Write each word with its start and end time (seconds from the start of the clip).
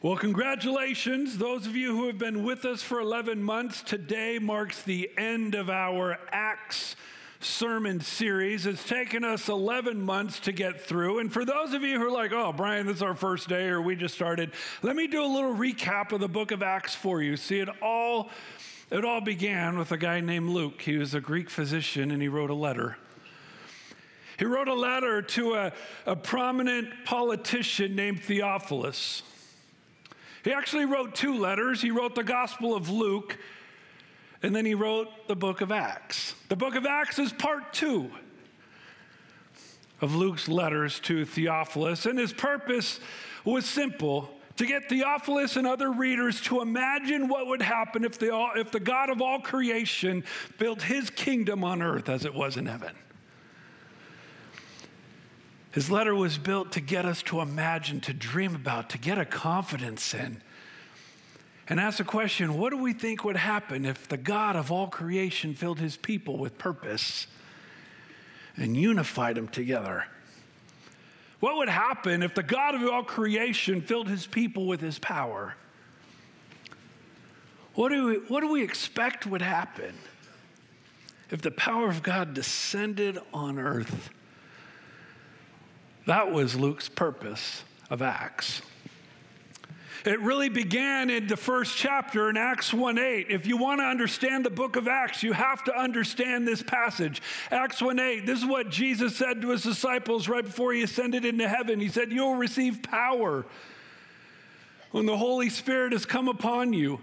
Well, 0.00 0.16
congratulations. 0.16 1.38
Those 1.38 1.66
of 1.66 1.74
you 1.74 1.96
who 1.96 2.06
have 2.06 2.18
been 2.18 2.44
with 2.44 2.64
us 2.64 2.84
for 2.84 3.00
11 3.00 3.42
months, 3.42 3.82
today 3.82 4.38
marks 4.38 4.80
the 4.84 5.10
end 5.18 5.56
of 5.56 5.68
our 5.68 6.20
Acts 6.30 6.94
sermon 7.40 8.00
series. 8.00 8.64
It's 8.64 8.86
taken 8.86 9.24
us 9.24 9.48
11 9.48 10.00
months 10.00 10.38
to 10.40 10.52
get 10.52 10.80
through. 10.80 11.18
And 11.18 11.32
for 11.32 11.44
those 11.44 11.72
of 11.72 11.82
you 11.82 11.98
who 11.98 12.06
are 12.06 12.12
like, 12.12 12.32
oh, 12.32 12.52
Brian, 12.52 12.86
this 12.86 12.98
is 12.98 13.02
our 13.02 13.16
first 13.16 13.48
day 13.48 13.66
or 13.66 13.82
we 13.82 13.96
just 13.96 14.14
started, 14.14 14.52
let 14.82 14.94
me 14.94 15.08
do 15.08 15.20
a 15.20 15.26
little 15.26 15.52
recap 15.52 16.12
of 16.12 16.20
the 16.20 16.28
book 16.28 16.52
of 16.52 16.62
Acts 16.62 16.94
for 16.94 17.20
you. 17.20 17.36
See, 17.36 17.58
it 17.58 17.68
all, 17.82 18.30
it 18.92 19.04
all 19.04 19.20
began 19.20 19.78
with 19.78 19.90
a 19.90 19.98
guy 19.98 20.20
named 20.20 20.50
Luke. 20.50 20.80
He 20.80 20.96
was 20.96 21.14
a 21.14 21.20
Greek 21.20 21.50
physician 21.50 22.12
and 22.12 22.22
he 22.22 22.28
wrote 22.28 22.50
a 22.50 22.54
letter. 22.54 22.98
He 24.38 24.44
wrote 24.44 24.68
a 24.68 24.74
letter 24.74 25.22
to 25.22 25.54
a, 25.54 25.72
a 26.06 26.14
prominent 26.14 27.04
politician 27.04 27.96
named 27.96 28.22
Theophilus. 28.22 29.24
He 30.48 30.54
actually 30.54 30.86
wrote 30.86 31.14
two 31.14 31.36
letters. 31.36 31.82
He 31.82 31.90
wrote 31.90 32.14
the 32.14 32.24
Gospel 32.24 32.74
of 32.74 32.88
Luke, 32.88 33.36
and 34.42 34.56
then 34.56 34.64
he 34.64 34.72
wrote 34.72 35.28
the 35.28 35.36
book 35.36 35.60
of 35.60 35.70
Acts. 35.70 36.34
The 36.48 36.56
book 36.56 36.74
of 36.74 36.86
Acts 36.86 37.18
is 37.18 37.34
part 37.34 37.74
two 37.74 38.10
of 40.00 40.14
Luke's 40.14 40.48
letters 40.48 41.00
to 41.00 41.26
Theophilus, 41.26 42.06
and 42.06 42.18
his 42.18 42.32
purpose 42.32 42.98
was 43.44 43.66
simple 43.66 44.30
to 44.56 44.64
get 44.64 44.88
Theophilus 44.88 45.56
and 45.56 45.66
other 45.66 45.92
readers 45.92 46.40
to 46.44 46.62
imagine 46.62 47.28
what 47.28 47.46
would 47.46 47.60
happen 47.60 48.02
if 48.02 48.18
the, 48.18 48.34
if 48.56 48.72
the 48.72 48.80
God 48.80 49.10
of 49.10 49.20
all 49.20 49.40
creation 49.40 50.24
built 50.56 50.80
his 50.80 51.10
kingdom 51.10 51.62
on 51.62 51.82
earth 51.82 52.08
as 52.08 52.24
it 52.24 52.32
was 52.32 52.56
in 52.56 52.64
heaven. 52.64 52.94
His 55.70 55.90
letter 55.90 56.14
was 56.14 56.38
built 56.38 56.72
to 56.72 56.80
get 56.80 57.04
us 57.04 57.22
to 57.24 57.40
imagine, 57.40 58.00
to 58.02 58.14
dream 58.14 58.54
about, 58.54 58.90
to 58.90 58.98
get 58.98 59.18
a 59.18 59.24
confidence 59.24 60.14
in. 60.14 60.42
And 61.68 61.78
ask 61.78 61.98
the 61.98 62.04
question 62.04 62.56
what 62.56 62.70
do 62.70 62.78
we 62.78 62.94
think 62.94 63.24
would 63.24 63.36
happen 63.36 63.84
if 63.84 64.08
the 64.08 64.16
God 64.16 64.56
of 64.56 64.72
all 64.72 64.86
creation 64.86 65.54
filled 65.54 65.78
his 65.78 65.96
people 65.96 66.38
with 66.38 66.56
purpose 66.56 67.26
and 68.56 68.76
unified 68.76 69.36
them 69.36 69.48
together? 69.48 70.06
What 71.40 71.56
would 71.58 71.68
happen 71.68 72.22
if 72.22 72.34
the 72.34 72.42
God 72.42 72.74
of 72.74 72.82
all 72.88 73.04
creation 73.04 73.82
filled 73.82 74.08
his 74.08 74.26
people 74.26 74.66
with 74.66 74.80
his 74.80 74.98
power? 74.98 75.54
What 77.74 77.90
do 77.90 78.06
we, 78.06 78.14
what 78.14 78.40
do 78.40 78.48
we 78.50 78.62
expect 78.62 79.26
would 79.26 79.42
happen 79.42 79.94
if 81.30 81.42
the 81.42 81.52
power 81.52 81.88
of 81.88 82.02
God 82.02 82.34
descended 82.34 83.18
on 83.32 83.58
earth? 83.58 84.10
That 86.08 86.32
was 86.32 86.56
Luke's 86.56 86.88
purpose 86.88 87.64
of 87.90 88.00
Acts. 88.00 88.62
It 90.06 90.18
really 90.20 90.48
began 90.48 91.10
in 91.10 91.26
the 91.26 91.36
first 91.36 91.76
chapter 91.76 92.30
in 92.30 92.38
Acts 92.38 92.72
1 92.72 92.96
8. 92.96 93.26
If 93.28 93.46
you 93.46 93.58
want 93.58 93.80
to 93.80 93.84
understand 93.84 94.46
the 94.46 94.50
book 94.50 94.76
of 94.76 94.88
Acts, 94.88 95.22
you 95.22 95.34
have 95.34 95.62
to 95.64 95.78
understand 95.78 96.48
this 96.48 96.62
passage. 96.62 97.20
Acts 97.50 97.82
1 97.82 97.98
8, 97.98 98.24
this 98.24 98.38
is 98.38 98.46
what 98.46 98.70
Jesus 98.70 99.16
said 99.16 99.42
to 99.42 99.50
his 99.50 99.62
disciples 99.62 100.30
right 100.30 100.42
before 100.42 100.72
he 100.72 100.82
ascended 100.82 101.26
into 101.26 101.46
heaven. 101.46 101.78
He 101.78 101.88
said, 101.88 102.10
You'll 102.10 102.36
receive 102.36 102.82
power 102.82 103.44
when 104.92 105.04
the 105.04 105.18
Holy 105.18 105.50
Spirit 105.50 105.92
has 105.92 106.06
come 106.06 106.28
upon 106.28 106.72
you. 106.72 107.00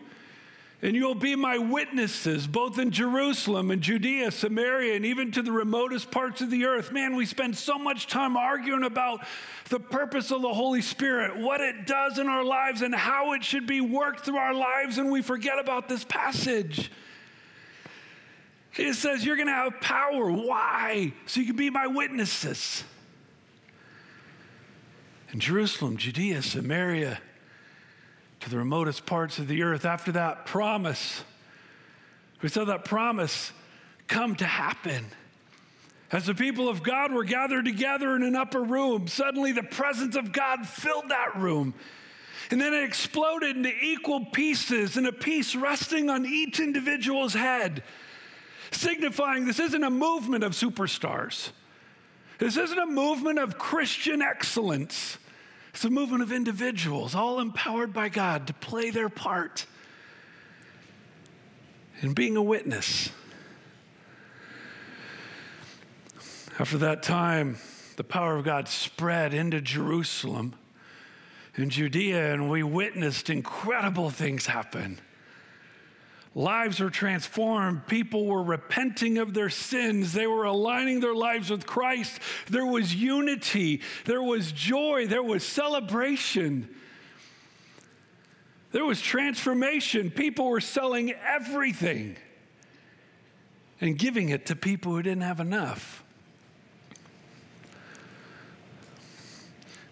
And 0.81 0.95
you'll 0.95 1.15
be 1.15 1.35
my 1.35 1.57
witnesses, 1.57 2.47
both 2.47 2.77
in 2.77 2.91
Jerusalem 2.91 3.71
and 3.71 3.81
Judea, 3.81 4.29
Samaria, 4.29 4.95
and 4.95 5.05
even 5.05 5.31
to 5.31 5.41
the 5.41 5.51
remotest 5.51 6.11
parts 6.11 6.41
of 6.41 6.51
the 6.51 6.65
earth. 6.65 6.91
Man, 6.91 7.15
we 7.15 7.25
spend 7.25 7.55
so 7.55 7.79
much 7.79 8.07
time 8.07 8.35
arguing 8.35 8.83
about 8.83 9.25
the 9.69 9.79
purpose 9.79 10.31
of 10.31 10.41
the 10.41 10.53
Holy 10.53 10.81
Spirit, 10.81 11.37
what 11.37 11.61
it 11.61 11.87
does 11.87 12.19
in 12.19 12.27
our 12.27 12.43
lives, 12.43 12.81
and 12.81 12.93
how 12.93 13.33
it 13.33 13.43
should 13.43 13.65
be 13.65 13.81
worked 13.81 14.25
through 14.25 14.37
our 14.37 14.53
lives, 14.53 14.97
and 14.97 15.09
we 15.09 15.21
forget 15.21 15.59
about 15.59 15.87
this 15.87 16.03
passage. 16.03 16.91
It 18.75 18.95
says, 18.95 19.25
You're 19.25 19.37
going 19.37 19.47
to 19.47 19.53
have 19.53 19.79
power. 19.79 20.29
Why? 20.29 21.13
So 21.25 21.39
you 21.39 21.47
can 21.47 21.55
be 21.55 21.69
my 21.69 21.87
witnesses. 21.87 22.83
In 25.31 25.39
Jerusalem, 25.39 25.97
Judea, 25.97 26.41
Samaria, 26.41 27.19
to 28.45 28.51
the 28.51 28.57
remotest 28.59 29.07
parts 29.07 29.39
of 29.39 29.47
the 29.47 29.63
earth. 29.63 29.85
After 29.85 30.11
that 30.11 30.45
promise, 30.45 31.23
we 32.43 32.49
saw 32.49 32.63
that 32.65 32.85
promise 32.85 33.51
come 34.07 34.35
to 34.35 34.45
happen. 34.45 35.07
As 36.11 36.27
the 36.27 36.35
people 36.35 36.69
of 36.69 36.83
God 36.83 37.11
were 37.11 37.23
gathered 37.23 37.65
together 37.65 38.15
in 38.15 38.21
an 38.21 38.35
upper 38.35 38.61
room, 38.61 39.07
suddenly 39.07 39.51
the 39.51 39.63
presence 39.63 40.15
of 40.15 40.31
God 40.31 40.67
filled 40.67 41.09
that 41.09 41.35
room. 41.35 41.73
And 42.51 42.61
then 42.61 42.75
it 42.75 42.83
exploded 42.83 43.55
into 43.55 43.71
equal 43.81 44.25
pieces, 44.25 44.95
and 44.95 45.07
a 45.07 45.11
piece 45.11 45.55
resting 45.55 46.11
on 46.11 46.23
each 46.27 46.59
individual's 46.59 47.33
head, 47.33 47.81
signifying 48.69 49.45
this 49.45 49.59
isn't 49.59 49.83
a 49.83 49.89
movement 49.89 50.43
of 50.43 50.51
superstars. 50.51 51.49
This 52.37 52.57
isn't 52.57 52.77
a 52.77 52.85
movement 52.85 53.39
of 53.39 53.57
Christian 53.57 54.21
excellence. 54.21 55.17
It's 55.75 55.83
a 55.83 55.89
movement 55.89 56.23
of 56.23 56.31
individuals, 56.31 57.15
all 57.15 57.41
empowered 57.41 57.91
by 57.91 58.07
God 58.07 58.47
to 58.47 58.53
play 58.53 58.91
their 58.91 59.09
part 59.09 59.65
in 61.99 62.13
being 62.13 62.37
a 62.37 62.41
witness. 62.41 63.09
After 66.57 66.77
that 66.77 67.03
time, 67.03 67.57
the 67.97 68.05
power 68.05 68.37
of 68.37 68.45
God 68.45 68.69
spread 68.69 69.33
into 69.33 69.59
Jerusalem 69.59 70.55
and 71.57 71.69
Judea, 71.69 72.33
and 72.33 72.49
we 72.49 72.63
witnessed 72.63 73.29
incredible 73.29 74.09
things 74.09 74.45
happen. 74.45 75.01
Lives 76.37 76.81
were 76.81 76.89
transformed. 76.89 77.87
People 77.87 78.25
were 78.25 78.43
repenting 78.43 79.17
of 79.17 79.33
their 79.33 79.49
sins. 79.49 80.11
They 80.11 80.27
were 80.27 80.43
aligning 80.43 80.99
their 80.99 81.15
lives 81.15 81.49
with 81.49 81.65
Christ. 81.65 82.19
There 82.47 82.65
was 82.65 82.93
unity. 82.93 83.81
There 84.03 84.21
was 84.21 84.51
joy. 84.51 85.07
There 85.07 85.23
was 85.23 85.45
celebration. 85.45 86.67
There 88.73 88.83
was 88.83 89.01
transformation. 89.01 90.11
People 90.11 90.49
were 90.49 90.59
selling 90.59 91.13
everything 91.13 92.17
and 93.79 93.97
giving 93.97 94.27
it 94.27 94.45
to 94.47 94.57
people 94.57 94.91
who 94.91 95.01
didn't 95.01 95.23
have 95.23 95.39
enough. 95.39 96.03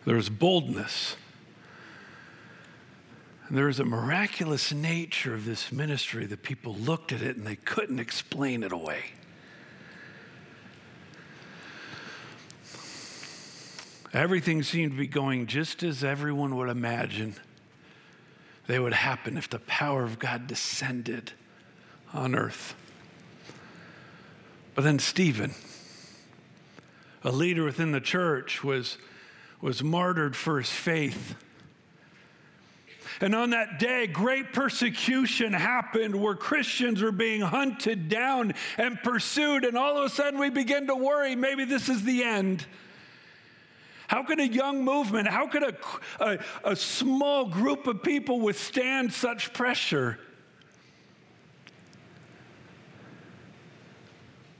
There 0.03 0.17
was 0.17 0.27
boldness. 0.29 1.15
There 3.53 3.69
is 3.69 3.79
a 3.79 3.85
miraculous 3.85 4.73
nature 4.73 5.35
of 5.35 5.45
this 5.45 5.71
ministry 5.71 6.25
that 6.25 6.41
people 6.41 6.73
looked 6.73 7.11
at 7.11 7.21
it 7.21 7.37
and 7.37 7.45
they 7.45 7.55
couldn't 7.55 7.99
explain 7.99 8.63
it 8.63 8.71
away. 8.71 9.03
Everything 14.11 14.63
seemed 14.63 14.93
to 14.93 14.97
be 14.97 15.05
going 15.05 15.45
just 15.45 15.83
as 15.83 16.03
everyone 16.03 16.55
would 16.55 16.67
imagine 16.67 17.35
they 18.65 18.79
would 18.79 18.93
happen 18.93 19.37
if 19.37 19.47
the 19.47 19.59
power 19.59 20.03
of 20.03 20.17
God 20.17 20.47
descended 20.47 21.33
on 22.11 22.33
earth. 22.33 22.73
But 24.73 24.83
then 24.83 24.97
Stephen, 24.97 25.53
a 27.23 27.31
leader 27.31 27.63
within 27.63 27.91
the 27.91 28.01
church, 28.01 28.63
was, 28.63 28.97
was 29.61 29.83
martyred 29.83 30.35
for 30.35 30.57
his 30.57 30.71
faith. 30.71 31.35
And 33.23 33.33
on 33.33 33.51
that 33.51 33.79
day, 33.79 34.05
great 34.05 34.51
persecution 34.51 35.53
happened 35.53 36.13
where 36.13 36.35
Christians 36.35 37.01
were 37.01 37.13
being 37.13 37.39
hunted 37.39 38.09
down 38.09 38.53
and 38.77 39.01
pursued. 39.01 39.63
And 39.63 39.77
all 39.77 39.97
of 39.97 40.03
a 40.03 40.09
sudden, 40.09 40.37
we 40.37 40.49
begin 40.49 40.87
to 40.87 40.95
worry 40.95 41.33
maybe 41.33 41.63
this 41.63 41.87
is 41.87 42.03
the 42.03 42.21
end. 42.21 42.65
How 44.09 44.23
could 44.23 44.41
a 44.41 44.47
young 44.47 44.83
movement, 44.83 45.29
how 45.29 45.47
could 45.47 45.63
a, 45.63 45.73
a, 46.19 46.39
a 46.65 46.75
small 46.75 47.45
group 47.45 47.87
of 47.87 48.03
people 48.03 48.41
withstand 48.41 49.13
such 49.13 49.53
pressure? 49.53 50.19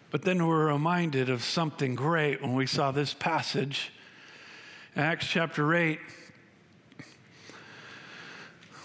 But 0.09 0.21
then 0.21 0.47
we're 0.47 0.67
reminded 0.67 1.29
of 1.29 1.43
something 1.43 1.95
great 1.95 2.41
when 2.41 2.53
we 2.53 2.67
saw 2.67 2.91
this 2.91 3.13
passage, 3.13 3.91
Acts 4.95 5.27
chapter 5.27 5.75
8 5.75 5.99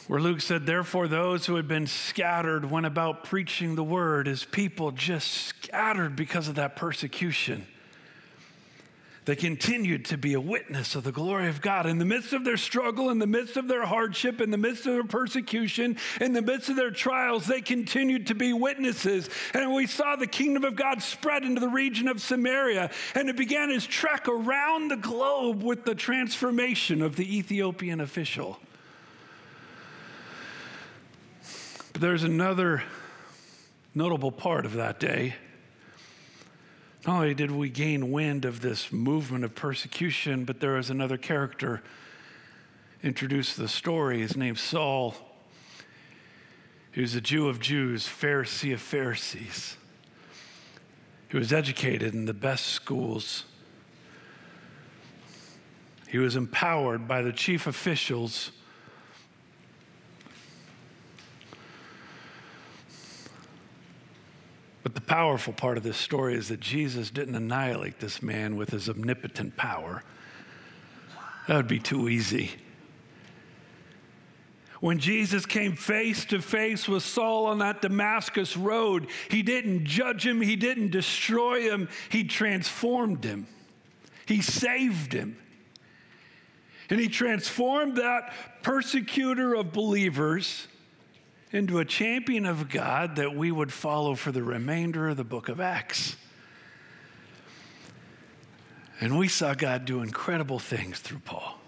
where 0.08 0.20
Luke 0.20 0.40
said, 0.40 0.66
Therefore, 0.66 1.06
those 1.06 1.46
who 1.46 1.56
had 1.56 1.68
been 1.68 1.86
scattered 1.86 2.70
went 2.70 2.86
about 2.86 3.24
preaching 3.24 3.74
the 3.74 3.84
word 3.84 4.26
as 4.26 4.44
people 4.44 4.90
just 4.90 5.30
scattered 5.30 6.16
because 6.16 6.48
of 6.48 6.56
that 6.56 6.76
persecution. 6.76 7.66
They 9.26 9.36
continued 9.36 10.06
to 10.06 10.16
be 10.16 10.32
a 10.32 10.40
witness 10.40 10.94
of 10.94 11.04
the 11.04 11.12
glory 11.12 11.48
of 11.48 11.60
God. 11.60 11.84
In 11.84 11.98
the 11.98 12.06
midst 12.06 12.32
of 12.32 12.44
their 12.44 12.56
struggle, 12.56 13.10
in 13.10 13.18
the 13.18 13.26
midst 13.26 13.58
of 13.58 13.68
their 13.68 13.84
hardship, 13.84 14.40
in 14.40 14.50
the 14.50 14.56
midst 14.56 14.86
of 14.86 14.94
their 14.94 15.04
persecution, 15.04 15.98
in 16.18 16.32
the 16.32 16.40
midst 16.40 16.70
of 16.70 16.76
their 16.76 16.90
trials, 16.90 17.46
they 17.46 17.60
continued 17.60 18.28
to 18.28 18.34
be 18.34 18.54
witnesses. 18.54 19.28
And 19.52 19.74
we 19.74 19.86
saw 19.86 20.16
the 20.16 20.26
kingdom 20.26 20.64
of 20.64 20.76
God 20.76 21.02
spread 21.02 21.44
into 21.44 21.60
the 21.60 21.68
region 21.68 22.08
of 22.08 22.22
Samaria, 22.22 22.90
and 23.14 23.28
it 23.28 23.36
began 23.36 23.70
its 23.70 23.84
trek 23.84 24.26
around 24.26 24.88
the 24.88 24.96
globe 24.96 25.62
with 25.62 25.84
the 25.84 25.94
transformation 25.94 27.02
of 27.02 27.16
the 27.16 27.36
Ethiopian 27.36 28.00
official. 28.00 28.58
But 31.98 32.06
there's 32.06 32.22
another 32.22 32.84
notable 33.92 34.30
part 34.30 34.64
of 34.64 34.74
that 34.74 35.00
day. 35.00 35.34
Not 37.04 37.16
only 37.16 37.34
did 37.34 37.50
we 37.50 37.70
gain 37.70 38.12
wind 38.12 38.44
of 38.44 38.60
this 38.60 38.92
movement 38.92 39.42
of 39.42 39.56
persecution, 39.56 40.44
but 40.44 40.60
there 40.60 40.74
was 40.74 40.90
another 40.90 41.16
character 41.16 41.82
introduced 43.02 43.56
to 43.56 43.62
the 43.62 43.68
story. 43.68 44.20
His 44.20 44.36
name's 44.36 44.60
Saul. 44.60 45.16
He 46.92 47.00
was 47.00 47.16
a 47.16 47.20
Jew 47.20 47.48
of 47.48 47.58
Jews, 47.58 48.06
Pharisee 48.06 48.72
of 48.72 48.80
Pharisees. 48.80 49.76
He 51.28 51.36
was 51.36 51.52
educated 51.52 52.14
in 52.14 52.26
the 52.26 52.32
best 52.32 52.66
schools. 52.66 53.44
He 56.06 56.18
was 56.18 56.36
empowered 56.36 57.08
by 57.08 57.22
the 57.22 57.32
chief 57.32 57.66
officials. 57.66 58.52
But 64.88 64.94
the 64.94 65.00
powerful 65.02 65.52
part 65.52 65.76
of 65.76 65.82
this 65.82 65.98
story 65.98 66.34
is 66.34 66.48
that 66.48 66.60
Jesus 66.60 67.10
didn't 67.10 67.34
annihilate 67.34 68.00
this 68.00 68.22
man 68.22 68.56
with 68.56 68.70
his 68.70 68.88
omnipotent 68.88 69.54
power. 69.54 70.02
That 71.46 71.56
would 71.56 71.68
be 71.68 71.78
too 71.78 72.08
easy. 72.08 72.52
When 74.80 74.98
Jesus 74.98 75.44
came 75.44 75.76
face 75.76 76.24
to 76.24 76.40
face 76.40 76.88
with 76.88 77.02
Saul 77.02 77.44
on 77.44 77.58
that 77.58 77.82
Damascus 77.82 78.56
road, 78.56 79.08
he 79.30 79.42
didn't 79.42 79.84
judge 79.84 80.26
him, 80.26 80.40
he 80.40 80.56
didn't 80.56 80.90
destroy 80.90 81.70
him, 81.70 81.90
he 82.08 82.24
transformed 82.24 83.24
him. 83.24 83.46
He 84.24 84.40
saved 84.40 85.12
him. 85.12 85.36
And 86.88 86.98
he 86.98 87.08
transformed 87.08 87.96
that 87.96 88.32
persecutor 88.62 89.52
of 89.52 89.70
believers 89.70 90.66
into 91.52 91.78
a 91.78 91.84
champion 91.84 92.44
of 92.44 92.68
God 92.68 93.16
that 93.16 93.34
we 93.34 93.50
would 93.50 93.72
follow 93.72 94.14
for 94.14 94.32
the 94.32 94.42
remainder 94.42 95.08
of 95.08 95.16
the 95.16 95.24
book 95.24 95.48
of 95.48 95.60
Acts. 95.60 96.16
And 99.00 99.18
we 99.18 99.28
saw 99.28 99.54
God 99.54 99.84
do 99.84 100.02
incredible 100.02 100.58
things 100.58 100.98
through 100.98 101.20
Paul. 101.20 101.58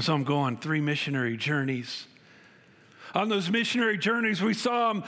So 0.00 0.14
I'm 0.14 0.24
going 0.24 0.56
three 0.56 0.80
missionary 0.80 1.36
journeys. 1.36 2.06
On 3.14 3.28
those 3.28 3.50
missionary 3.50 3.98
journeys, 3.98 4.40
we 4.40 4.54
saw 4.54 4.92
him 4.92 5.04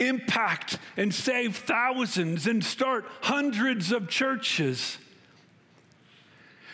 impact 0.00 0.78
and 0.96 1.14
save 1.14 1.56
thousands 1.56 2.46
and 2.46 2.64
start 2.64 3.04
hundreds 3.20 3.92
of 3.92 4.08
churches. 4.08 4.98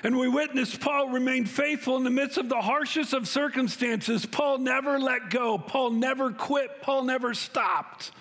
And 0.04 0.18
we 0.18 0.28
witnessed 0.28 0.80
Paul 0.80 1.08
remain 1.08 1.46
faithful 1.46 1.96
in 1.96 2.04
the 2.04 2.10
midst 2.10 2.36
of 2.36 2.50
the 2.50 2.60
harshest 2.60 3.14
of 3.14 3.26
circumstances. 3.26 4.26
Paul 4.26 4.58
never 4.58 5.00
let 5.00 5.30
go, 5.30 5.56
Paul 5.56 5.90
never 5.92 6.30
quit, 6.30 6.82
Paul 6.82 7.04
never 7.04 7.32
stopped. 7.32 8.12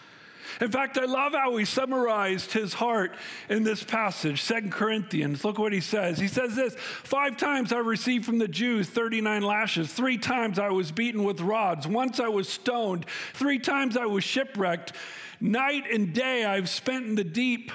In 0.62 0.72
fact, 0.72 0.98
I 0.98 1.06
love 1.06 1.34
how 1.34 1.56
he 1.58 1.66
summarized 1.66 2.54
his 2.54 2.74
heart 2.74 3.16
in 3.50 3.64
this 3.64 3.84
passage, 3.84 4.42
Second 4.42 4.72
Corinthians. 4.72 5.44
Look 5.44 5.58
what 5.58 5.74
he 5.74 5.82
says. 5.82 6.20
He 6.20 6.28
says 6.28 6.56
this 6.56 6.76
Five 6.76 7.38
times 7.38 7.74
I 7.74 7.80
received 7.80 8.26
from 8.26 8.38
the 8.38 8.48
Jews 8.48 8.88
39 8.88 9.42
lashes. 9.42 9.92
Three 9.92 10.18
times 10.18 10.60
I 10.60 10.70
was 10.70 10.92
beaten 10.92 11.24
with 11.24 11.42
rods. 11.42 11.88
Once 11.88 12.20
I 12.20 12.30
was 12.30 12.48
stoned. 12.48 13.06
Three 13.34 13.60
times 13.60 13.98
I 13.98 14.06
was 14.06 14.24
shipwrecked. 14.24 14.94
Night 15.42 15.84
and 15.92 16.14
day 16.14 16.46
I've 16.46 16.70
spent 16.70 17.08
in 17.08 17.16
the 17.16 17.24
deep. 17.24 17.72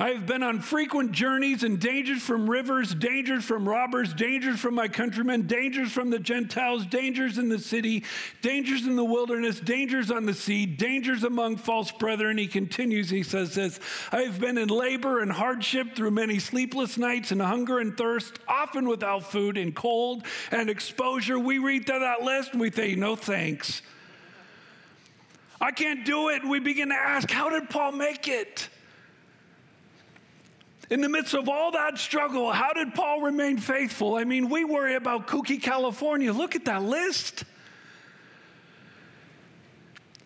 I 0.00 0.12
have 0.12 0.24
been 0.24 0.42
on 0.42 0.60
frequent 0.60 1.12
journeys 1.12 1.62
and 1.62 1.78
dangers 1.78 2.22
from 2.22 2.48
rivers, 2.48 2.94
dangers 2.94 3.44
from 3.44 3.68
robbers, 3.68 4.14
dangers 4.14 4.58
from 4.58 4.74
my 4.74 4.88
countrymen, 4.88 5.42
dangers 5.46 5.92
from 5.92 6.08
the 6.08 6.18
Gentiles, 6.18 6.86
dangers 6.86 7.36
in 7.36 7.50
the 7.50 7.58
city, 7.58 8.04
dangers 8.40 8.86
in 8.86 8.96
the 8.96 9.04
wilderness, 9.04 9.60
dangers 9.60 10.10
on 10.10 10.24
the 10.24 10.32
sea, 10.32 10.64
dangers 10.64 11.22
among 11.22 11.58
false 11.58 11.92
brethren. 11.92 12.38
He 12.38 12.46
continues, 12.46 13.10
he 13.10 13.22
says 13.22 13.54
this 13.54 13.78
I 14.10 14.22
have 14.22 14.40
been 14.40 14.56
in 14.56 14.68
labor 14.70 15.20
and 15.20 15.30
hardship 15.30 15.94
through 15.94 16.12
many 16.12 16.38
sleepless 16.38 16.96
nights 16.96 17.30
and 17.30 17.42
hunger 17.42 17.78
and 17.78 17.94
thirst, 17.94 18.38
often 18.48 18.88
without 18.88 19.30
food 19.30 19.58
and 19.58 19.76
cold 19.76 20.24
and 20.50 20.70
exposure. 20.70 21.38
We 21.38 21.58
read 21.58 21.84
through 21.86 22.00
that 22.00 22.22
list 22.22 22.52
and 22.52 22.60
we 22.62 22.70
think, 22.70 22.96
no 22.96 23.16
thanks. 23.16 23.82
I 25.60 25.72
can't 25.72 26.06
do 26.06 26.30
it. 26.30 26.42
We 26.42 26.58
begin 26.58 26.88
to 26.88 26.94
ask, 26.94 27.30
how 27.30 27.50
did 27.50 27.68
Paul 27.68 27.92
make 27.92 28.28
it? 28.28 28.70
In 30.90 31.00
the 31.00 31.08
midst 31.08 31.34
of 31.34 31.48
all 31.48 31.70
that 31.70 31.98
struggle, 31.98 32.50
how 32.50 32.72
did 32.72 32.94
Paul 32.94 33.20
remain 33.20 33.58
faithful? 33.58 34.16
I 34.16 34.24
mean, 34.24 34.50
we 34.50 34.64
worry 34.64 34.96
about 34.96 35.28
kooky 35.28 35.62
California. 35.62 36.32
Look 36.32 36.56
at 36.56 36.64
that 36.64 36.82
list. 36.82 37.44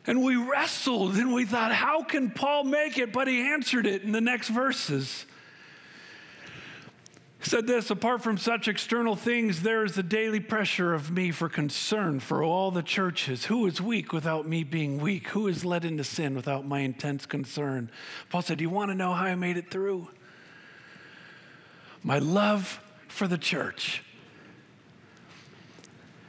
And 0.06 0.24
we 0.24 0.36
wrestled 0.36 1.16
and 1.16 1.34
we 1.34 1.44
thought, 1.44 1.72
how 1.72 2.02
can 2.02 2.30
Paul 2.30 2.64
make 2.64 2.98
it? 2.98 3.12
But 3.12 3.28
he 3.28 3.42
answered 3.42 3.86
it 3.86 4.02
in 4.02 4.12
the 4.12 4.22
next 4.22 4.48
verses. 4.48 5.26
He 7.38 7.50
said 7.50 7.66
this 7.66 7.90
apart 7.90 8.22
from 8.22 8.38
such 8.38 8.66
external 8.66 9.16
things, 9.16 9.60
there 9.60 9.84
is 9.84 9.94
the 9.94 10.02
daily 10.02 10.40
pressure 10.40 10.94
of 10.94 11.10
me 11.10 11.30
for 11.30 11.50
concern 11.50 12.20
for 12.20 12.42
all 12.42 12.70
the 12.70 12.82
churches. 12.82 13.44
Who 13.46 13.66
is 13.66 13.82
weak 13.82 14.14
without 14.14 14.48
me 14.48 14.64
being 14.64 14.98
weak? 14.98 15.28
Who 15.28 15.46
is 15.46 15.62
led 15.62 15.84
into 15.84 16.04
sin 16.04 16.34
without 16.34 16.66
my 16.66 16.80
intense 16.80 17.26
concern? 17.26 17.90
Paul 18.30 18.40
said, 18.40 18.58
Do 18.58 18.64
you 18.64 18.70
want 18.70 18.90
to 18.92 18.94
know 18.94 19.12
how 19.12 19.26
I 19.26 19.34
made 19.34 19.58
it 19.58 19.70
through? 19.70 20.08
My 22.04 22.18
love 22.18 22.80
for 23.08 23.26
the 23.26 23.38
church, 23.38 24.02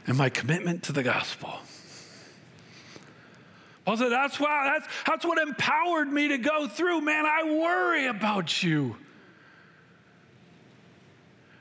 and 0.07 0.17
my 0.17 0.29
commitment 0.29 0.83
to 0.83 0.93
the 0.93 1.03
gospel. 1.03 1.59
Paul 3.83 3.97
said, 3.97 4.09
that's, 4.09 4.39
why, 4.39 4.71
that's, 4.73 4.91
that's 5.05 5.25
what 5.25 5.37
empowered 5.37 6.11
me 6.11 6.29
to 6.29 6.39
go 6.39 6.67
through. 6.67 7.01
Man, 7.01 7.25
I 7.25 7.43
worry 7.43 8.07
about 8.07 8.63
you. 8.63 8.95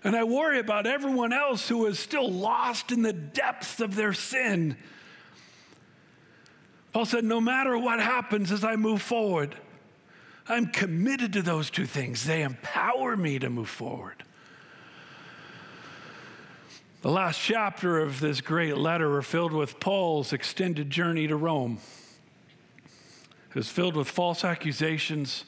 And 0.03 0.15
I 0.15 0.25
worry 0.25 0.59
about 0.59 0.87
everyone 0.87 1.33
else 1.33 1.69
who 1.69 1.87
is 1.87 1.99
still 1.99 2.31
lost 2.31 2.93
in 2.93 3.03
the 3.03 3.13
depths 3.13 3.81
of 3.81 3.95
their 3.95 4.13
sin. 4.13 4.77
Paul 6.93 7.07
said, 7.07 7.25
No 7.25 7.41
matter 7.41 7.77
what 7.77 8.01
happens 8.01 8.53
as 8.53 8.65
I 8.65 8.77
move 8.77 9.03
forward, 9.03 9.55
I'm 10.47 10.67
committed 10.67 11.33
to 11.35 11.43
those 11.43 11.71
two 11.71 11.87
things. 11.87 12.25
They 12.25 12.43
empower 12.43 13.17
me 13.17 13.39
to 13.39 13.49
move 13.49 13.69
forward. 13.69 14.23
The 17.01 17.11
last 17.11 17.39
chapter 17.41 17.99
of 17.99 18.21
this 18.21 18.41
great 18.41 18.77
letter 18.77 19.17
are 19.17 19.23
filled 19.23 19.53
with 19.53 19.81
Paul's 19.81 20.33
extended 20.33 20.91
journey 20.91 21.27
to 21.27 21.37
Rome. 21.37 21.79
It 23.51 23.55
was 23.55 23.69
filled 23.69 23.95
with 23.95 24.09
false 24.09 24.45
accusations, 24.45 25.45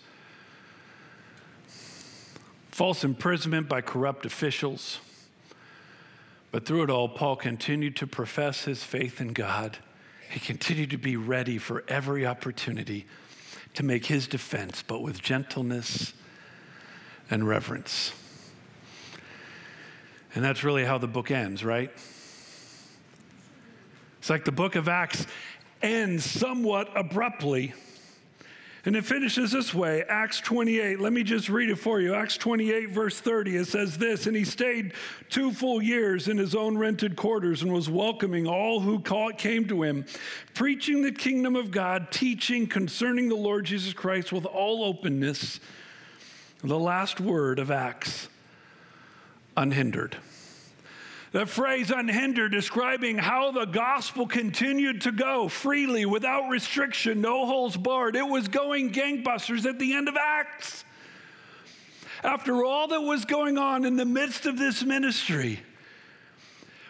false 2.70 3.04
imprisonment 3.04 3.68
by 3.68 3.80
corrupt 3.80 4.24
officials. 4.26 5.00
But 6.52 6.64
through 6.64 6.84
it 6.84 6.90
all, 6.90 7.08
Paul 7.08 7.36
continued 7.36 7.96
to 7.96 8.06
profess 8.06 8.64
his 8.64 8.84
faith 8.84 9.20
in 9.20 9.32
God. 9.32 9.78
He 10.30 10.40
continued 10.40 10.90
to 10.90 10.98
be 10.98 11.16
ready 11.16 11.58
for 11.58 11.84
every 11.88 12.24
opportunity 12.26 13.06
to 13.76 13.82
make 13.82 14.06
his 14.06 14.26
defense, 14.26 14.82
but 14.82 15.02
with 15.02 15.22
gentleness 15.22 16.12
and 17.30 17.46
reverence. 17.46 18.12
And 20.34 20.44
that's 20.44 20.64
really 20.64 20.84
how 20.84 20.98
the 20.98 21.06
book 21.06 21.30
ends, 21.30 21.64
right? 21.64 21.90
It's 24.18 24.30
like 24.30 24.44
the 24.44 24.52
book 24.52 24.76
of 24.76 24.88
Acts 24.88 25.26
ends 25.82 26.24
somewhat 26.24 26.90
abruptly. 26.96 27.74
And 28.86 28.94
it 28.94 29.04
finishes 29.04 29.50
this 29.50 29.74
way 29.74 30.04
Acts 30.08 30.40
28. 30.40 31.00
Let 31.00 31.12
me 31.12 31.24
just 31.24 31.48
read 31.48 31.70
it 31.70 31.76
for 31.76 32.00
you. 32.00 32.14
Acts 32.14 32.36
28, 32.36 32.90
verse 32.90 33.18
30. 33.18 33.56
It 33.56 33.66
says 33.66 33.98
this 33.98 34.28
And 34.28 34.36
he 34.36 34.44
stayed 34.44 34.92
two 35.28 35.50
full 35.50 35.82
years 35.82 36.28
in 36.28 36.38
his 36.38 36.54
own 36.54 36.78
rented 36.78 37.16
quarters 37.16 37.62
and 37.62 37.72
was 37.72 37.90
welcoming 37.90 38.46
all 38.46 38.78
who 38.78 39.00
came 39.32 39.66
to 39.66 39.82
him, 39.82 40.06
preaching 40.54 41.02
the 41.02 41.10
kingdom 41.10 41.56
of 41.56 41.72
God, 41.72 42.12
teaching 42.12 42.68
concerning 42.68 43.28
the 43.28 43.34
Lord 43.34 43.64
Jesus 43.64 43.92
Christ 43.92 44.32
with 44.32 44.46
all 44.46 44.84
openness. 44.84 45.58
The 46.62 46.78
last 46.78 47.20
word 47.20 47.58
of 47.58 47.72
Acts 47.72 48.28
unhindered. 49.56 50.16
The 51.32 51.44
phrase 51.44 51.90
unhindered, 51.90 52.52
describing 52.52 53.18
how 53.18 53.50
the 53.50 53.64
gospel 53.64 54.26
continued 54.26 55.02
to 55.02 55.12
go 55.12 55.48
freely, 55.48 56.06
without 56.06 56.48
restriction, 56.48 57.20
no 57.20 57.46
holes 57.46 57.76
barred. 57.76 58.16
It 58.16 58.26
was 58.26 58.48
going 58.48 58.92
gangbusters 58.92 59.66
at 59.66 59.78
the 59.78 59.94
end 59.94 60.08
of 60.08 60.16
Acts. 60.16 60.84
After 62.22 62.64
all 62.64 62.88
that 62.88 63.02
was 63.02 63.24
going 63.24 63.58
on 63.58 63.84
in 63.84 63.96
the 63.96 64.04
midst 64.04 64.46
of 64.46 64.58
this 64.58 64.82
ministry, 64.82 65.60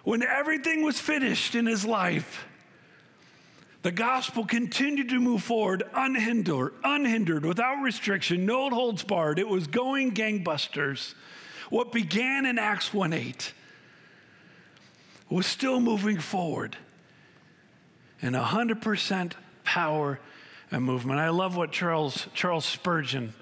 when 0.05 0.23
everything 0.23 0.83
was 0.83 1.01
finished 1.01 1.55
in 1.55 1.67
his 1.67 1.85
life, 1.85 2.47
the 3.83 3.93
gospel 3.93 4.45
continued 4.45 5.09
to 5.11 5.21
move 5.21 5.43
forward 5.43 5.83
unhindered, 5.95 6.75
unhindered, 6.85 7.45
without 7.45 7.83
restriction, 7.83 8.47
no 8.47 8.69
holds 8.69 9.03
barred. 9.03 9.39
It 9.39 9.49
was 9.49 9.67
going 9.67 10.13
gangbusters. 10.13 11.15
What 11.71 11.91
began 11.91 12.47
in 12.47 12.59
Acts 12.59 12.93
1 12.93 13.13
8 13.13 13.53
was 15.29 15.47
still 15.47 15.81
moving 15.81 16.19
forward 16.19 16.77
and 18.23 18.35
100% 18.35 19.33
power 19.65 20.21
and 20.71 20.85
movement. 20.85 21.21
I 21.21 21.29
love 21.31 21.57
what 21.57 21.73
Charles, 21.73 22.29
Charles 22.35 22.65
Spurgeon, 22.65 23.35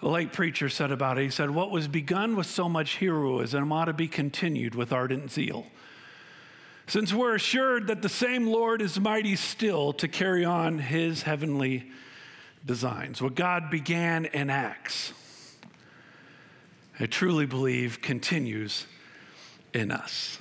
a 0.00 0.08
late 0.08 0.32
preacher, 0.32 0.68
said 0.68 0.90
about 0.90 1.18
it. 1.18 1.24
He 1.24 1.30
said, 1.30 1.50
What 1.50 1.70
was 1.70 1.88
begun 1.88 2.36
with 2.36 2.46
so 2.46 2.68
much 2.68 2.96
heroism 2.96 3.72
ought 3.72 3.86
to 3.86 3.92
be 3.92 4.08
continued 4.08 4.74
with 4.74 4.92
ardent 4.92 5.30
zeal. 5.30 5.66
Since 6.86 7.12
we're 7.12 7.34
assured 7.34 7.88
that 7.88 8.00
the 8.00 8.08
same 8.08 8.46
Lord 8.46 8.80
is 8.80 8.98
mighty 8.98 9.36
still 9.36 9.92
to 9.94 10.08
carry 10.08 10.44
on 10.44 10.78
his 10.78 11.22
heavenly 11.22 11.90
designs. 12.64 13.20
What 13.20 13.34
God 13.34 13.70
began 13.70 14.24
in 14.24 14.48
Acts, 14.48 15.12
I 16.98 17.06
truly 17.06 17.44
believe 17.44 18.00
continues 18.00 18.86
in 19.74 19.90
us. 19.90 20.38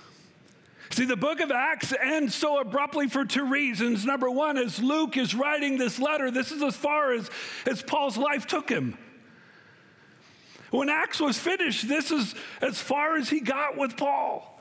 See, 0.97 1.05
the 1.05 1.15
book 1.15 1.41
of 1.41 1.51
Acts 1.51 1.93
ends 1.93 2.33
so 2.33 2.59
abruptly 2.59 3.07
for 3.07 3.23
two 3.23 3.45
reasons. 3.45 4.03
Number 4.03 4.31
one, 4.31 4.57
as 4.57 4.81
Luke 4.81 5.15
is 5.15 5.35
writing 5.35 5.77
this 5.77 5.99
letter, 5.99 6.31
this 6.31 6.51
is 6.51 6.63
as 6.63 6.75
far 6.75 7.13
as, 7.13 7.29
as 7.67 7.83
Paul's 7.83 8.17
life 8.17 8.47
took 8.47 8.67
him. 8.67 8.97
When 10.71 10.89
Acts 10.89 11.19
was 11.19 11.37
finished, 11.37 11.87
this 11.87 12.09
is 12.09 12.33
as 12.63 12.79
far 12.81 13.15
as 13.15 13.29
he 13.29 13.41
got 13.41 13.77
with 13.77 13.95
Paul. 13.95 14.59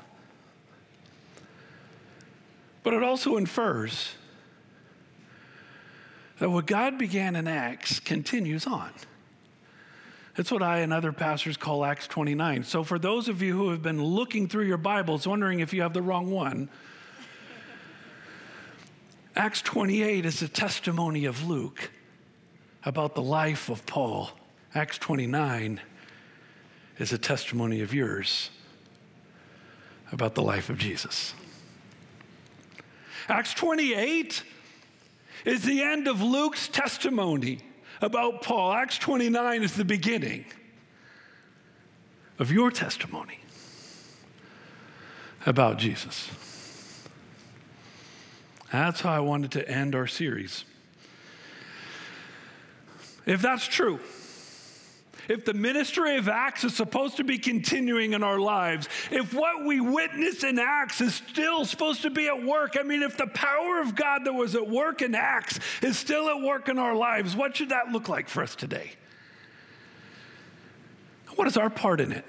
But 2.83 2.93
it 2.93 3.03
also 3.03 3.39
infers 3.39 4.13
that 6.39 6.51
what 6.51 6.67
God 6.67 6.99
began 6.99 7.35
in 7.35 7.49
Acts 7.49 7.99
continues 7.99 8.67
on. 8.67 8.91
That's 10.37 10.53
what 10.53 10.63
I 10.63 10.81
and 10.81 10.93
other 10.93 11.13
pastors 11.13 11.57
call 11.57 11.83
Acts 11.83 12.07
29. 12.07 12.65
So, 12.65 12.85
for 12.85 12.99
those 12.99 13.29
of 13.29 13.41
you 13.41 13.57
who 13.57 13.71
have 13.71 13.83
been 13.83 14.03
looking 14.03 14.49
through 14.49 14.67
your 14.67 14.77
Bibles, 14.77 15.27
wondering 15.27 15.61
if 15.61 15.73
you 15.73 15.81
have 15.81 15.95
the 15.95 16.03
wrong 16.03 16.31
one, 16.31 16.69
Acts 19.35 19.63
28 19.63 20.27
is 20.27 20.43
a 20.43 20.49
testimony 20.49 21.25
of 21.25 21.47
Luke 21.47 21.91
about 22.85 23.15
the 23.15 23.23
life 23.23 23.71
of 23.71 23.85
Paul. 23.87 24.31
Acts 24.75 24.99
29 24.99 25.81
is 26.99 27.13
a 27.13 27.19
testimony 27.19 27.81
of 27.81 27.95
yours 27.95 28.51
about 30.13 30.35
the 30.35 30.43
life 30.43 30.69
of 30.69 30.77
Jesus. 30.77 31.35
Acts 33.29 33.55
28 33.55 34.43
is 35.47 35.65
the 35.65 35.83
end 35.83 36.07
of 36.07 36.23
Luke's 36.23 36.69
testimony 36.69 37.66
about 38.01 38.43
Paul. 38.43 38.73
Acts 38.73 38.99
29 38.99 39.63
is 39.63 39.75
the 39.75 39.85
beginning 39.85 40.45
of 42.39 42.53
your 42.53 42.71
testimony 42.71 43.41
about 45.47 45.79
Jesus. 45.79 46.31
That's 48.73 49.01
how 49.01 49.13
I 49.13 49.21
wanted 49.21 49.53
to 49.53 49.69
end 49.69 49.95
our 49.95 50.07
series. 50.07 50.65
If 53.25 53.43
that's 53.43 53.67
true, 53.67 54.01
if 55.29 55.45
the 55.45 55.55
ministry 55.55 56.17
of 56.17 56.29
Acts 56.29 56.65
is 56.65 56.75
supposed 56.75 57.17
to 57.17 57.25
be 57.25 57.39
continuing 57.39 58.13
in 58.13 58.23
our 58.23 58.39
lives, 58.39 58.89
if 59.11 59.35
what 59.35 59.65
we 59.65 59.81
witness 59.81 60.45
in 60.45 60.59
Acts 60.59 61.01
is 61.01 61.15
still 61.15 61.65
supposed 61.65 62.03
to 62.03 62.11
be 62.11 62.29
at 62.29 62.43
work, 62.43 62.77
I 62.79 62.83
mean, 62.83 63.03
if 63.03 63.17
the 63.17 63.27
power 63.27 63.81
of 63.81 63.95
God 63.95 64.25
that 64.25 64.33
was 64.33 64.55
at 64.55 64.69
work 64.69 65.03
in 65.03 65.15
Acts 65.15 65.59
is 65.83 65.99
still 65.99 66.29
at 66.29 66.41
work 66.41 66.69
in 66.69 66.79
our 66.79 66.95
lives, 66.95 67.35
what 67.35 67.57
should 67.57 67.71
that 67.71 67.91
look 67.91 68.09
like 68.09 68.29
for 68.29 68.43
us 68.43 68.55
today? 68.55 68.93
What 71.35 71.47
is 71.47 71.57
our 71.57 71.71
part 71.71 72.01
in 72.01 72.13
it? 72.13 72.25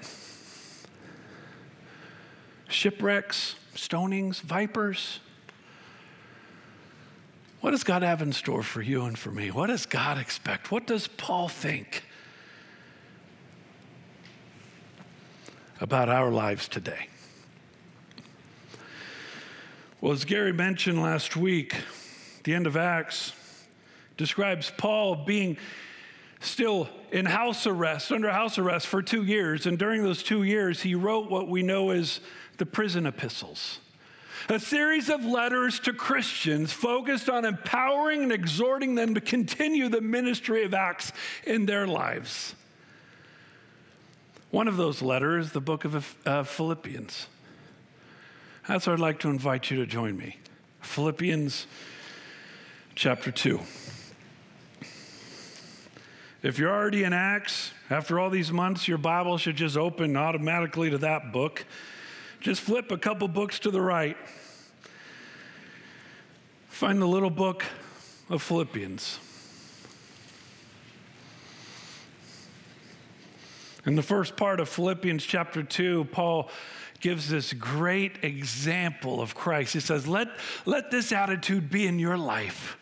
Shipwrecks, 2.68 3.54
stonings, 3.74 4.40
vipers? 4.42 5.20
What 7.60 7.70
does 7.72 7.82
God 7.82 8.02
have 8.02 8.22
in 8.22 8.32
store 8.32 8.62
for 8.62 8.82
you 8.82 9.04
and 9.04 9.18
for 9.18 9.30
me? 9.30 9.50
What 9.50 9.68
does 9.68 9.86
God 9.86 10.18
expect? 10.18 10.70
What 10.70 10.86
does 10.86 11.08
Paul 11.08 11.48
think? 11.48 12.04
About 15.80 16.08
our 16.08 16.30
lives 16.30 16.68
today. 16.68 17.08
Well, 20.00 20.12
as 20.12 20.24
Gary 20.24 20.52
mentioned 20.52 21.02
last 21.02 21.36
week, 21.36 21.74
the 22.44 22.54
end 22.54 22.66
of 22.66 22.76
Acts 22.76 23.32
describes 24.16 24.72
Paul 24.76 25.24
being 25.24 25.56
still 26.40 26.88
in 27.10 27.26
house 27.26 27.66
arrest, 27.66 28.12
under 28.12 28.30
house 28.30 28.58
arrest 28.58 28.86
for 28.86 29.02
two 29.02 29.24
years. 29.24 29.66
And 29.66 29.78
during 29.78 30.02
those 30.02 30.22
two 30.22 30.44
years, 30.44 30.82
he 30.82 30.94
wrote 30.94 31.30
what 31.30 31.48
we 31.48 31.62
know 31.62 31.90
as 31.90 32.20
the 32.58 32.66
prison 32.66 33.06
epistles 33.06 33.80
a 34.48 34.58
series 34.58 35.10
of 35.10 35.24
letters 35.24 35.78
to 35.80 35.92
Christians 35.92 36.72
focused 36.72 37.28
on 37.28 37.44
empowering 37.44 38.22
and 38.22 38.32
exhorting 38.32 38.94
them 38.94 39.14
to 39.14 39.20
continue 39.20 39.88
the 39.88 40.00
ministry 40.00 40.64
of 40.64 40.74
Acts 40.74 41.12
in 41.44 41.66
their 41.66 41.86
lives. 41.86 42.54
One 44.50 44.66
of 44.66 44.78
those 44.78 45.02
letters, 45.02 45.52
the 45.52 45.60
book 45.60 45.84
of 45.84 46.16
uh, 46.24 46.42
Philippians. 46.42 47.26
That's 48.66 48.86
where 48.86 48.94
I'd 48.94 49.00
like 49.00 49.20
to 49.20 49.28
invite 49.28 49.70
you 49.70 49.76
to 49.78 49.86
join 49.86 50.16
me. 50.16 50.38
Philippians 50.80 51.66
chapter 52.94 53.30
2. 53.30 53.60
If 56.42 56.58
you're 56.58 56.72
already 56.72 57.04
in 57.04 57.12
Acts, 57.12 57.72
after 57.90 58.18
all 58.18 58.30
these 58.30 58.50
months, 58.50 58.88
your 58.88 58.96
Bible 58.96 59.36
should 59.36 59.56
just 59.56 59.76
open 59.76 60.16
automatically 60.16 60.88
to 60.90 60.98
that 60.98 61.30
book. 61.30 61.66
Just 62.40 62.62
flip 62.62 62.90
a 62.90 62.96
couple 62.96 63.28
books 63.28 63.58
to 63.60 63.70
the 63.70 63.82
right. 63.82 64.16
Find 66.68 67.02
the 67.02 67.06
little 67.06 67.30
book 67.30 67.64
of 68.30 68.42
Philippians. 68.42 69.18
In 73.88 73.96
the 73.96 74.02
first 74.02 74.36
part 74.36 74.60
of 74.60 74.68
Philippians 74.68 75.24
chapter 75.24 75.62
2, 75.62 76.08
Paul 76.12 76.50
gives 77.00 77.30
this 77.30 77.54
great 77.54 78.22
example 78.22 79.22
of 79.22 79.34
Christ. 79.34 79.72
He 79.72 79.80
says, 79.80 80.06
let, 80.06 80.28
let 80.66 80.90
this 80.90 81.10
attitude 81.10 81.70
be 81.70 81.86
in 81.86 81.98
your 81.98 82.18
life. 82.18 82.76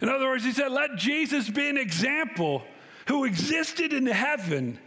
In 0.00 0.08
other 0.08 0.26
words, 0.26 0.42
he 0.42 0.50
said, 0.50 0.72
let 0.72 0.96
Jesus 0.96 1.48
be 1.48 1.68
an 1.68 1.78
example 1.78 2.64
who 3.06 3.24
existed 3.24 3.92
in 3.92 4.06
heaven, 4.06 4.80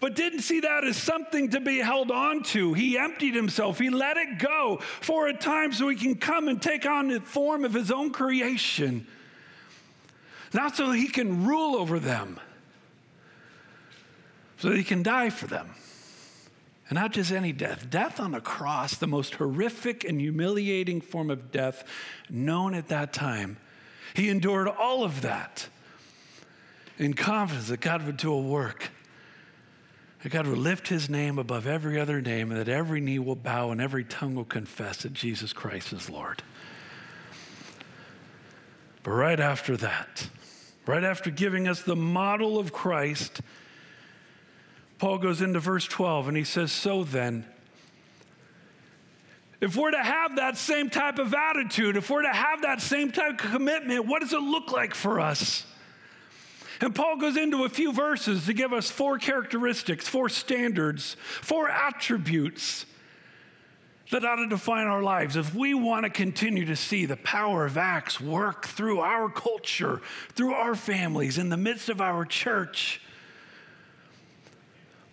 but 0.00 0.16
didn't 0.16 0.40
see 0.40 0.58
that 0.58 0.82
as 0.82 0.96
something 0.96 1.50
to 1.50 1.60
be 1.60 1.78
held 1.78 2.10
on 2.10 2.42
to. 2.42 2.74
He 2.74 2.98
emptied 2.98 3.36
himself, 3.36 3.78
he 3.78 3.90
let 3.90 4.16
it 4.16 4.40
go 4.40 4.80
for 5.02 5.28
a 5.28 5.32
time 5.32 5.72
so 5.72 5.88
he 5.88 5.94
can 5.94 6.16
come 6.16 6.48
and 6.48 6.60
take 6.60 6.84
on 6.84 7.06
the 7.06 7.20
form 7.20 7.64
of 7.64 7.72
his 7.72 7.92
own 7.92 8.10
creation. 8.10 9.06
Not 10.52 10.74
so 10.74 10.90
he 10.90 11.06
can 11.06 11.46
rule 11.46 11.76
over 11.76 12.00
them 12.00 12.40
so 14.58 14.68
that 14.68 14.76
he 14.76 14.84
can 14.84 15.02
die 15.02 15.30
for 15.30 15.46
them. 15.46 15.74
And 16.88 16.96
not 16.96 17.12
just 17.12 17.32
any 17.32 17.52
death, 17.52 17.90
death 17.90 18.20
on 18.20 18.34
a 18.34 18.40
cross, 18.40 18.96
the 18.96 19.08
most 19.08 19.34
horrific 19.34 20.04
and 20.04 20.20
humiliating 20.20 21.00
form 21.00 21.30
of 21.30 21.50
death 21.50 21.84
known 22.30 22.74
at 22.74 22.88
that 22.88 23.12
time. 23.12 23.56
He 24.14 24.28
endured 24.28 24.68
all 24.68 25.02
of 25.02 25.22
that 25.22 25.68
in 26.96 27.14
confidence 27.14 27.68
that 27.68 27.80
God 27.80 28.06
would 28.06 28.16
do 28.16 28.32
a 28.32 28.40
work, 28.40 28.90
that 30.22 30.30
God 30.30 30.46
would 30.46 30.58
lift 30.58 30.88
his 30.88 31.10
name 31.10 31.38
above 31.38 31.66
every 31.66 32.00
other 32.00 32.20
name, 32.20 32.52
and 32.52 32.60
that 32.60 32.68
every 32.68 33.00
knee 33.00 33.18
will 33.18 33.36
bow 33.36 33.72
and 33.72 33.80
every 33.80 34.04
tongue 34.04 34.36
will 34.36 34.44
confess 34.44 34.98
that 34.98 35.12
Jesus 35.12 35.52
Christ 35.52 35.92
is 35.92 36.08
Lord. 36.08 36.42
But 39.02 39.10
right 39.10 39.40
after 39.40 39.76
that, 39.76 40.28
right 40.86 41.04
after 41.04 41.30
giving 41.30 41.66
us 41.66 41.82
the 41.82 41.96
model 41.96 42.58
of 42.58 42.72
Christ, 42.72 43.40
Paul 44.98 45.18
goes 45.18 45.42
into 45.42 45.60
verse 45.60 45.84
12 45.84 46.28
and 46.28 46.36
he 46.36 46.44
says, 46.44 46.72
So 46.72 47.04
then, 47.04 47.44
if 49.60 49.76
we're 49.76 49.90
to 49.90 50.02
have 50.02 50.36
that 50.36 50.56
same 50.56 50.90
type 50.90 51.18
of 51.18 51.34
attitude, 51.34 51.96
if 51.96 52.10
we're 52.10 52.22
to 52.22 52.28
have 52.28 52.62
that 52.62 52.80
same 52.80 53.12
type 53.12 53.32
of 53.32 53.52
commitment, 53.52 54.06
what 54.06 54.20
does 54.20 54.32
it 54.32 54.40
look 54.40 54.72
like 54.72 54.94
for 54.94 55.20
us? 55.20 55.66
And 56.80 56.94
Paul 56.94 57.16
goes 57.16 57.36
into 57.36 57.64
a 57.64 57.68
few 57.68 57.92
verses 57.92 58.46
to 58.46 58.52
give 58.52 58.72
us 58.72 58.90
four 58.90 59.18
characteristics, 59.18 60.06
four 60.06 60.28
standards, 60.28 61.16
four 61.40 61.70
attributes 61.70 62.84
that 64.10 64.24
ought 64.24 64.36
to 64.36 64.46
define 64.46 64.86
our 64.86 65.02
lives. 65.02 65.36
If 65.36 65.54
we 65.54 65.74
want 65.74 66.04
to 66.04 66.10
continue 66.10 66.66
to 66.66 66.76
see 66.76 67.06
the 67.06 67.16
power 67.16 67.64
of 67.64 67.76
Acts 67.76 68.20
work 68.20 68.66
through 68.66 69.00
our 69.00 69.28
culture, 69.28 70.00
through 70.34 70.52
our 70.52 70.74
families, 70.74 71.38
in 71.38 71.48
the 71.48 71.56
midst 71.56 71.88
of 71.88 72.00
our 72.00 72.24
church, 72.24 73.00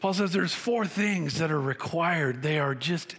Paul 0.03 0.13
says 0.13 0.33
there's 0.33 0.53
four 0.53 0.85
things 0.85 1.39
that 1.39 1.49
are 1.49 1.61
required. 1.61 2.41
They 2.41 2.59
are 2.59 2.75
just 2.75 3.15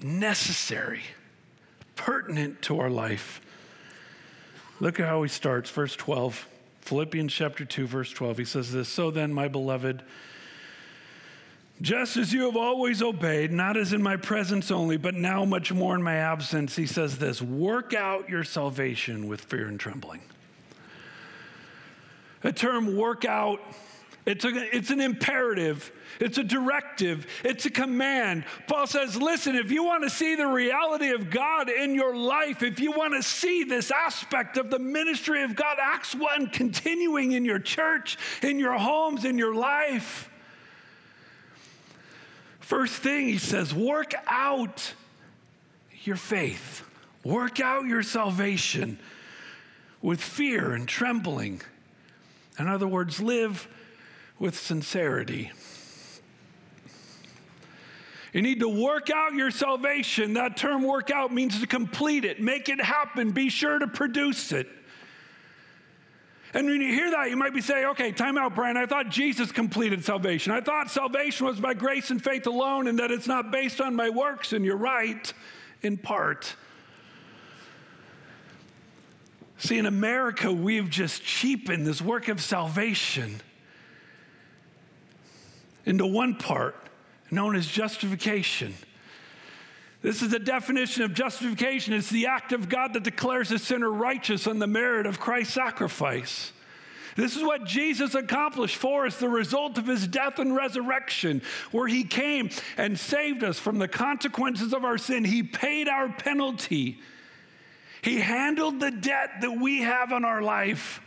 necessary, 0.00 1.02
pertinent 1.96 2.62
to 2.62 2.80
our 2.80 2.88
life. 2.88 3.42
Look 4.80 4.98
at 4.98 5.06
how 5.06 5.22
he 5.22 5.28
starts, 5.28 5.68
verse 5.68 5.94
12. 5.96 6.48
Philippians 6.80 7.30
chapter 7.30 7.66
2, 7.66 7.86
verse 7.86 8.10
12. 8.10 8.38
He 8.38 8.44
says 8.46 8.72
this 8.72 8.88
So 8.88 9.10
then, 9.10 9.34
my 9.34 9.48
beloved, 9.48 10.02
Just 11.82 12.16
as 12.16 12.32
you 12.32 12.46
have 12.46 12.56
always 12.56 13.02
obeyed, 13.02 13.52
not 13.52 13.76
as 13.76 13.92
in 13.92 14.02
my 14.02 14.16
presence 14.16 14.70
only, 14.70 14.96
but 14.96 15.14
now 15.14 15.44
much 15.44 15.70
more 15.70 15.94
in 15.94 16.02
my 16.02 16.14
absence, 16.14 16.74
he 16.74 16.86
says 16.86 17.18
this 17.18 17.42
work 17.42 17.92
out 17.92 18.30
your 18.30 18.44
salvation 18.44 19.28
with 19.28 19.42
fear 19.42 19.66
and 19.66 19.78
trembling. 19.78 20.22
The 22.40 22.50
term 22.54 22.96
work 22.96 23.26
out, 23.26 23.60
it's, 24.28 24.44
a, 24.44 24.76
it's 24.76 24.90
an 24.90 25.00
imperative, 25.00 25.90
it's 26.20 26.38
a 26.38 26.44
directive, 26.44 27.26
it's 27.44 27.66
a 27.66 27.70
command. 27.70 28.44
Paul 28.66 28.86
says, 28.86 29.16
listen, 29.16 29.56
if 29.56 29.72
you 29.72 29.82
want 29.82 30.04
to 30.04 30.10
see 30.10 30.34
the 30.36 30.46
reality 30.46 31.10
of 31.10 31.30
God 31.30 31.68
in 31.68 31.94
your 31.94 32.14
life, 32.14 32.62
if 32.62 32.78
you 32.78 32.92
want 32.92 33.14
to 33.14 33.22
see 33.22 33.64
this 33.64 33.90
aspect 33.90 34.56
of 34.56 34.70
the 34.70 34.78
ministry 34.78 35.42
of 35.42 35.56
God, 35.56 35.78
Acts 35.80 36.14
1 36.14 36.48
continuing 36.48 37.32
in 37.32 37.44
your 37.44 37.58
church, 37.58 38.18
in 38.42 38.58
your 38.58 38.74
homes, 38.74 39.24
in 39.24 39.38
your 39.38 39.54
life, 39.54 40.30
First 42.68 42.96
thing 42.96 43.28
he 43.28 43.38
says, 43.38 43.72
work 43.72 44.12
out 44.26 44.92
your 46.02 46.16
faith, 46.16 46.82
work 47.24 47.60
out 47.60 47.86
your 47.86 48.02
salvation 48.02 48.98
with 50.02 50.20
fear 50.20 50.74
and 50.74 50.86
trembling. 50.86 51.62
In 52.58 52.68
other 52.68 52.86
words, 52.86 53.22
live 53.22 53.66
with 54.38 54.58
sincerity. 54.58 55.50
You 58.32 58.42
need 58.42 58.60
to 58.60 58.68
work 58.68 59.10
out 59.10 59.34
your 59.34 59.50
salvation. 59.50 60.34
That 60.34 60.56
term 60.56 60.82
work 60.82 61.10
out 61.10 61.32
means 61.32 61.60
to 61.60 61.66
complete 61.66 62.24
it, 62.24 62.40
make 62.40 62.68
it 62.68 62.80
happen, 62.80 63.32
be 63.32 63.48
sure 63.48 63.78
to 63.78 63.86
produce 63.86 64.52
it. 64.52 64.68
And 66.54 66.66
when 66.66 66.80
you 66.80 66.92
hear 66.92 67.10
that, 67.10 67.28
you 67.28 67.36
might 67.36 67.52
be 67.52 67.60
saying, 67.60 67.86
okay, 67.88 68.10
time 68.10 68.38
out, 68.38 68.54
Brian. 68.54 68.76
I 68.76 68.86
thought 68.86 69.10
Jesus 69.10 69.52
completed 69.52 70.02
salvation. 70.04 70.52
I 70.52 70.62
thought 70.62 70.90
salvation 70.90 71.46
was 71.46 71.60
by 71.60 71.74
grace 71.74 72.10
and 72.10 72.22
faith 72.22 72.46
alone 72.46 72.86
and 72.86 72.98
that 72.98 73.10
it's 73.10 73.26
not 73.26 73.50
based 73.50 73.82
on 73.82 73.94
my 73.94 74.08
works. 74.08 74.54
And 74.54 74.64
you're 74.64 74.76
right, 74.76 75.32
in 75.82 75.98
part. 75.98 76.54
See, 79.58 79.76
in 79.76 79.84
America, 79.84 80.50
we've 80.50 80.88
just 80.88 81.22
cheapened 81.22 81.86
this 81.86 82.00
work 82.00 82.28
of 82.28 82.40
salvation 82.40 83.42
into 85.88 86.06
one 86.06 86.34
part 86.34 86.76
known 87.30 87.56
as 87.56 87.66
justification. 87.66 88.74
This 90.02 90.22
is 90.22 90.30
the 90.30 90.38
definition 90.38 91.02
of 91.02 91.14
justification. 91.14 91.94
It's 91.94 92.10
the 92.10 92.26
act 92.26 92.52
of 92.52 92.68
God 92.68 92.92
that 92.92 93.02
declares 93.02 93.50
a 93.50 93.58
sinner 93.58 93.90
righteous 93.90 94.46
on 94.46 94.58
the 94.58 94.66
merit 94.66 95.06
of 95.06 95.18
Christ's 95.18 95.54
sacrifice. 95.54 96.52
This 97.16 97.36
is 97.36 97.42
what 97.42 97.64
Jesus 97.64 98.14
accomplished 98.14 98.76
for 98.76 99.06
us, 99.06 99.16
the 99.16 99.28
result 99.28 99.76
of 99.76 99.86
his 99.86 100.06
death 100.06 100.38
and 100.38 100.54
resurrection, 100.54 101.42
where 101.72 101.88
he 101.88 102.04
came 102.04 102.50
and 102.76 102.96
saved 102.96 103.42
us 103.42 103.58
from 103.58 103.78
the 103.78 103.88
consequences 103.88 104.72
of 104.72 104.84
our 104.84 104.98
sin. 104.98 105.24
He 105.24 105.42
paid 105.42 105.88
our 105.88 106.08
penalty, 106.08 107.00
he 108.02 108.20
handled 108.20 108.78
the 108.78 108.92
debt 108.92 109.40
that 109.40 109.58
we 109.58 109.80
have 109.82 110.12
on 110.12 110.24
our 110.24 110.42
life. 110.42 111.00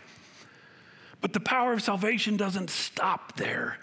But 1.21 1.33
the 1.33 1.39
power 1.39 1.71
of 1.71 1.81
salvation 1.81 2.35
doesn't 2.35 2.71
stop 2.71 3.37
there. 3.37 3.77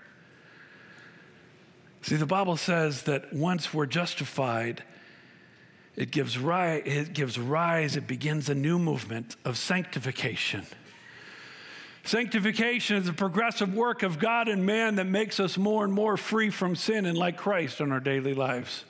See, 2.09 2.17
the 2.17 2.25
Bible 2.25 2.57
says 2.57 3.03
that 3.03 3.35
once 3.35 3.75
we're 3.75 3.85
justified, 3.85 4.83
it 5.95 6.11
gives, 6.11 6.39
rise, 6.39 6.81
it 6.87 7.13
gives 7.13 7.39
rise, 7.39 7.97
it 7.97 8.07
begins 8.07 8.49
a 8.49 8.55
new 8.55 8.79
movement 8.79 9.37
of 9.45 9.59
sanctification. 9.59 10.65
Sanctification 12.05 12.97
is 12.97 13.09
a 13.09 13.13
progressive 13.13 13.75
work 13.75 14.03
of 14.03 14.19
God 14.19 14.49
and 14.49 14.65
man 14.65 14.95
that 14.95 15.05
makes 15.05 15.39
us 15.39 15.59
more 15.59 15.85
and 15.85 15.93
more 15.93 16.17
free 16.17 16.49
from 16.49 16.77
sin 16.77 17.05
and 17.05 17.19
like 17.19 17.37
Christ 17.37 17.79
in 17.79 17.93
our 17.93 18.01
daily 18.01 18.33
lives. 18.33 18.87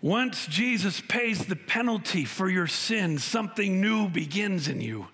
Once 0.00 0.46
Jesus 0.46 1.00
pays 1.00 1.46
the 1.46 1.56
penalty 1.56 2.24
for 2.24 2.48
your 2.48 2.68
sin, 2.68 3.18
something 3.18 3.80
new 3.80 4.08
begins 4.08 4.68
in 4.68 4.80
you. 4.80 5.08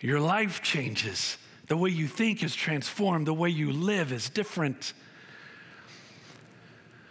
Your 0.00 0.20
life 0.20 0.62
changes. 0.62 1.38
The 1.68 1.76
way 1.76 1.90
you 1.90 2.08
think 2.08 2.42
is 2.42 2.54
transformed, 2.54 3.26
the 3.26 3.34
way 3.34 3.50
you 3.50 3.72
live 3.72 4.10
is 4.12 4.30
different. 4.30 4.94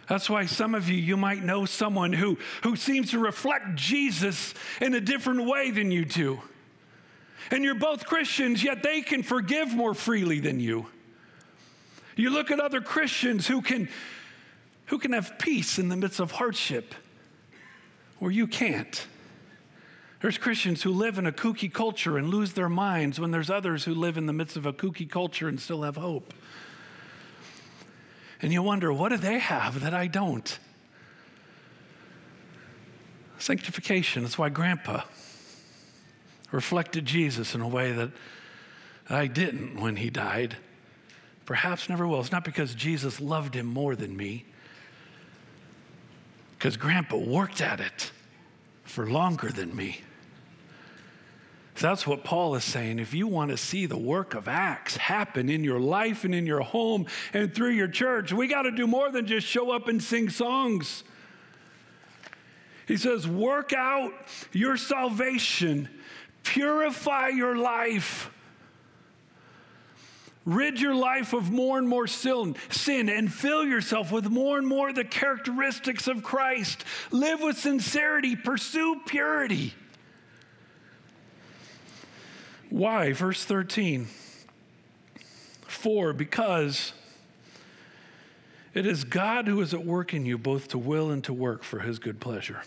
That's 0.08 0.28
why 0.28 0.46
some 0.46 0.74
of 0.74 0.88
you, 0.88 0.96
you 0.96 1.16
might 1.16 1.44
know 1.44 1.64
someone 1.64 2.12
who, 2.12 2.38
who 2.62 2.76
seems 2.76 3.10
to 3.12 3.18
reflect 3.18 3.76
Jesus 3.76 4.54
in 4.80 4.94
a 4.94 5.00
different 5.00 5.46
way 5.46 5.70
than 5.70 5.90
you 5.90 6.04
do. 6.04 6.40
And 7.50 7.62
you're 7.62 7.74
both 7.74 8.06
Christians, 8.06 8.64
yet 8.64 8.82
they 8.82 9.00
can 9.00 9.22
forgive 9.22 9.74
more 9.74 9.94
freely 9.94 10.40
than 10.40 10.60
you. 10.60 10.86
You 12.16 12.30
look 12.30 12.50
at 12.50 12.58
other 12.58 12.80
Christians 12.80 13.46
who 13.46 13.62
can, 13.62 13.88
who 14.86 14.98
can 14.98 15.12
have 15.12 15.38
peace 15.38 15.78
in 15.78 15.88
the 15.88 15.96
midst 15.96 16.20
of 16.20 16.32
hardship, 16.32 16.94
or 18.20 18.32
you 18.32 18.48
can't. 18.48 19.06
There's 20.20 20.36
Christians 20.36 20.82
who 20.82 20.90
live 20.90 21.16
in 21.18 21.26
a 21.26 21.32
kooky 21.32 21.72
culture 21.72 22.18
and 22.18 22.28
lose 22.28 22.54
their 22.54 22.68
minds 22.68 23.20
when 23.20 23.30
there's 23.30 23.50
others 23.50 23.84
who 23.84 23.94
live 23.94 24.16
in 24.16 24.26
the 24.26 24.32
midst 24.32 24.56
of 24.56 24.66
a 24.66 24.72
kooky 24.72 25.08
culture 25.08 25.48
and 25.48 25.60
still 25.60 25.82
have 25.82 25.96
hope. 25.96 26.34
And 28.42 28.52
you 28.52 28.62
wonder, 28.62 28.92
what 28.92 29.10
do 29.10 29.16
they 29.16 29.38
have 29.38 29.80
that 29.80 29.94
I 29.94 30.08
don't? 30.08 30.58
Sanctification. 33.38 34.22
That's 34.22 34.38
why 34.38 34.48
Grandpa 34.48 35.02
reflected 36.50 37.04
Jesus 37.04 37.54
in 37.54 37.60
a 37.60 37.68
way 37.68 37.92
that 37.92 38.10
I 39.08 39.28
didn't 39.28 39.80
when 39.80 39.96
he 39.96 40.10
died. 40.10 40.56
Perhaps 41.46 41.88
never 41.88 42.06
will. 42.06 42.20
It's 42.20 42.32
not 42.32 42.44
because 42.44 42.74
Jesus 42.74 43.20
loved 43.20 43.54
him 43.54 43.66
more 43.66 43.94
than 43.94 44.16
me, 44.16 44.44
because 46.58 46.76
Grandpa 46.76 47.16
worked 47.16 47.60
at 47.60 47.80
it 47.80 48.10
for 48.84 49.08
longer 49.08 49.50
than 49.50 49.74
me. 49.74 50.00
That's 51.80 52.06
what 52.06 52.24
Paul 52.24 52.54
is 52.54 52.64
saying. 52.64 52.98
If 52.98 53.14
you 53.14 53.26
want 53.26 53.50
to 53.50 53.56
see 53.56 53.86
the 53.86 53.98
work 53.98 54.34
of 54.34 54.48
Acts 54.48 54.96
happen 54.96 55.48
in 55.48 55.62
your 55.62 55.78
life 55.78 56.24
and 56.24 56.34
in 56.34 56.46
your 56.46 56.60
home 56.60 57.06
and 57.32 57.54
through 57.54 57.70
your 57.70 57.88
church, 57.88 58.32
we 58.32 58.48
got 58.48 58.62
to 58.62 58.70
do 58.70 58.86
more 58.86 59.10
than 59.10 59.26
just 59.26 59.46
show 59.46 59.70
up 59.70 59.88
and 59.88 60.02
sing 60.02 60.28
songs. 60.28 61.04
He 62.86 62.96
says, 62.96 63.28
Work 63.28 63.72
out 63.72 64.12
your 64.52 64.76
salvation, 64.76 65.88
purify 66.42 67.28
your 67.28 67.56
life. 67.56 68.30
Rid 70.44 70.80
your 70.80 70.94
life 70.94 71.34
of 71.34 71.50
more 71.50 71.76
and 71.76 71.86
more 71.86 72.06
sin, 72.06 72.56
sin 72.70 73.10
and 73.10 73.30
fill 73.30 73.66
yourself 73.66 74.10
with 74.10 74.30
more 74.30 74.56
and 74.56 74.66
more 74.66 74.94
the 74.94 75.04
characteristics 75.04 76.08
of 76.08 76.22
Christ. 76.22 76.86
Live 77.10 77.42
with 77.42 77.58
sincerity, 77.58 78.34
pursue 78.34 79.02
purity. 79.04 79.74
Why? 82.70 83.12
Verse 83.12 83.44
13. 83.44 84.08
For, 85.66 86.12
because 86.12 86.92
it 88.74 88.86
is 88.86 89.04
God 89.04 89.46
who 89.46 89.60
is 89.60 89.72
at 89.74 89.84
work 89.84 90.12
in 90.12 90.26
you 90.26 90.38
both 90.38 90.68
to 90.68 90.78
will 90.78 91.10
and 91.10 91.22
to 91.24 91.32
work 91.32 91.62
for 91.62 91.80
his 91.80 91.98
good 91.98 92.20
pleasure. 92.20 92.62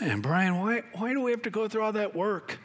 And 0.00 0.22
Brian, 0.22 0.60
why, 0.60 0.82
why 0.94 1.12
do 1.12 1.20
we 1.20 1.30
have 1.30 1.42
to 1.42 1.50
go 1.50 1.68
through 1.68 1.82
all 1.82 1.92
that 1.92 2.14
work? 2.14 2.58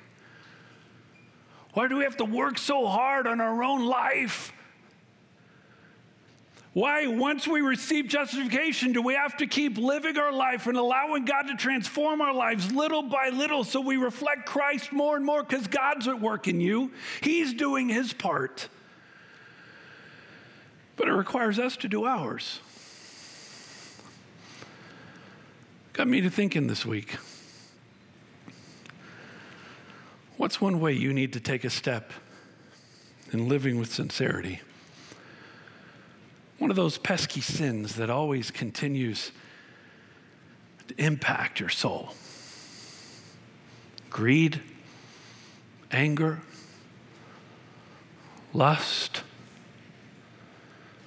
Why 1.74 1.88
do 1.88 1.98
we 1.98 2.04
have 2.04 2.18
to 2.18 2.26
work 2.26 2.58
so 2.58 2.88
hard 2.88 3.28
on 3.28 3.40
our 3.40 3.64
own 3.64 3.86
life? 3.86 4.52
Why, 6.74 7.08
once 7.08 7.48
we 7.48 7.62
receive 7.62 8.08
justification, 8.08 8.94
do 8.94 9.02
we 9.02 9.16
have 9.16 9.38
to 9.38 9.48
keep 9.48 9.78
living 9.78 10.18
our 10.18 10.32
life 10.32 10.68
and 10.68 10.78
allowing 10.78 11.26
God 11.26 11.44
to 11.44 11.56
transform 11.56 12.22
our 12.22 12.34
lives 12.34 12.72
little 12.72 13.02
by 13.02 13.30
little 13.30 13.64
so 13.64 13.82
we 13.82 13.98
reflect 13.98 14.46
Christ 14.46 14.92
more 14.92 15.16
and 15.16 15.26
more 15.26 15.44
because 15.44 15.66
God's 15.66 16.08
at 16.08 16.22
work 16.22 16.48
in 16.48 16.62
you? 16.62 16.92
He's 17.22 17.54
doing 17.54 17.90
his 17.90 18.14
part. 18.14 18.70
But 20.96 21.08
it 21.08 21.14
requires 21.14 21.58
us 21.58 21.76
to 21.78 21.88
do 21.88 22.06
ours. 22.06 22.60
Got 25.94 26.08
me 26.08 26.22
to 26.22 26.30
thinking 26.30 26.68
this 26.68 26.86
week. 26.86 27.18
What's 30.38 30.62
one 30.62 30.80
way 30.80 30.94
you 30.94 31.14
need 31.14 31.34
to 31.34 31.40
take 31.40 31.64
a 31.64 31.70
step 31.70 32.14
in 33.34 33.50
living 33.50 33.80
with 33.80 33.92
sincerity? 33.92 34.62
One 36.60 36.70
of 36.70 36.76
those 36.76 36.98
pesky 36.98 37.42
sins 37.42 37.96
that 37.96 38.10
always 38.10 38.52
continues 38.52 39.32
to 40.90 41.04
impact 41.04 41.60
your 41.60 41.70
soul 41.70 42.14
greed, 44.10 44.60
anger, 45.92 46.42
lust, 48.54 49.24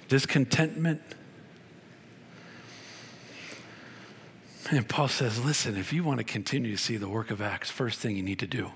discontentment. 0.07 1.01
And 4.71 4.87
Paul 4.87 5.09
says, 5.09 5.43
listen, 5.43 5.75
if 5.75 5.91
you 5.91 6.03
want 6.03 6.19
to 6.19 6.23
continue 6.23 6.71
to 6.71 6.77
see 6.77 6.95
the 6.95 7.09
work 7.09 7.29
of 7.29 7.41
Acts, 7.41 7.69
first 7.69 7.99
thing 7.99 8.15
you 8.15 8.23
need 8.23 8.39
to 8.39 8.47
do 8.47 8.71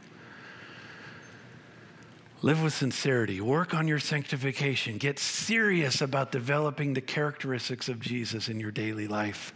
Live 2.43 2.61
with 2.61 2.73
sincerity. 2.73 3.41
Work 3.41 3.73
on 3.73 3.87
your 3.87 3.97
sanctification. 3.97 4.99
Get 4.99 5.17
serious 5.17 6.01
about 6.01 6.31
developing 6.31 6.93
the 6.93 7.01
characteristics 7.01 7.89
of 7.89 7.99
Jesus 7.99 8.47
in 8.47 8.59
your 8.59 8.69
daily 8.69 9.07
life. 9.07 9.53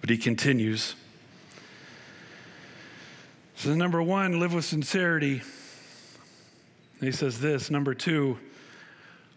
But 0.00 0.08
he 0.08 0.16
continues. 0.16 0.94
So, 3.56 3.74
number 3.74 4.02
one, 4.02 4.40
live 4.40 4.54
with 4.54 4.64
sincerity. 4.64 5.42
he 7.00 7.12
says 7.12 7.38
this. 7.40 7.70
Number 7.70 7.92
two, 7.92 8.38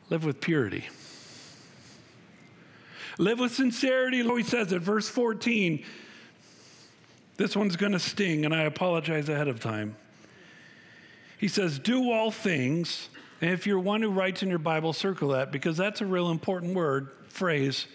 live 0.10 0.23
with 0.23 0.39
purity. 0.39 0.88
Live 3.17 3.39
with 3.39 3.54
sincerity. 3.54 4.23
He 4.23 4.43
says 4.43 4.71
it, 4.71 4.82
verse 4.82 5.10
14. 5.10 5.84
This 7.36 7.58
one's 7.58 7.75
going 7.75 7.91
to 7.91 7.99
sting, 7.99 8.45
and 8.45 8.56
I 8.56 8.63
apologize 8.63 9.28
ahead 9.28 9.49
of 9.49 9.60
time. 9.60 9.97
He 11.39 11.47
says, 11.47 11.80
Do 11.80 12.12
all 12.12 12.30
things. 12.30 13.10
And 13.41 13.52
if 13.52 13.65
you're 13.65 13.80
one 13.80 14.02
who 14.02 14.12
writes 14.12 14.43
in 14.43 14.49
your 14.49 14.60
Bible, 14.60 14.91
circle 14.93 15.30
that 15.30 15.52
because 15.52 15.78
that's 15.78 16.02
a 16.02 16.06
real 16.06 16.30
important 16.30 16.75
word, 16.75 17.10
phrase. 17.30 17.88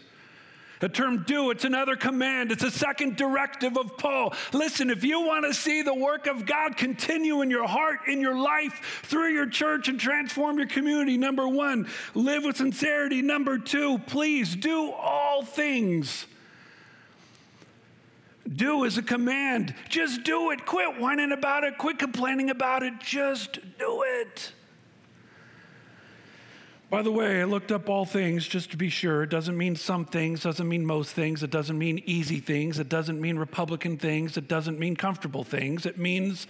The 0.80 0.88
term 0.88 1.24
do, 1.26 1.50
it's 1.50 1.64
another 1.64 1.96
command. 1.96 2.50
It's 2.50 2.64
a 2.64 2.70
second 2.70 3.16
directive 3.16 3.78
of 3.78 3.96
Paul. 3.96 4.35
Listen, 4.52 4.90
if 4.90 5.04
you 5.04 5.20
want 5.20 5.44
to 5.46 5.54
see 5.54 5.83
the 5.83 5.94
work 5.94 6.26
of 6.26 6.46
God 6.46 6.76
continue 6.76 7.42
in 7.42 7.50
your 7.50 7.66
heart, 7.66 8.00
in 8.09 8.20
your 8.20 8.38
life, 8.38 9.00
through 9.04 9.33
your 9.33 9.46
church, 9.46 9.88
and 9.88 10.00
transform 10.00 10.59
your 10.59 10.66
community, 10.66 11.16
number 11.16 11.46
one, 11.46 11.88
live 12.14 12.44
with 12.44 12.57
sincerity. 12.57 13.22
Number 13.22 13.57
two, 13.59 13.98
please 13.98 14.57
do 14.57 14.90
all 14.90 15.42
things 15.42 16.26
do 18.52 18.85
is 18.85 18.98
a 18.98 19.02
command. 19.02 19.74
Just 19.88 20.24
do 20.24 20.50
it. 20.50 20.66
Quit 20.66 20.98
whining 20.98 21.33
about 21.33 21.64
it. 21.64 21.78
Quit 21.78 21.98
complaining 21.98 22.50
about 22.50 22.83
it. 22.83 22.94
Just 23.00 23.59
do 23.78 24.04
it. 24.07 24.52
By 26.90 27.02
the 27.02 27.11
way, 27.11 27.40
I 27.40 27.44
looked 27.44 27.72
up 27.72 27.88
all 27.88 28.04
things 28.04 28.46
just 28.46 28.70
to 28.70 28.76
be 28.76 28.88
sure. 28.88 29.24
It 29.24 29.30
doesn't 29.30 29.57
mean 29.57 29.74
some 29.74 30.04
things, 30.04 30.42
doesn't 30.42 30.68
mean 30.68 30.87
most 30.87 31.12
things, 31.12 31.42
it 31.42 31.50
doesn't 31.50 31.76
mean 31.76 32.00
easy 32.07 32.38
things, 32.38 32.78
it 32.78 32.88
doesn't 32.88 33.20
mean 33.20 33.37
Republican 33.37 33.96
things, 33.96 34.37
it 34.37 34.46
doesn't 34.46 34.78
mean 34.78 34.94
comfortable 34.94 35.42
things. 35.42 35.87
It 35.87 35.98
means 35.98 36.46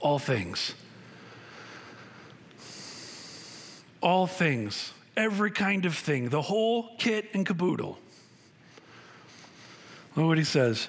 all 0.00 0.18
things. 0.18 0.74
All 4.02 4.26
things, 4.26 4.92
every 5.16 5.52
kind 5.52 5.84
of 5.86 5.94
thing, 5.94 6.30
the 6.30 6.42
whole 6.42 6.96
kit 6.98 7.26
and 7.32 7.46
caboodle. 7.46 8.00
Look 10.16 10.26
what 10.26 10.38
he 10.38 10.44
says. 10.44 10.88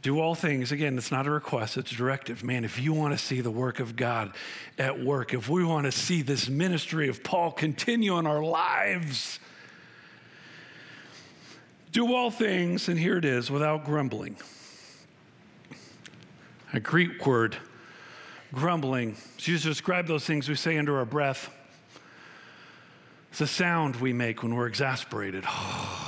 Do 0.00 0.20
all 0.20 0.34
things. 0.34 0.70
Again, 0.70 0.96
it's 0.96 1.10
not 1.10 1.26
a 1.26 1.30
request, 1.30 1.76
it's 1.76 1.90
a 1.90 1.94
directive. 1.96 2.44
Man, 2.44 2.64
if 2.64 2.80
you 2.80 2.92
want 2.92 3.18
to 3.18 3.18
see 3.18 3.40
the 3.40 3.50
work 3.50 3.80
of 3.80 3.96
God 3.96 4.32
at 4.78 5.04
work, 5.04 5.34
if 5.34 5.48
we 5.48 5.64
want 5.64 5.86
to 5.86 5.92
see 5.92 6.22
this 6.22 6.48
ministry 6.48 7.08
of 7.08 7.24
Paul 7.24 7.50
continue 7.50 8.16
in 8.18 8.26
our 8.26 8.42
lives, 8.42 9.40
do 11.90 12.14
all 12.14 12.30
things, 12.30 12.88
and 12.88 12.98
here 12.98 13.16
it 13.16 13.24
is, 13.24 13.50
without 13.50 13.84
grumbling. 13.84 14.36
A 16.72 16.78
Greek 16.78 17.26
word, 17.26 17.56
grumbling, 18.52 19.16
it's 19.34 19.48
used 19.48 19.64
to 19.64 19.70
describe 19.70 20.06
those 20.06 20.24
things 20.24 20.48
we 20.48 20.54
say 20.54 20.78
under 20.78 20.98
our 20.98 21.06
breath. 21.06 21.50
It's 23.30 23.40
a 23.40 23.46
sound 23.46 23.96
we 23.96 24.12
make 24.12 24.42
when 24.42 24.54
we're 24.54 24.68
exasperated. 24.68 25.44
Oh, 25.60 26.07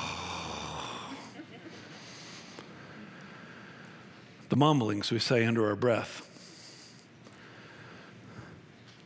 the 4.51 4.57
mumblings 4.57 5.11
we 5.11 5.19
say 5.19 5.47
under 5.47 5.67
our 5.69 5.77
breath. 5.77 6.27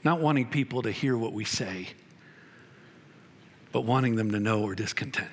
Not 0.03 0.21
wanting 0.21 0.47
people 0.47 0.83
to 0.83 0.91
hear 0.91 1.17
what 1.17 1.33
we 1.33 1.45
say, 1.45 1.89
but 3.71 3.83
wanting 3.83 4.17
them 4.17 4.33
to 4.33 4.41
know 4.41 4.63
we're 4.63 4.75
discontent. 4.75 5.31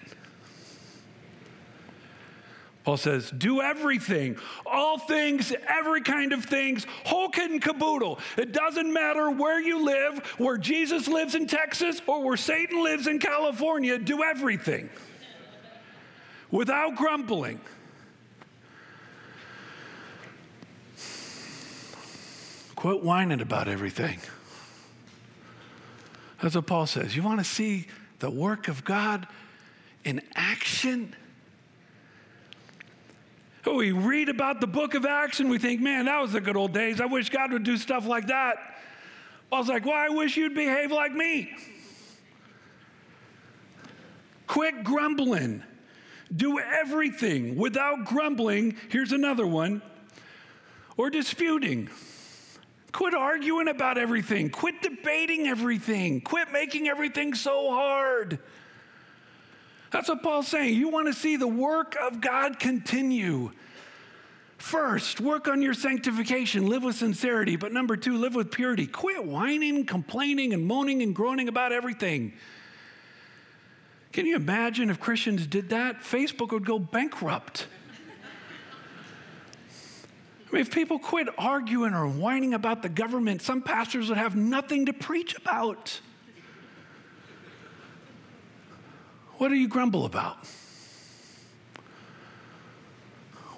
Paul 2.84 2.98
says, 2.98 3.30
do 3.32 3.62
everything, 3.62 4.38
all 4.66 4.98
things, 4.98 5.54
every 5.68 6.02
kind 6.02 6.34
of 6.34 6.44
things, 6.44 6.86
whole 7.06 7.30
kit 7.30 7.52
and 7.52 7.62
caboodle. 7.62 8.20
It 8.38 8.54
doesn't 8.54 8.92
matter 8.92 9.30
where 9.30 9.62
you 9.62 9.86
live, 9.86 10.18
where 10.40 10.58
Jesus 10.58 11.08
lives 11.08 11.36
in 11.36 11.48
Texas 11.48 12.02
or 12.08 12.24
where 12.24 12.38
Satan 12.38 12.84
lives 12.84 13.08
in 13.08 13.20
California, 13.20 13.98
do 14.00 14.24
everything 14.24 14.90
without 16.50 16.96
grumbling. 16.96 17.62
Quit 22.82 23.04
whining 23.04 23.42
about 23.42 23.68
everything. 23.68 24.20
That's 26.42 26.56
what 26.56 26.66
Paul 26.66 26.88
says. 26.88 27.16
You 27.16 27.22
want 27.22 27.40
to 27.40 27.44
see 27.44 27.86
the 28.18 28.32
work 28.32 28.68
of 28.68 28.84
God 28.84 29.28
in 30.04 30.20
action? 30.34 31.16
Oh, 33.68 33.76
we 33.76 33.92
read 33.92 34.30
about 34.30 34.62
the 34.62 34.66
book 34.66 34.96
of 34.96 35.06
Acts 35.06 35.40
and 35.40 35.48
we 35.48 35.60
think, 35.60 35.80
man, 35.80 36.06
that 36.06 36.20
was 36.20 36.32
the 36.32 36.42
good 36.42 36.58
old 36.58 36.74
days. 36.74 37.00
I 37.00 37.06
wish 37.06 37.30
God 37.30 37.54
would 37.54 37.62
do 37.62 37.78
stuff 37.78 38.08
like 38.08 38.26
that. 38.30 38.56
Paul's 39.52 39.70
like, 39.70 39.86
well, 39.86 39.94
I 39.94 40.10
wish 40.10 40.36
you'd 40.36 40.56
behave 40.56 40.92
like 40.92 41.14
me. 41.14 41.54
Quit 44.48 44.84
grumbling. 44.84 45.62
Do 46.36 46.58
everything 46.58 47.58
without 47.58 48.06
grumbling. 48.06 48.76
Here's 48.90 49.12
another 49.12 49.46
one 49.46 49.84
or 50.98 51.12
disputing. 51.12 51.88
Quit 52.92 53.14
arguing 53.14 53.68
about 53.68 53.98
everything. 53.98 54.50
Quit 54.50 54.82
debating 54.82 55.48
everything. 55.48 56.22
Quit 56.22 56.52
making 56.52 56.88
everything 56.88 57.34
so 57.34 57.70
hard. 57.72 58.40
That's 59.92 60.10
what 60.10 60.24
Paul's 60.24 60.48
saying. 60.48 60.76
You 60.76 60.90
want 60.90 61.08
to 61.08 61.14
see 61.14 61.36
the 61.36 61.48
work 61.48 61.96
of 62.02 62.22
God 62.22 62.60
continue. 62.60 63.52
First, 64.58 65.20
work 65.20 65.48
on 65.48 65.62
your 65.62 65.74
sanctification, 65.74 66.68
live 66.68 66.84
with 66.84 66.96
sincerity. 66.96 67.56
But 67.56 67.74
number 67.74 67.98
two, 67.98 68.18
live 68.18 68.36
with 68.36 68.52
purity. 68.52 68.88
Quit 68.88 69.26
whining, 69.26 69.86
complaining, 69.86 70.54
and 70.54 70.66
moaning 70.66 71.02
and 71.02 71.16
groaning 71.16 71.48
about 71.48 71.72
everything. 71.72 72.34
Can 74.12 74.26
you 74.26 74.36
imagine 74.36 74.90
if 74.90 75.00
Christians 75.00 75.48
did 75.48 75.70
that? 75.70 76.02
Facebook 76.02 76.52
would 76.52 76.66
go 76.66 76.78
bankrupt. 76.78 77.68
I 80.52 80.56
mean, 80.56 80.62
if 80.62 80.72
people 80.72 81.00
quit 81.00 81.30
arguing 81.38 81.94
or 81.94 82.06
whining 82.06 82.54
about 82.54 82.82
the 82.82 82.90
government, 82.90 83.42
some 83.42 83.62
pastors 83.62 84.10
would 84.10 84.18
have 84.18 84.36
nothing 84.36 84.88
to 84.88 84.94
preach 84.94 85.38
about. 85.38 86.02
What 89.38 89.48
do 89.48 89.56
you 89.56 89.70
grumble 89.70 90.06
about? 90.06 90.46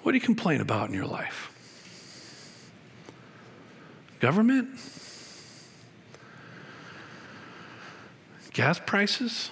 What 0.04 0.12
do 0.12 0.18
you 0.18 0.20
complain 0.20 0.60
about 0.60 0.88
in 0.88 0.94
your 0.94 1.06
life? 1.06 1.50
Government? 4.20 4.68
Gas 8.52 8.78
prices? 8.78 9.50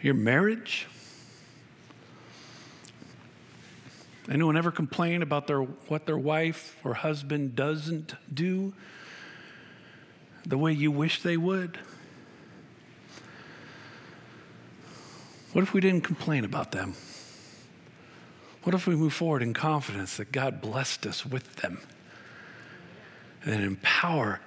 Your 0.00 0.14
marriage? 0.14 0.86
Anyone 4.30 4.58
ever 4.58 4.70
complain 4.70 5.22
about 5.22 5.46
their, 5.46 5.62
what 5.62 6.04
their 6.04 6.18
wife 6.18 6.76
or 6.84 6.94
husband 6.94 7.56
doesn't 7.56 8.14
do 8.32 8.74
the 10.44 10.58
way 10.58 10.72
you 10.72 10.90
wish 10.90 11.22
they 11.22 11.36
would? 11.36 11.78
What 15.52 15.62
if 15.62 15.72
we 15.72 15.80
didn't 15.80 16.02
complain 16.02 16.44
about 16.44 16.72
them? 16.72 16.94
What 18.64 18.74
if 18.74 18.86
we 18.86 18.94
move 18.96 19.14
forward 19.14 19.42
in 19.42 19.54
confidence 19.54 20.18
that 20.18 20.30
God 20.30 20.60
blessed 20.60 21.06
us 21.06 21.24
with 21.24 21.56
them 21.56 21.80
and 23.46 23.62
empower 23.62 24.40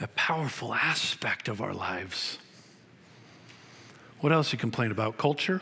a 0.00 0.06
powerful 0.08 0.72
aspect 0.72 1.48
of 1.48 1.60
our 1.60 1.74
lives? 1.74 2.38
What 4.20 4.32
else 4.32 4.52
you 4.52 4.58
complain 4.58 4.92
about? 4.92 5.18
Culture? 5.18 5.60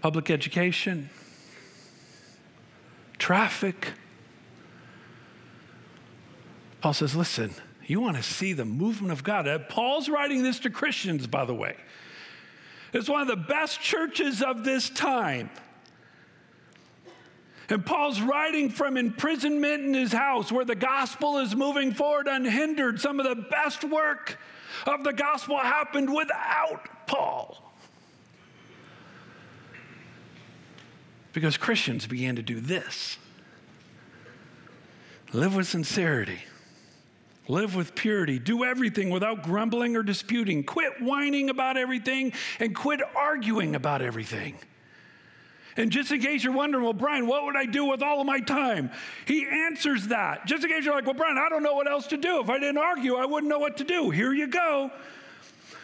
Public 0.00 0.30
education, 0.30 1.10
traffic. 3.18 3.92
Paul 6.80 6.92
says, 6.92 7.16
listen, 7.16 7.52
you 7.86 8.00
want 8.00 8.16
to 8.16 8.22
see 8.22 8.52
the 8.52 8.64
movement 8.64 9.12
of 9.12 9.24
God. 9.24 9.48
Uh, 9.48 9.58
Paul's 9.58 10.08
writing 10.08 10.42
this 10.42 10.60
to 10.60 10.70
Christians, 10.70 11.26
by 11.26 11.44
the 11.44 11.54
way. 11.54 11.76
It's 12.92 13.08
one 13.08 13.20
of 13.20 13.28
the 13.28 13.36
best 13.36 13.80
churches 13.80 14.42
of 14.42 14.64
this 14.64 14.88
time. 14.88 15.50
And 17.70 17.84
Paul's 17.84 18.20
writing 18.20 18.70
from 18.70 18.96
imprisonment 18.96 19.84
in 19.84 19.92
his 19.92 20.12
house 20.12 20.50
where 20.50 20.64
the 20.64 20.74
gospel 20.74 21.38
is 21.38 21.54
moving 21.54 21.92
forward 21.92 22.26
unhindered. 22.26 23.00
Some 23.00 23.20
of 23.20 23.26
the 23.26 23.42
best 23.42 23.84
work 23.84 24.38
of 24.86 25.04
the 25.04 25.12
gospel 25.12 25.58
happened 25.58 26.14
without 26.14 27.06
Paul. 27.06 27.67
Because 31.38 31.56
Christians 31.56 32.04
began 32.04 32.34
to 32.34 32.42
do 32.42 32.58
this. 32.58 33.16
Live 35.32 35.54
with 35.54 35.68
sincerity. 35.68 36.40
Live 37.46 37.76
with 37.76 37.94
purity. 37.94 38.40
Do 38.40 38.64
everything 38.64 39.10
without 39.10 39.44
grumbling 39.44 39.94
or 39.94 40.02
disputing. 40.02 40.64
Quit 40.64 41.00
whining 41.00 41.48
about 41.48 41.76
everything 41.76 42.32
and 42.58 42.74
quit 42.74 43.00
arguing 43.14 43.76
about 43.76 44.02
everything. 44.02 44.56
And 45.76 45.92
just 45.92 46.10
in 46.10 46.20
case 46.20 46.42
you're 46.42 46.52
wondering, 46.52 46.82
well, 46.82 46.92
Brian, 46.92 47.28
what 47.28 47.44
would 47.44 47.54
I 47.54 47.66
do 47.66 47.84
with 47.84 48.02
all 48.02 48.20
of 48.20 48.26
my 48.26 48.40
time? 48.40 48.90
He 49.24 49.46
answers 49.46 50.08
that. 50.08 50.44
Just 50.44 50.64
in 50.64 50.70
case 50.70 50.84
you're 50.84 50.94
like, 50.94 51.04
well, 51.04 51.14
Brian, 51.14 51.38
I 51.38 51.48
don't 51.48 51.62
know 51.62 51.74
what 51.74 51.88
else 51.88 52.08
to 52.08 52.16
do. 52.16 52.40
If 52.40 52.50
I 52.50 52.58
didn't 52.58 52.78
argue, 52.78 53.14
I 53.14 53.26
wouldn't 53.26 53.48
know 53.48 53.60
what 53.60 53.76
to 53.76 53.84
do. 53.84 54.10
Here 54.10 54.32
you 54.32 54.48
go. 54.48 54.90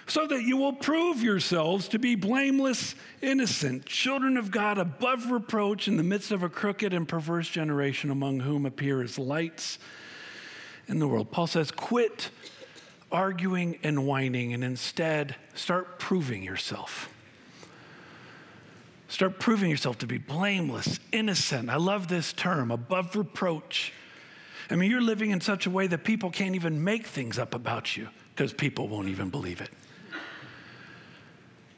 So 0.06 0.26
that 0.26 0.42
you 0.42 0.58
will 0.58 0.74
prove 0.74 1.22
yourselves 1.22 1.88
to 1.88 1.98
be 1.98 2.14
blameless, 2.14 2.94
innocent, 3.22 3.86
children 3.86 4.36
of 4.36 4.50
God, 4.50 4.76
above 4.76 5.30
reproach 5.30 5.88
in 5.88 5.96
the 5.96 6.02
midst 6.02 6.30
of 6.30 6.42
a 6.42 6.48
crooked 6.48 6.92
and 6.92 7.08
perverse 7.08 7.48
generation 7.48 8.10
among 8.10 8.40
whom 8.40 8.66
appear 8.66 9.02
as 9.02 9.18
lights 9.18 9.78
in 10.88 10.98
the 10.98 11.08
world. 11.08 11.30
Paul 11.30 11.46
says, 11.46 11.70
quit 11.70 12.30
arguing 13.10 13.78
and 13.82 14.06
whining 14.06 14.52
and 14.52 14.62
instead 14.62 15.36
start 15.54 15.98
proving 15.98 16.42
yourself. 16.42 17.08
Start 19.08 19.38
proving 19.38 19.70
yourself 19.70 19.98
to 19.98 20.06
be 20.06 20.18
blameless, 20.18 20.98
innocent. 21.12 21.70
I 21.70 21.76
love 21.76 22.08
this 22.08 22.32
term, 22.32 22.70
above 22.70 23.14
reproach. 23.14 23.92
I 24.68 24.76
mean, 24.76 24.90
you're 24.90 25.00
living 25.00 25.30
in 25.30 25.40
such 25.40 25.66
a 25.66 25.70
way 25.70 25.86
that 25.86 26.04
people 26.04 26.30
can't 26.30 26.56
even 26.56 26.82
make 26.82 27.06
things 27.06 27.38
up 27.38 27.54
about 27.54 27.96
you 27.96 28.08
because 28.34 28.52
people 28.52 28.88
won't 28.88 29.08
even 29.08 29.30
believe 29.30 29.60
it. 29.60 29.70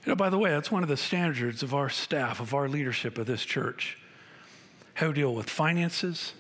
You 0.07 0.13
know, 0.13 0.17
by 0.17 0.31
the 0.31 0.39
way, 0.39 0.51
that's 0.51 0.71
one 0.71 0.85
of 0.85 0.89
the 0.89 0.97
standards 0.97 1.65
of 1.65 1.75
our 1.75 1.91
staff, 1.91 2.39
of 2.39 2.55
our 2.55 2.69
leadership 2.69 3.19
of 3.19 3.27
this 3.27 3.45
church. 3.45 3.99
How 4.95 5.09
we 5.09 5.15
deal 5.15 5.35
with 5.35 5.51
finances, 5.51 6.33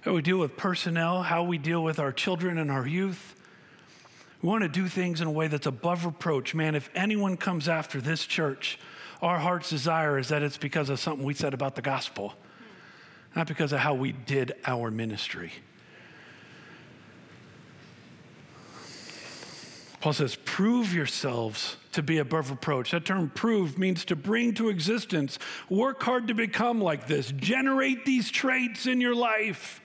how 0.00 0.14
we 0.14 0.22
deal 0.22 0.38
with 0.38 0.56
personnel, 0.56 1.22
how 1.22 1.44
we 1.44 1.58
deal 1.58 1.84
with 1.84 1.98
our 1.98 2.10
children 2.10 2.56
and 2.56 2.70
our 2.70 2.86
youth. 2.86 3.38
We 4.40 4.48
want 4.48 4.62
to 4.62 4.68
do 4.68 4.88
things 4.88 5.20
in 5.20 5.26
a 5.26 5.30
way 5.30 5.46
that's 5.46 5.66
above 5.66 6.06
reproach. 6.06 6.54
Man, 6.54 6.74
if 6.74 6.88
anyone 6.94 7.36
comes 7.36 7.68
after 7.68 8.00
this 8.00 8.24
church, 8.24 8.78
our 9.20 9.38
heart's 9.38 9.68
desire 9.68 10.18
is 10.18 10.28
that 10.28 10.42
it's 10.42 10.56
because 10.56 10.88
of 10.88 10.98
something 10.98 11.24
we 11.24 11.34
said 11.34 11.52
about 11.52 11.74
the 11.74 11.82
gospel, 11.82 12.32
not 13.36 13.46
because 13.46 13.74
of 13.74 13.80
how 13.80 13.92
we 13.92 14.12
did 14.12 14.54
our 14.66 14.90
ministry. 14.90 15.52
Paul 20.04 20.12
says, 20.12 20.36
prove 20.44 20.92
yourselves 20.92 21.78
to 21.92 22.02
be 22.02 22.18
above 22.18 22.50
reproach. 22.50 22.90
That 22.90 23.06
term 23.06 23.30
prove 23.30 23.78
means 23.78 24.04
to 24.04 24.14
bring 24.14 24.52
to 24.56 24.68
existence. 24.68 25.38
Work 25.70 26.02
hard 26.02 26.28
to 26.28 26.34
become 26.34 26.78
like 26.78 27.06
this. 27.06 27.32
Generate 27.32 28.04
these 28.04 28.30
traits 28.30 28.86
in 28.86 29.00
your 29.00 29.14
life. 29.14 29.80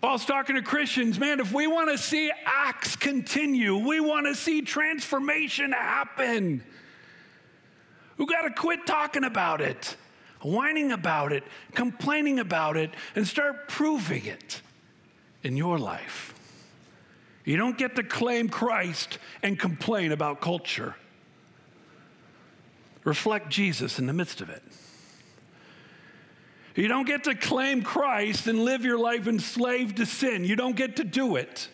Paul's 0.00 0.24
talking 0.24 0.56
to 0.56 0.62
Christians, 0.62 1.20
man, 1.20 1.38
if 1.38 1.52
we 1.52 1.68
want 1.68 1.88
to 1.88 1.98
see 1.98 2.32
acts 2.44 2.96
continue, 2.96 3.76
we 3.76 4.00
want 4.00 4.26
to 4.26 4.34
see 4.34 4.62
transformation 4.62 5.70
happen. 5.70 6.64
We've 8.16 8.26
got 8.26 8.42
to 8.42 8.50
quit 8.50 8.88
talking 8.88 9.22
about 9.22 9.60
it, 9.60 9.96
whining 10.42 10.90
about 10.90 11.32
it, 11.32 11.44
complaining 11.76 12.40
about 12.40 12.76
it, 12.76 12.90
and 13.14 13.24
start 13.24 13.68
proving 13.68 14.26
it 14.26 14.62
in 15.44 15.56
your 15.56 15.78
life. 15.78 16.32
You 17.46 17.56
don't 17.56 17.78
get 17.78 17.94
to 17.96 18.02
claim 18.02 18.48
Christ 18.48 19.18
and 19.42 19.58
complain 19.58 20.10
about 20.10 20.40
culture. 20.40 20.96
Reflect 23.04 23.48
Jesus 23.48 24.00
in 24.00 24.06
the 24.06 24.12
midst 24.12 24.40
of 24.40 24.50
it. 24.50 24.64
You 26.74 26.88
don't 26.88 27.06
get 27.06 27.24
to 27.24 27.36
claim 27.36 27.82
Christ 27.82 28.48
and 28.48 28.64
live 28.64 28.84
your 28.84 28.98
life 28.98 29.28
enslaved 29.28 29.98
to 29.98 30.06
sin. 30.06 30.44
You 30.44 30.56
don't 30.56 30.74
get 30.74 30.96
to 30.96 31.04
do 31.04 31.36
it. 31.36 31.68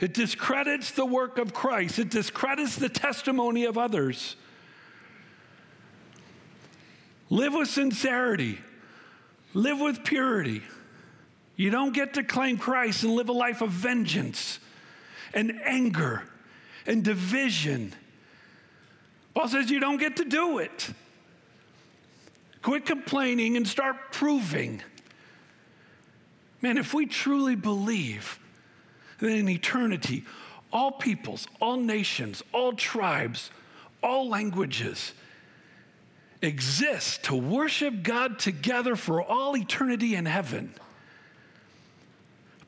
It 0.00 0.12
discredits 0.12 0.90
the 0.90 1.06
work 1.06 1.38
of 1.38 1.54
Christ, 1.54 2.00
it 2.00 2.10
discredits 2.10 2.76
the 2.76 2.88
testimony 2.88 3.64
of 3.64 3.78
others. 3.78 4.34
Live 7.30 7.54
with 7.54 7.68
sincerity, 7.68 8.58
live 9.54 9.80
with 9.80 10.04
purity. 10.04 10.62
You 11.56 11.70
don't 11.70 11.92
get 11.92 12.14
to 12.14 12.22
claim 12.22 12.58
Christ 12.58 13.02
and 13.02 13.14
live 13.14 13.28
a 13.28 13.32
life 13.32 13.62
of 13.62 13.70
vengeance 13.70 14.58
and 15.32 15.58
anger 15.64 16.22
and 16.86 17.02
division. 17.02 17.94
Paul 19.34 19.48
says 19.48 19.70
you 19.70 19.80
don't 19.80 19.98
get 19.98 20.16
to 20.16 20.24
do 20.24 20.58
it. 20.58 20.90
Quit 22.62 22.84
complaining 22.84 23.56
and 23.56 23.66
start 23.66 24.12
proving. 24.12 24.82
Man, 26.60 26.78
if 26.78 26.92
we 26.92 27.06
truly 27.06 27.54
believe 27.54 28.38
that 29.18 29.28
in 29.28 29.48
eternity, 29.48 30.24
all 30.72 30.92
peoples, 30.92 31.46
all 31.60 31.76
nations, 31.76 32.42
all 32.52 32.72
tribes, 32.72 33.50
all 34.02 34.28
languages 34.28 35.12
exist 36.42 37.24
to 37.24 37.34
worship 37.34 38.02
God 38.02 38.38
together 38.38 38.96
for 38.96 39.22
all 39.22 39.56
eternity 39.56 40.14
in 40.14 40.26
heaven. 40.26 40.74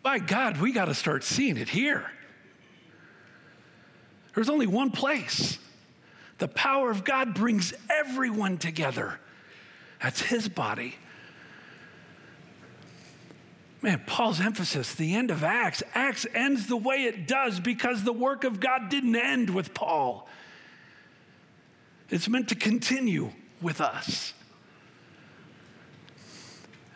By 0.09 0.21
God, 0.21 0.59
we 0.59 0.73
got 0.73 0.87
to 0.87 0.95
start 0.95 1.23
seeing 1.23 1.59
it 1.59 1.69
here. 1.69 2.11
There's 4.35 4.49
only 4.49 4.67
one 4.67 4.91
place. 4.91 5.59
The 6.39 6.49
power 6.49 6.91
of 6.91 7.05
God 7.05 7.35
brings 7.35 7.75
everyone 7.91 8.57
together. 8.57 9.21
That's 10.03 10.23
his 10.23 10.49
body. 10.49 10.95
Man, 13.83 14.03
Paul's 14.07 14.41
emphasis, 14.41 14.95
the 14.95 15.15
end 15.15 15.31
of 15.31 15.45
Acts. 15.45 15.83
Acts 15.93 16.27
ends 16.33 16.69
the 16.69 16.77
way 16.79 17.05
it 17.05 17.29
does 17.29 17.61
because 17.61 18.03
the 18.03 18.15
work 18.15 18.45
of 18.45 18.61
God 18.61 18.89
didn't 18.89 19.15
end 19.15 19.51
with 19.51 19.75
Paul. 19.75 20.27
It's 22.09 22.31
meant 22.31 22.49
to 22.49 22.55
continue 22.55 23.33
with 23.61 23.83
us. 23.83 24.33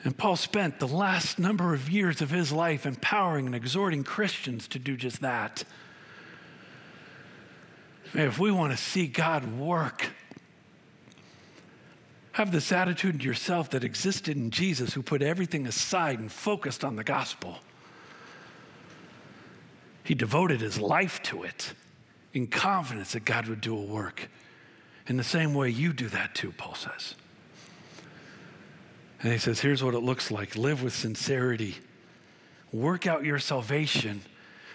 And 0.04 0.16
Paul 0.16 0.36
spent 0.36 0.80
the 0.80 0.88
last 0.88 1.38
number 1.38 1.74
of 1.74 1.88
years 1.88 2.20
of 2.20 2.30
his 2.30 2.50
life 2.52 2.86
empowering 2.86 3.46
and 3.46 3.54
exhorting 3.54 4.02
Christians 4.02 4.66
to 4.68 4.78
do 4.78 4.96
just 4.96 5.20
that. 5.20 5.64
Man, 8.12 8.26
if 8.26 8.38
we 8.38 8.50
want 8.50 8.72
to 8.72 8.76
see 8.76 9.06
God 9.06 9.58
work 9.58 10.10
have 12.32 12.50
this 12.50 12.72
attitude 12.72 13.20
to 13.20 13.26
yourself 13.26 13.70
that 13.70 13.84
existed 13.84 14.36
in 14.36 14.50
Jesus, 14.50 14.94
who 14.94 15.02
put 15.02 15.22
everything 15.22 15.66
aside 15.66 16.18
and 16.18 16.32
focused 16.32 16.82
on 16.82 16.96
the 16.96 17.04
gospel. 17.04 17.58
He 20.02 20.14
devoted 20.14 20.60
his 20.60 20.80
life 20.80 21.22
to 21.24 21.42
it 21.42 21.74
in 22.32 22.46
confidence 22.46 23.12
that 23.12 23.26
God 23.26 23.48
would 23.48 23.60
do 23.60 23.76
a 23.76 23.82
work. 23.82 24.30
In 25.06 25.16
the 25.18 25.24
same 25.24 25.52
way 25.52 25.68
you 25.68 25.92
do 25.92 26.08
that 26.08 26.34
too, 26.34 26.52
Paul 26.52 26.74
says. 26.74 27.14
And 29.22 29.32
he 29.32 29.38
says, 29.38 29.60
here's 29.60 29.82
what 29.82 29.94
it 29.94 30.00
looks 30.00 30.30
like 30.30 30.56
live 30.56 30.82
with 30.82 30.94
sincerity, 30.94 31.76
work 32.72 33.06
out 33.06 33.24
your 33.24 33.38
salvation. 33.38 34.22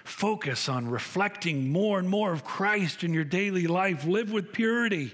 Focus 0.03 0.69
on 0.69 0.88
reflecting 0.88 1.69
more 1.69 1.99
and 1.99 2.10
more 2.10 2.31
of 2.31 2.45
Christ 2.45 3.03
in 3.03 3.13
your 3.13 3.25
daily 3.25 3.67
life. 3.67 4.05
Live 4.05 4.31
with 4.31 4.53
purity. 4.53 5.13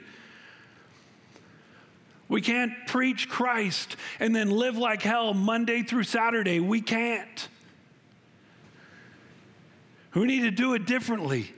We 2.29 2.41
can't 2.41 2.73
preach 2.85 3.27
Christ 3.27 3.95
and 4.19 4.35
then 4.35 4.51
live 4.51 4.77
like 4.77 5.01
hell 5.01 5.33
Monday 5.33 5.81
through 5.81 6.03
Saturday. 6.03 6.59
We 6.59 6.79
can't. 6.79 7.49
We 10.13 10.25
need 10.25 10.41
to 10.41 10.51
do 10.51 10.75
it 10.75 10.85
differently. 10.85 11.51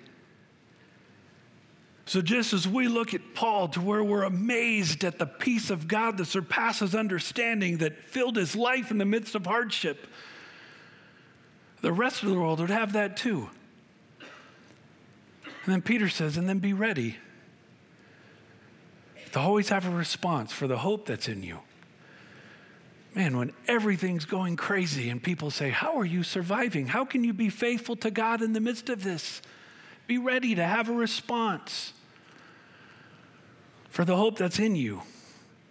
So, 2.07 2.21
just 2.21 2.53
as 2.53 2.67
we 2.67 2.87
look 2.87 3.15
at 3.15 3.33
Paul 3.33 3.67
to 3.69 3.81
where 3.81 4.03
we're 4.03 4.23
amazed 4.23 5.03
at 5.03 5.17
the 5.17 5.25
peace 5.25 5.71
of 5.71 5.87
God 5.87 6.17
that 6.17 6.25
surpasses 6.25 6.93
understanding 6.93 7.77
that 7.79 7.97
filled 8.09 8.35
his 8.35 8.55
life 8.55 8.91
in 8.91 8.99
the 8.99 9.05
midst 9.05 9.33
of 9.33 9.47
hardship, 9.47 10.05
the 11.81 11.91
rest 11.91 12.21
of 12.21 12.29
the 12.29 12.35
world 12.35 12.59
would 12.59 12.69
have 12.69 12.93
that 12.93 13.17
too. 13.17 13.49
And 15.65 15.73
then 15.73 15.81
Peter 15.81 16.09
says, 16.09 16.37
and 16.37 16.47
then 16.47 16.59
be 16.59 16.73
ready 16.73 17.17
to 19.31 19.39
always 19.39 19.69
have 19.69 19.87
a 19.87 19.89
response 19.89 20.53
for 20.53 20.67
the 20.67 20.77
hope 20.77 21.07
that's 21.07 21.27
in 21.27 21.41
you. 21.41 21.59
Man, 23.15 23.35
when 23.37 23.51
everything's 23.67 24.25
going 24.25 24.57
crazy 24.57 25.09
and 25.09 25.23
people 25.23 25.49
say, 25.49 25.71
How 25.71 25.97
are 25.97 26.05
you 26.05 26.21
surviving? 26.21 26.87
How 26.87 27.03
can 27.03 27.23
you 27.23 27.33
be 27.33 27.49
faithful 27.49 27.95
to 27.97 28.11
God 28.11 28.41
in 28.41 28.53
the 28.53 28.59
midst 28.59 28.89
of 28.89 29.03
this? 29.03 29.41
Be 30.07 30.17
ready 30.17 30.55
to 30.55 30.63
have 30.63 30.89
a 30.89 30.93
response 30.93 31.93
for 33.89 34.05
the 34.05 34.15
hope 34.15 34.37
that's 34.37 34.59
in 34.59 34.75
you 34.75 35.01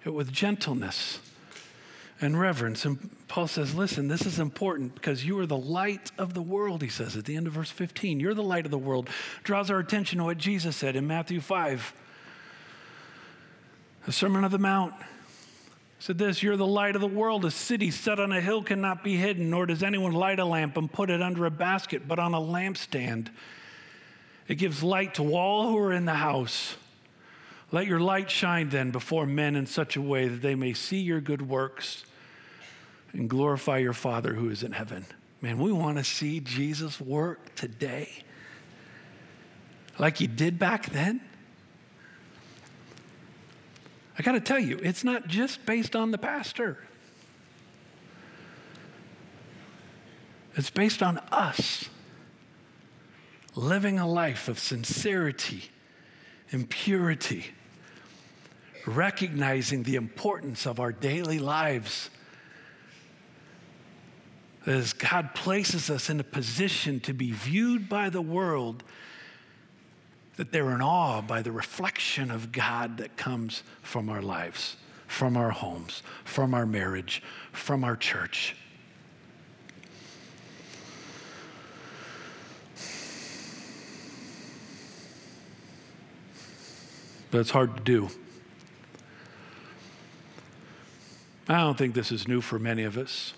with 0.04 0.32
gentleness 0.32 1.20
and 2.20 2.38
reverence. 2.38 2.84
And 2.84 3.10
Paul 3.28 3.46
says, 3.46 3.74
Listen, 3.74 4.08
this 4.08 4.26
is 4.26 4.38
important 4.38 4.94
because 4.94 5.24
you 5.24 5.38
are 5.38 5.46
the 5.46 5.56
light 5.56 6.10
of 6.18 6.34
the 6.34 6.42
world, 6.42 6.82
he 6.82 6.88
says 6.88 7.16
at 7.16 7.24
the 7.24 7.36
end 7.36 7.46
of 7.46 7.52
verse 7.52 7.70
15. 7.70 8.20
You're 8.20 8.34
the 8.34 8.42
light 8.42 8.64
of 8.64 8.70
the 8.70 8.78
world. 8.78 9.08
Draws 9.42 9.70
our 9.70 9.78
attention 9.78 10.18
to 10.18 10.24
what 10.24 10.38
Jesus 10.38 10.76
said 10.76 10.96
in 10.96 11.06
Matthew 11.06 11.40
5 11.40 11.94
the 14.06 14.12
Sermon 14.12 14.44
of 14.44 14.50
the 14.50 14.58
Mount. 14.58 14.92
said 15.98 16.18
this 16.18 16.42
You're 16.42 16.56
the 16.56 16.66
light 16.66 16.94
of 16.94 17.00
the 17.00 17.08
world. 17.08 17.44
A 17.44 17.50
city 17.50 17.90
set 17.90 18.20
on 18.20 18.32
a 18.32 18.40
hill 18.40 18.62
cannot 18.62 19.02
be 19.02 19.16
hidden, 19.16 19.50
nor 19.50 19.66
does 19.66 19.82
anyone 19.82 20.12
light 20.12 20.38
a 20.38 20.44
lamp 20.44 20.76
and 20.76 20.92
put 20.92 21.08
it 21.08 21.22
under 21.22 21.46
a 21.46 21.50
basket, 21.50 22.06
but 22.06 22.18
on 22.18 22.34
a 22.34 22.40
lampstand. 22.40 23.28
It 24.46 24.56
gives 24.56 24.82
light 24.82 25.14
to 25.14 25.34
all 25.34 25.70
who 25.70 25.78
are 25.78 25.92
in 25.92 26.04
the 26.04 26.14
house. 26.14 26.76
Let 27.72 27.86
your 27.86 28.00
light 28.00 28.30
shine 28.30 28.68
then 28.68 28.90
before 28.90 29.26
men 29.26 29.56
in 29.56 29.66
such 29.66 29.96
a 29.96 30.02
way 30.02 30.28
that 30.28 30.42
they 30.42 30.54
may 30.54 30.74
see 30.74 31.00
your 31.00 31.20
good 31.20 31.48
works 31.48 32.04
and 33.12 33.28
glorify 33.28 33.78
your 33.78 33.92
Father 33.92 34.34
who 34.34 34.50
is 34.50 34.62
in 34.62 34.72
heaven. 34.72 35.06
Man, 35.40 35.58
we 35.58 35.72
want 35.72 35.98
to 35.98 36.04
see 36.04 36.40
Jesus 36.40 37.00
work 37.00 37.54
today 37.54 38.10
like 39.98 40.18
he 40.18 40.26
did 40.26 40.58
back 40.58 40.90
then. 40.90 41.20
I 44.18 44.22
got 44.22 44.32
to 44.32 44.40
tell 44.40 44.58
you, 44.58 44.78
it's 44.82 45.04
not 45.04 45.26
just 45.26 45.64
based 45.66 45.96
on 45.96 46.10
the 46.10 46.18
pastor. 46.18 46.78
It's 50.56 50.70
based 50.70 51.02
on 51.02 51.18
us 51.32 51.88
living 53.56 53.98
a 53.98 54.06
life 54.06 54.48
of 54.48 54.58
sincerity 54.58 55.64
and 56.50 56.68
purity, 56.68 57.46
recognizing 58.86 59.82
the 59.82 59.96
importance 59.96 60.66
of 60.66 60.80
our 60.80 60.92
daily 60.92 61.38
lives. 61.38 62.10
As 64.66 64.92
God 64.92 65.34
places 65.34 65.90
us 65.90 66.08
in 66.08 66.20
a 66.20 66.24
position 66.24 67.00
to 67.00 67.12
be 67.12 67.32
viewed 67.32 67.88
by 67.88 68.08
the 68.08 68.22
world 68.22 68.82
that 70.36 70.52
they're 70.52 70.74
in 70.74 70.82
awe 70.82 71.20
by 71.20 71.42
the 71.42 71.52
reflection 71.52 72.30
of 72.30 72.50
God 72.50 72.96
that 72.98 73.16
comes 73.16 73.62
from 73.82 74.08
our 74.08 74.22
lives, 74.22 74.76
from 75.06 75.36
our 75.36 75.50
homes, 75.50 76.02
from 76.24 76.54
our 76.54 76.66
marriage, 76.66 77.22
from 77.52 77.84
our 77.84 77.96
church. 77.96 78.56
It's 87.34 87.50
hard 87.50 87.76
to 87.76 87.82
do. 87.82 88.08
I 91.48 91.58
don't 91.58 91.76
think 91.76 91.94
this 91.94 92.10
is 92.10 92.26
new 92.26 92.40
for 92.40 92.58
many 92.58 92.84
of 92.84 92.96
us. 92.96 93.34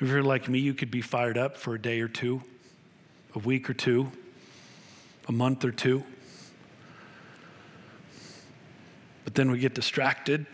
If 0.00 0.08
you're 0.08 0.22
like 0.22 0.48
me, 0.48 0.60
you 0.60 0.72
could 0.72 0.90
be 0.90 1.02
fired 1.02 1.36
up 1.36 1.56
for 1.56 1.74
a 1.74 1.80
day 1.80 2.00
or 2.00 2.08
two, 2.08 2.42
a 3.34 3.38
week 3.40 3.68
or 3.68 3.74
two 3.74 4.10
a 5.28 5.32
month 5.32 5.64
or 5.64 5.70
two. 5.70 6.02
But 9.24 9.34
then 9.34 9.50
we 9.50 9.58
get 9.58 9.74
distracted 9.74 10.46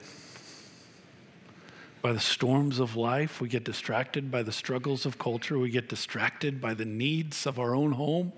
by 2.02 2.12
the 2.12 2.20
storms 2.20 2.80
of 2.80 2.96
life. 2.96 3.40
We 3.40 3.48
get 3.48 3.64
distracted 3.64 4.30
by 4.30 4.42
the 4.42 4.52
struggles 4.52 5.06
of 5.06 5.16
culture. 5.16 5.58
We 5.58 5.70
get 5.70 5.88
distracted 5.88 6.60
by 6.60 6.74
the 6.74 6.84
needs 6.84 7.46
of 7.46 7.58
our 7.58 7.74
own 7.74 7.92
home. 7.92 8.32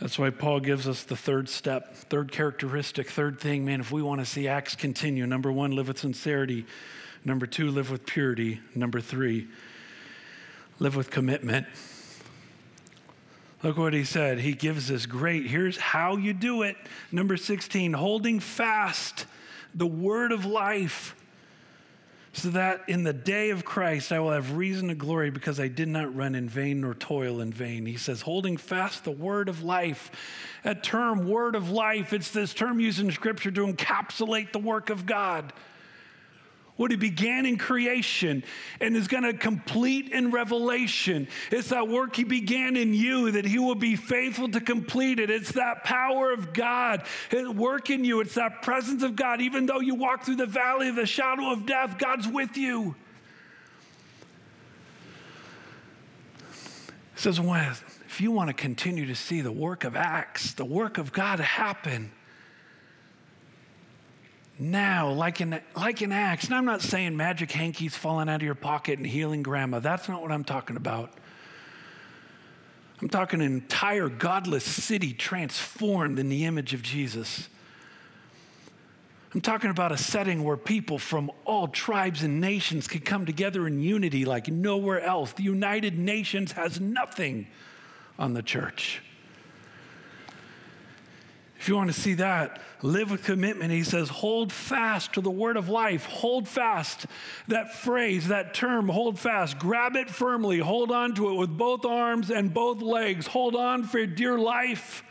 That's 0.00 0.18
why 0.18 0.30
Paul 0.30 0.60
gives 0.60 0.86
us 0.86 1.04
the 1.04 1.16
third 1.16 1.48
step, 1.48 1.94
third 1.94 2.30
characteristic, 2.30 3.08
third 3.08 3.40
thing. 3.40 3.64
Man, 3.64 3.80
if 3.80 3.90
we 3.90 4.02
want 4.02 4.20
to 4.20 4.26
see 4.26 4.46
Acts 4.46 4.74
continue, 4.74 5.26
number 5.26 5.50
one, 5.50 5.70
live 5.70 5.88
with 5.88 5.98
sincerity. 5.98 6.66
Number 7.24 7.46
two, 7.46 7.70
live 7.70 7.90
with 7.90 8.04
purity. 8.04 8.60
Number 8.74 9.00
three, 9.00 9.48
live 10.78 10.96
with 10.96 11.10
commitment. 11.10 11.66
Look 13.62 13.78
what 13.78 13.94
he 13.94 14.04
said. 14.04 14.40
He 14.40 14.52
gives 14.52 14.90
us 14.90 15.06
great. 15.06 15.46
Here's 15.46 15.78
how 15.78 16.16
you 16.16 16.34
do 16.34 16.62
it. 16.62 16.76
Number 17.10 17.36
16, 17.36 17.94
holding 17.94 18.38
fast 18.38 19.24
the 19.74 19.86
word 19.86 20.30
of 20.30 20.44
life, 20.44 21.16
so 22.36 22.50
that 22.50 22.82
in 22.86 23.02
the 23.02 23.14
day 23.14 23.50
of 23.50 23.64
Christ 23.64 24.12
I 24.12 24.20
will 24.20 24.32
have 24.32 24.56
reason 24.56 24.88
to 24.88 24.94
glory 24.94 25.30
because 25.30 25.58
I 25.58 25.68
did 25.68 25.88
not 25.88 26.14
run 26.14 26.34
in 26.34 26.48
vain 26.48 26.82
nor 26.82 26.92
toil 26.92 27.40
in 27.40 27.50
vain. 27.50 27.86
He 27.86 27.96
says, 27.96 28.20
holding 28.20 28.58
fast 28.58 29.04
the 29.04 29.10
word 29.10 29.48
of 29.48 29.62
life. 29.62 30.10
That 30.62 30.82
term, 30.82 31.26
word 31.26 31.54
of 31.54 31.70
life, 31.70 32.12
it's 32.12 32.30
this 32.30 32.52
term 32.52 32.78
used 32.78 33.00
in 33.00 33.10
Scripture 33.10 33.50
to 33.50 33.66
encapsulate 33.66 34.52
the 34.52 34.58
work 34.58 34.90
of 34.90 35.06
God 35.06 35.52
what 36.76 36.90
he 36.90 36.96
began 36.96 37.46
in 37.46 37.56
creation 37.56 38.44
and 38.80 38.96
is 38.96 39.08
going 39.08 39.22
to 39.22 39.32
complete 39.32 40.10
in 40.10 40.30
revelation. 40.30 41.26
It's 41.50 41.70
that 41.70 41.88
work 41.88 42.16
he 42.16 42.24
began 42.24 42.76
in 42.76 42.92
you 42.92 43.32
that 43.32 43.44
he 43.44 43.58
will 43.58 43.74
be 43.74 43.96
faithful 43.96 44.48
to 44.50 44.60
complete 44.60 45.18
it. 45.18 45.30
It's 45.30 45.52
that 45.52 45.84
power 45.84 46.32
of 46.32 46.52
God 46.52 47.04
at 47.32 47.54
work 47.54 47.90
in 47.90 48.04
you. 48.04 48.20
It's 48.20 48.34
that 48.34 48.62
presence 48.62 49.02
of 49.02 49.16
God. 49.16 49.40
Even 49.40 49.66
though 49.66 49.80
you 49.80 49.94
walk 49.94 50.24
through 50.24 50.36
the 50.36 50.46
valley 50.46 50.88
of 50.88 50.96
the 50.96 51.06
shadow 51.06 51.50
of 51.50 51.66
death, 51.66 51.98
God's 51.98 52.28
with 52.28 52.56
you. 52.56 52.94
It 57.14 57.20
says, 57.20 57.38
if 57.38 58.20
you 58.20 58.30
want 58.30 58.48
to 58.48 58.54
continue 58.54 59.06
to 59.06 59.14
see 59.14 59.40
the 59.40 59.50
work 59.50 59.84
of 59.84 59.96
Acts, 59.96 60.52
the 60.52 60.66
work 60.66 60.98
of 60.98 61.12
God 61.12 61.40
happen, 61.40 62.12
now, 64.58 65.10
like 65.10 65.40
in, 65.40 65.60
like 65.76 66.02
in 66.02 66.12
Acts. 66.12 66.46
And 66.46 66.54
I'm 66.54 66.64
not 66.64 66.82
saying 66.82 67.16
magic 67.16 67.50
hankies 67.52 67.96
falling 67.96 68.28
out 68.28 68.36
of 68.36 68.42
your 68.42 68.54
pocket 68.54 68.98
and 68.98 69.06
healing 69.06 69.42
grandma. 69.42 69.80
That's 69.80 70.08
not 70.08 70.22
what 70.22 70.32
I'm 70.32 70.44
talking 70.44 70.76
about. 70.76 71.12
I'm 73.00 73.08
talking 73.08 73.40
an 73.40 73.46
entire 73.46 74.08
godless 74.08 74.64
city 74.64 75.12
transformed 75.12 76.18
in 76.18 76.28
the 76.28 76.46
image 76.46 76.72
of 76.72 76.82
Jesus. 76.82 77.48
I'm 79.34 79.42
talking 79.42 79.68
about 79.68 79.92
a 79.92 79.98
setting 79.98 80.44
where 80.44 80.56
people 80.56 80.98
from 80.98 81.30
all 81.44 81.68
tribes 81.68 82.22
and 82.22 82.40
nations 82.40 82.88
can 82.88 83.00
come 83.00 83.26
together 83.26 83.66
in 83.66 83.80
unity 83.80 84.24
like 84.24 84.48
nowhere 84.48 85.02
else. 85.02 85.32
The 85.32 85.42
United 85.42 85.98
Nations 85.98 86.52
has 86.52 86.80
nothing 86.80 87.46
on 88.18 88.32
the 88.32 88.42
church. 88.42 89.02
If 91.58 91.68
you 91.68 91.76
want 91.76 91.92
to 91.92 91.98
see 91.98 92.14
that, 92.14 92.60
live 92.82 93.10
with 93.10 93.24
commitment. 93.24 93.70
He 93.72 93.82
says, 93.82 94.08
hold 94.08 94.52
fast 94.52 95.14
to 95.14 95.20
the 95.20 95.30
word 95.30 95.56
of 95.56 95.68
life. 95.68 96.04
Hold 96.06 96.46
fast. 96.46 97.06
That 97.48 97.74
phrase, 97.74 98.28
that 98.28 98.54
term, 98.54 98.88
hold 98.88 99.18
fast. 99.18 99.58
Grab 99.58 99.96
it 99.96 100.10
firmly. 100.10 100.58
Hold 100.58 100.92
on 100.92 101.14
to 101.14 101.30
it 101.30 101.34
with 101.34 101.56
both 101.56 101.84
arms 101.84 102.30
and 102.30 102.52
both 102.52 102.82
legs. 102.82 103.26
Hold 103.26 103.56
on 103.56 103.84
for 103.84 104.04
dear 104.06 104.38
life. 104.38 105.02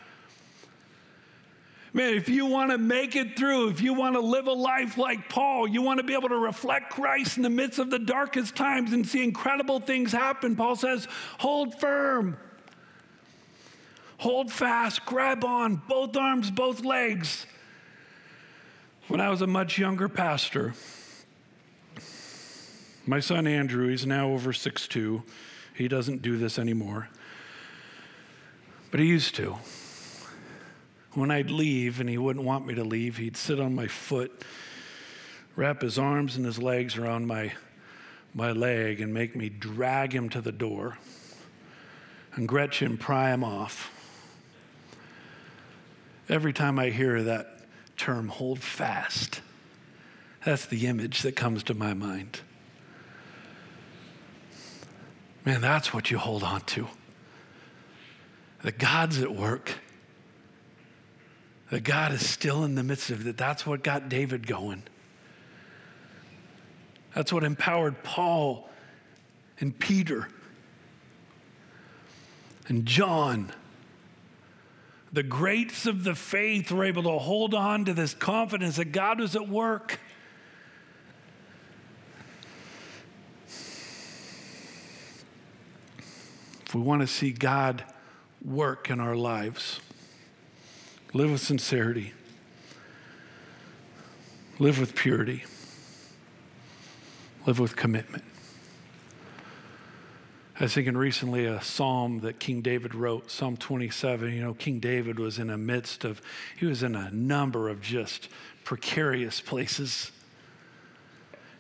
Man, 1.93 2.13
if 2.13 2.27
you 2.27 2.45
want 2.45 2.71
to 2.71 2.77
make 2.77 3.15
it 3.15 3.38
through, 3.38 3.69
if 3.69 3.79
you 3.79 3.93
want 3.93 4.15
to 4.15 4.19
live 4.19 4.47
a 4.47 4.51
life 4.51 4.97
like 4.97 5.29
Paul, 5.29 5.65
you 5.65 5.81
want 5.81 5.99
to 5.99 6.03
be 6.03 6.13
able 6.13 6.27
to 6.27 6.38
reflect 6.38 6.91
Christ 6.91 7.38
in 7.38 7.43
the 7.43 7.49
midst 7.49 7.79
of 7.79 7.89
the 7.89 7.99
darkest 7.99 8.53
times 8.53 8.91
and 8.91 9.08
see 9.08 9.23
incredible 9.23 9.79
things 9.79 10.12
happen, 10.12 10.58
Paul 10.58 10.75
says, 10.75 11.08
hold 11.38 11.79
firm. 11.79 12.38
Hold 14.19 14.51
fast, 14.51 15.06
grab 15.06 15.43
on, 15.43 15.82
both 15.88 16.15
arms, 16.15 16.49
both 16.49 16.84
legs. 16.84 17.45
When 19.08 19.21
I 19.21 19.30
was 19.30 19.41
a 19.41 19.47
much 19.47 19.78
younger 19.78 20.10
pastor, 20.10 20.73
my 23.06 23.19
son 23.19 23.45
Andrew, 23.45 23.89
he's 23.89 24.06
now 24.06 24.30
over 24.30 24.51
6'2. 24.51 25.21
He 25.75 25.88
doesn't 25.88 26.21
do 26.21 26.38
this 26.38 26.58
anymore. 26.58 27.10
But 28.89 28.99
he 28.99 29.06
used 29.06 29.36
to. 29.36 29.58
When 31.13 31.30
I'd 31.30 31.51
leave 31.51 31.99
and 31.99 32.10
he 32.10 32.17
wouldn't 32.17 32.45
want 32.45 32.65
me 32.65 32.73
to 32.75 32.84
leave, 32.84 33.17
he'd 33.17 33.38
sit 33.38 33.60
on 33.60 33.75
my 33.75 33.88
foot, 33.88 34.43
wrap 35.56 35.82
his 35.82 35.99
arms 35.99 36.35
and 36.35 36.46
his 36.46 36.58
legs 36.58 36.98
around 36.98 37.27
my, 37.27 37.54
my 38.33 38.52
leg, 38.52 39.02
and 39.02 39.13
make 39.13 39.35
me 39.35 39.50
drag 39.50 40.13
him 40.13 40.29
to 40.29 40.42
the 40.42 40.52
door. 40.52 40.98
And 42.33 42.48
Gretchen 42.48 42.98
pry 42.98 43.31
him 43.31 43.44
off. 43.44 43.92
Every 46.28 46.54
time 46.54 46.80
I 46.80 46.90
hear 46.90 47.21
that 47.23 47.60
term, 47.98 48.30
hold 48.30 48.60
fast, 48.60 49.42
that's 50.44 50.65
the 50.65 50.88
image 50.88 51.21
that 51.21 51.36
comes 51.36 51.63
to 51.63 51.73
my 51.73 51.94
mind. 51.94 52.42
Man, 55.46 55.62
that's 55.62 55.94
what 55.94 56.10
you 56.10 56.17
hold 56.17 56.44
on 56.44 56.62
to. 56.62 56.88
That 58.63 58.80
God's 58.80 59.21
at 59.21 59.34
work. 59.36 59.73
That 61.69 61.84
God 61.84 62.12
is 62.12 62.28
still 62.28 62.63
in 62.63 62.76
the 62.76 62.84
midst 62.84 63.12
of 63.12 63.28
it. 63.28 63.38
That's 63.38 63.65
what 63.65 63.84
got 63.84 64.10
David 64.10 64.48
going. 64.48 64.84
That's 67.13 67.32
what 67.32 67.44
empowered 67.44 68.04
Paul 68.04 68.69
and 69.60 69.78
Peter 69.78 70.28
and 72.67 72.86
John 72.86 73.52
the 75.16 75.24
greats 75.24 75.86
of 75.86 76.04
the 76.04 76.13
faith 76.13 76.70
were 76.72 76.84
able 76.84 77.04
to 77.04 77.18
hold 77.18 77.54
on 77.54 77.86
to 77.86 77.94
this 77.94 78.13
confidence 78.13 78.76
that 78.76 78.92
God 78.92 79.22
was 79.22 79.34
at 79.34 79.48
work. 79.48 79.98
If 86.66 86.76
we 86.76 86.82
want 86.82 87.02
to 87.02 87.08
see 87.08 87.32
God 87.32 87.86
work 88.44 88.90
in 88.90 89.00
our 89.00 89.16
lives, 89.16 89.80
live 91.13 91.32
with 91.32 91.42
sincerity. 91.42 92.12
Live 94.60 94.80
with 94.80 94.96
purity. 94.96 95.46
Live 97.46 97.60
with 97.60 97.78
commitment. 97.78 98.26
I 100.58 100.63
was 100.63 100.73
thinking 100.73 100.95
recently 100.95 101.45
a 101.45 101.62
psalm 101.62 102.21
that 102.21 102.39
King 102.39 102.62
David 102.62 102.95
wrote, 102.95 103.29
Psalm 103.29 103.58
27. 103.58 104.33
You 104.33 104.41
know, 104.41 104.53
King 104.53 104.79
David 104.79 105.19
was 105.19 105.37
in 105.37 105.49
a 105.49 105.58
midst 105.58 106.06
of, 106.06 106.21
he 106.56 106.65
was 106.65 106.81
in 106.81 106.95
a 106.95 107.12
number 107.12 107.67
of 107.67 107.81
just 107.81 108.29
precarious 108.63 109.41
places 109.41 110.13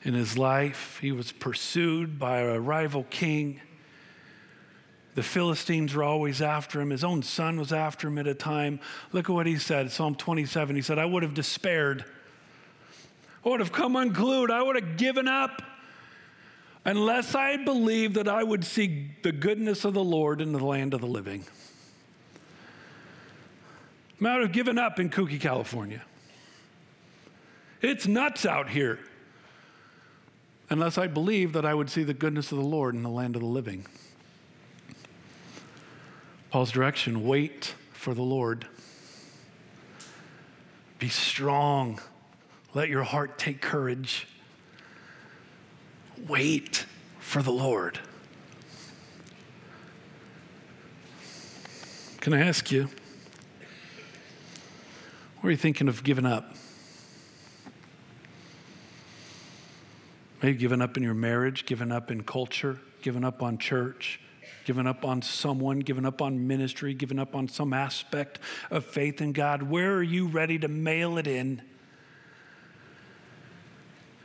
in 0.03 0.13
his 0.13 0.37
life. 0.37 0.97
He 1.01 1.11
was 1.11 1.33
pursued 1.33 2.17
by 2.17 2.37
a 2.37 2.57
rival 2.57 3.05
king. 3.09 3.59
The 5.15 5.23
Philistines 5.23 5.93
were 5.93 6.03
always 6.03 6.41
after 6.41 6.79
him. 6.79 6.91
His 6.91 7.03
own 7.03 7.21
son 7.21 7.59
was 7.59 7.73
after 7.73 8.07
him 8.07 8.17
at 8.17 8.27
a 8.27 8.33
time. 8.33 8.79
Look 9.11 9.29
at 9.29 9.33
what 9.33 9.45
he 9.45 9.57
said, 9.57 9.91
Psalm 9.91 10.15
27. 10.15 10.73
He 10.73 10.81
said, 10.81 10.99
I 10.99 11.05
would 11.05 11.23
have 11.23 11.33
despaired. 11.33 12.05
I 13.45 13.49
would 13.49 13.59
have 13.59 13.73
come 13.73 13.97
unglued. 13.97 14.51
I 14.51 14.61
would 14.61 14.77
have 14.77 14.95
given 14.95 15.27
up 15.27 15.61
unless 16.85 17.33
I 17.33 17.57
believed 17.57 18.15
that 18.15 18.27
I 18.27 18.43
would 18.43 18.63
see 18.63 19.11
the 19.23 19.31
goodness 19.31 19.83
of 19.83 19.95
the 19.95 20.03
Lord 20.03 20.39
in 20.39 20.53
the 20.53 20.63
land 20.63 20.93
of 20.93 21.01
the 21.01 21.07
living. 21.07 21.43
I 24.23 24.33
would 24.33 24.43
have 24.43 24.51
given 24.51 24.77
up 24.77 24.99
in 24.99 25.09
Kooky, 25.09 25.39
California. 25.41 26.01
It's 27.81 28.07
nuts 28.07 28.45
out 28.45 28.69
here. 28.69 28.99
Unless 30.69 30.97
I 30.97 31.07
believed 31.07 31.53
that 31.53 31.65
I 31.65 31.73
would 31.73 31.89
see 31.89 32.03
the 32.03 32.13
goodness 32.13 32.51
of 32.51 32.57
the 32.57 32.63
Lord 32.63 32.95
in 32.95 33.03
the 33.03 33.09
land 33.09 33.35
of 33.35 33.41
the 33.41 33.47
living. 33.47 33.85
Paul's 36.49 36.71
direction 36.71 37.27
wait 37.27 37.75
for 37.91 38.13
the 38.13 38.23
Lord. 38.23 38.65
Be 40.97 41.09
strong. 41.09 41.99
Let 42.73 42.89
your 42.89 43.03
heart 43.03 43.37
take 43.37 43.61
courage. 43.61 44.27
Wait 46.27 46.85
for 47.19 47.41
the 47.41 47.51
Lord. 47.51 47.99
Can 52.19 52.33
I 52.33 52.39
ask 52.39 52.71
you, 52.71 52.89
where 55.41 55.49
are 55.49 55.51
you 55.51 55.57
thinking 55.57 55.87
of 55.87 56.03
giving 56.03 56.25
up? 56.25 56.55
Maybe 60.41 60.57
giving 60.57 60.81
up 60.81 60.97
in 60.97 61.03
your 61.03 61.13
marriage, 61.13 61.65
giving 61.65 61.91
up 61.91 62.09
in 62.09 62.23
culture, 62.23 62.79
giving 63.01 63.23
up 63.23 63.43
on 63.43 63.57
church, 63.57 64.19
giving 64.65 64.87
up 64.87 65.05
on 65.05 65.21
someone, 65.21 65.79
giving 65.79 66.05
up 66.05 66.21
on 66.21 66.47
ministry, 66.47 66.93
giving 66.93 67.19
up 67.19 67.35
on 67.35 67.47
some 67.47 67.73
aspect 67.73 68.39
of 68.71 68.85
faith 68.85 69.21
in 69.21 69.31
God. 69.31 69.63
Where 69.63 69.93
are 69.95 70.03
you 70.03 70.27
ready 70.27 70.57
to 70.59 70.67
mail 70.67 71.17
it 71.17 71.27
in? 71.27 71.61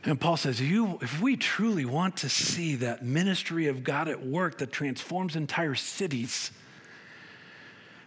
And 0.05 0.19
Paul 0.19 0.39
says, 0.39 0.61
you, 0.61 0.99
if 1.03 1.21
we 1.21 1.37
truly 1.37 1.85
want 1.85 2.19
to 2.19 2.29
see 2.29 2.77
that 2.77 3.05
ministry 3.05 3.67
of 3.67 3.85
God 3.85 4.09
at 4.09 4.25
work 4.25 4.59
that 4.59 4.73
transforms 4.73 5.37
entire 5.37 5.75
cities, 5.75 6.51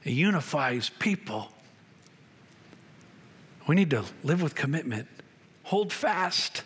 and 0.06 0.14
unifies 0.14 0.90
people, 0.90 1.50
we 3.68 3.76
need 3.76 3.90
to 3.92 4.04
live 4.24 4.42
with 4.42 4.56
commitment, 4.56 5.08
hold 5.64 5.94
fast. 5.94 6.64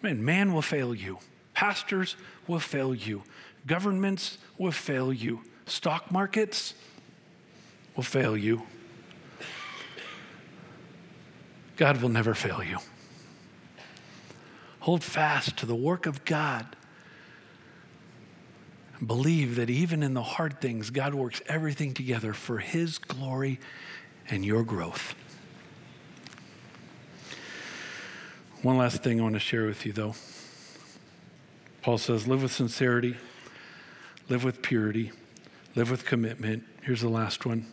Man, 0.00 0.24
man 0.24 0.52
will 0.52 0.62
fail 0.62 0.94
you, 0.94 1.18
pastors 1.54 2.16
will 2.48 2.58
fail 2.58 2.94
you, 2.94 3.22
governments 3.66 4.38
will 4.58 4.72
fail 4.72 5.12
you, 5.12 5.42
stock 5.66 6.10
markets 6.10 6.74
will 7.94 8.02
fail 8.02 8.36
you. 8.36 8.62
God 11.76 12.02
will 12.02 12.08
never 12.08 12.34
fail 12.34 12.62
you. 12.62 12.78
Hold 14.82 15.04
fast 15.04 15.56
to 15.58 15.66
the 15.66 15.76
work 15.76 16.06
of 16.06 16.24
God. 16.24 16.66
Believe 19.04 19.54
that 19.54 19.70
even 19.70 20.02
in 20.02 20.12
the 20.12 20.24
hard 20.24 20.60
things, 20.60 20.90
God 20.90 21.14
works 21.14 21.40
everything 21.46 21.94
together 21.94 22.32
for 22.32 22.58
His 22.58 22.98
glory 22.98 23.60
and 24.28 24.44
your 24.44 24.64
growth. 24.64 25.14
One 28.62 28.76
last 28.76 29.04
thing 29.04 29.20
I 29.20 29.22
want 29.22 29.34
to 29.34 29.40
share 29.40 29.66
with 29.66 29.86
you, 29.86 29.92
though. 29.92 30.16
Paul 31.80 31.98
says, 31.98 32.26
live 32.26 32.42
with 32.42 32.52
sincerity, 32.52 33.16
live 34.28 34.42
with 34.42 34.62
purity, 34.62 35.12
live 35.76 35.92
with 35.92 36.04
commitment. 36.04 36.64
Here's 36.82 37.02
the 37.02 37.08
last 37.08 37.46
one. 37.46 37.68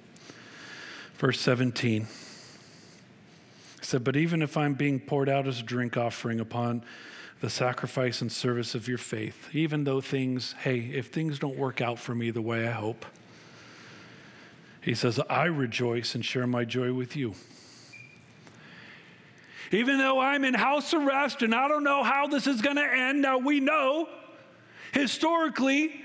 Verse 1.18 1.40
17 1.40 2.06
said, 3.90 4.04
But 4.04 4.16
even 4.16 4.42
if 4.42 4.56
I'm 4.56 4.76
being 4.76 5.00
poured 5.00 5.28
out 5.28 5.48
as 5.48 5.60
a 5.60 5.64
drink 5.64 5.98
offering 5.98 6.40
upon 6.40 6.84
the 7.42 7.50
sacrifice 7.50 8.22
and 8.22 8.32
service 8.32 8.76
of 8.76 8.88
your 8.88 8.98
faith, 8.98 9.50
even 9.54 9.84
though 9.84 10.00
things, 10.00 10.54
hey, 10.60 10.80
if 10.80 11.08
things 11.08 11.40
don't 11.40 11.58
work 11.58 11.82
out 11.82 11.98
for 11.98 12.14
me 12.14 12.32
the 12.32 12.42
way 12.42 12.68
I 12.68 12.72
hope, 12.72 13.06
he 14.82 14.94
says, 14.94 15.20
I 15.30 15.46
rejoice 15.46 16.16
and 16.16 16.24
share 16.24 16.48
my 16.48 16.66
joy 16.66 16.94
with 16.94 17.16
you. 17.16 17.34
Even 19.72 19.98
though 19.98 20.20
I'm 20.20 20.46
in 20.46 20.54
house 20.54 20.94
arrest 20.94 21.42
and 21.42 21.54
I 21.54 21.68
don't 21.68 21.84
know 21.84 22.04
how 22.04 22.28
this 22.28 22.48
is 22.48 22.62
going 22.62 22.78
to 22.78 22.84
end, 22.84 23.22
now 23.22 23.38
we 23.38 23.60
know 23.60 24.08
historically 24.94 26.02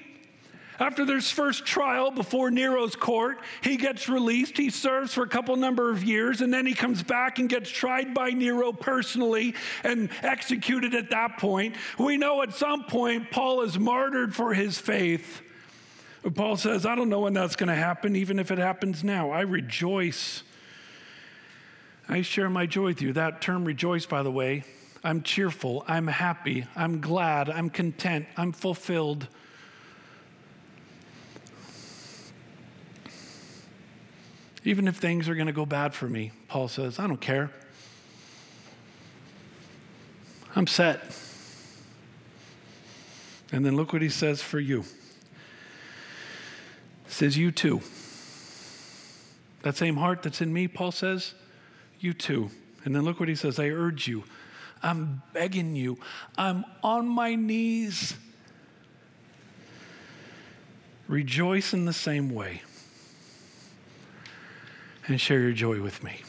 after 0.79 1.05
this 1.05 1.31
first 1.31 1.65
trial 1.65 2.11
before 2.11 2.51
Nero's 2.51 2.97
court, 2.97 3.39
he 3.63 3.77
gets 3.77 4.09
released. 4.09 4.57
He 4.57 4.71
serves 4.71 5.15
for 5.15 5.23
a 5.23 5.29
couple 5.29 5.55
number 5.57 5.91
of 5.91 6.03
years, 6.03 6.41
and 6.41 6.53
then 6.53 6.67
he 6.67 6.75
comes 6.75 7.03
back 7.03 7.39
and 7.39 7.49
gets 7.49 7.71
tried 7.71 8.15
by 8.15 8.31
Nero 8.31 8.73
personally 8.73 9.55
and 9.85 10.09
executed 10.23 10.95
at 10.95 11.11
that 11.11 11.39
point. 11.39 11.77
We 11.99 12.17
know 12.17 12.43
at 12.43 12.55
some 12.55 12.85
point 12.85 13.31
Paul 13.31 13.63
is 13.63 13.79
martyred 13.79 14.35
for 14.35 14.55
his 14.55 14.79
faith. 14.79 15.43
Paul 16.35 16.57
says, 16.57 16.87
I 16.87 16.95
don't 16.95 17.11
know 17.11 17.21
when 17.21 17.35
that's 17.35 17.57
going 17.57 17.69
to 17.69 17.75
happen, 17.75 18.17
even 18.17 18.39
if 18.39 18.51
it 18.51 18.59
happens 18.59 19.05
now. 19.05 19.31
I 19.31 19.43
rejoice. 19.43 20.43
I 22.09 22.23
share 22.23 22.51
my 22.51 22.67
joy 22.67 22.85
with 22.87 23.03
you. 23.03 23.13
That 23.13 23.41
term 23.41 23.65
rejoice, 23.65 24.07
by 24.07 24.23
the 24.23 24.31
way, 24.31 24.65
I'm 25.03 25.23
cheerful, 25.23 25.85
I'm 25.87 26.07
happy, 26.07 26.67
I'm 26.75 27.01
glad, 27.01 27.51
I'm 27.51 27.69
content, 27.69 28.27
I'm 28.39 28.53
fulfilled. 28.53 29.29
Even 34.65 34.89
if 34.89 34.97
things 34.97 35.29
are 35.29 35.35
going 35.35 35.47
to 35.47 35.53
go 35.53 35.67
bad 35.67 35.95
for 35.95 36.09
me, 36.09 36.33
Paul 36.49 36.69
says, 36.69 36.99
I 36.99 37.07
don't 37.07 37.21
care. 37.21 37.51
I'm 40.57 40.67
set. 40.67 41.01
And 43.53 43.65
then 43.65 43.77
look 43.77 43.93
what 43.93 44.01
he 44.01 44.09
says 44.09 44.41
for 44.41 44.59
you. 44.59 44.83
He 47.07 47.13
says, 47.13 47.37
You 47.37 47.53
too. 47.53 47.83
That 49.63 49.77
same 49.77 49.97
heart 49.97 50.23
that's 50.23 50.41
in 50.41 50.53
me, 50.53 50.67
Paul 50.67 50.93
says, 50.93 51.35
You 52.01 52.15
too. 52.15 52.51
And 52.85 52.95
then 52.95 53.03
look 53.03 53.21
what 53.21 53.29
he 53.29 53.35
says 53.35 53.59
I 53.59 53.69
urge 53.69 54.09
you. 54.09 54.25
I'm 54.83 55.23
begging 55.33 55.77
you. 55.77 55.99
I'm 56.37 56.65
on 56.83 57.07
my 57.09 57.35
knees. 57.35 58.15
Rejoice 61.07 61.75
in 61.75 61.85
the 61.85 61.93
same 61.93 62.31
way 62.31 62.63
and 65.07 65.21
share 65.21 65.41
your 65.41 65.53
joy 65.53 65.81
with 65.81 66.03
me. 66.03 66.23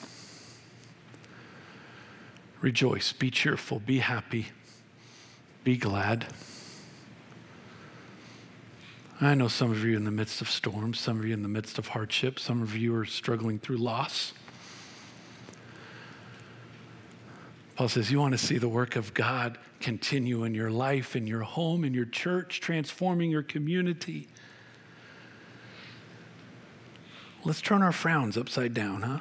Rejoice, 2.62 3.14
be 3.14 3.30
cheerful, 3.30 3.80
be 3.80 4.00
happy, 4.00 4.48
be 5.64 5.78
glad. 5.78 6.26
I 9.22 9.34
know 9.34 9.48
some 9.48 9.72
of 9.72 9.84
you 9.84 9.96
in 9.96 10.04
the 10.04 10.12
midst 10.12 10.42
of 10.42 10.50
storms, 10.50 11.00
some 11.00 11.20
of 11.20 11.26
you 11.26 11.34
in 11.34 11.42
the 11.42 11.48
midst 11.48 11.78
of 11.78 11.90
hardship, 11.90 12.40
some 12.40 12.62
of 12.62 12.76
you 12.76 12.96
are 12.96 13.06
struggling 13.06 13.60
through 13.60 13.78
loss. 13.78 14.34
Paul 17.76 17.90
says, 17.90 18.12
You 18.12 18.20
want 18.20 18.34
to 18.34 18.38
see 18.38 18.58
the 18.58 18.70
work 18.70 18.96
of 18.96 19.14
God 19.14 19.58
continue 19.80 20.44
in 20.44 20.54
your 20.56 20.72
life, 20.72 21.16
in 21.16 21.28
your 21.28 21.42
home, 21.42 21.84
in 21.84 21.94
your 21.94 22.06
church, 22.06 22.62
transforming 22.62 23.30
your 23.30 23.44
community. 23.44 24.28
Let's 27.46 27.62
turn 27.62 27.84
our 27.84 27.92
frowns 27.92 28.38
upside 28.38 28.74
down, 28.74 29.04
huh? 29.04 29.20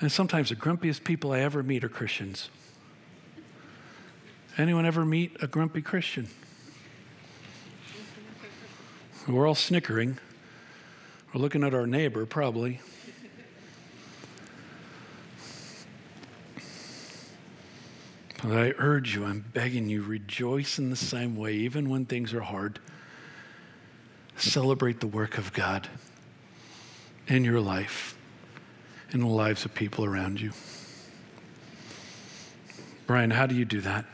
And 0.00 0.12
sometimes 0.12 0.50
the 0.50 0.54
grumpiest 0.54 1.04
people 1.04 1.32
I 1.32 1.40
ever 1.40 1.62
meet 1.62 1.84
are 1.84 1.88
Christians. 1.88 2.50
Anyone 4.58 4.84
ever 4.84 5.06
meet 5.06 5.38
a 5.42 5.46
grumpy 5.46 5.80
Christian? 5.80 6.28
We're 9.26 9.46
all 9.46 9.54
snickering. 9.54 10.18
We're 11.32 11.40
looking 11.40 11.64
at 11.64 11.72
our 11.72 11.86
neighbor, 11.86 12.26
probably. 12.26 12.80
But 18.42 18.52
I 18.52 18.74
urge 18.76 19.14
you, 19.14 19.24
I'm 19.24 19.46
begging 19.54 19.88
you, 19.88 20.02
rejoice 20.02 20.78
in 20.78 20.90
the 20.90 20.96
same 20.96 21.36
way, 21.36 21.54
even 21.54 21.88
when 21.88 22.04
things 22.04 22.34
are 22.34 22.40
hard. 22.40 22.80
Celebrate 24.40 25.00
the 25.00 25.06
work 25.06 25.36
of 25.36 25.52
God 25.52 25.86
in 27.28 27.44
your 27.44 27.60
life 27.60 28.16
in 29.12 29.20
the 29.20 29.26
lives 29.26 29.66
of 29.66 29.74
people 29.74 30.02
around 30.02 30.40
you. 30.40 30.52
Brian, 33.06 33.32
how 33.32 33.44
do 33.44 33.54
you 33.54 33.66
do 33.66 33.82
that? 33.82 34.06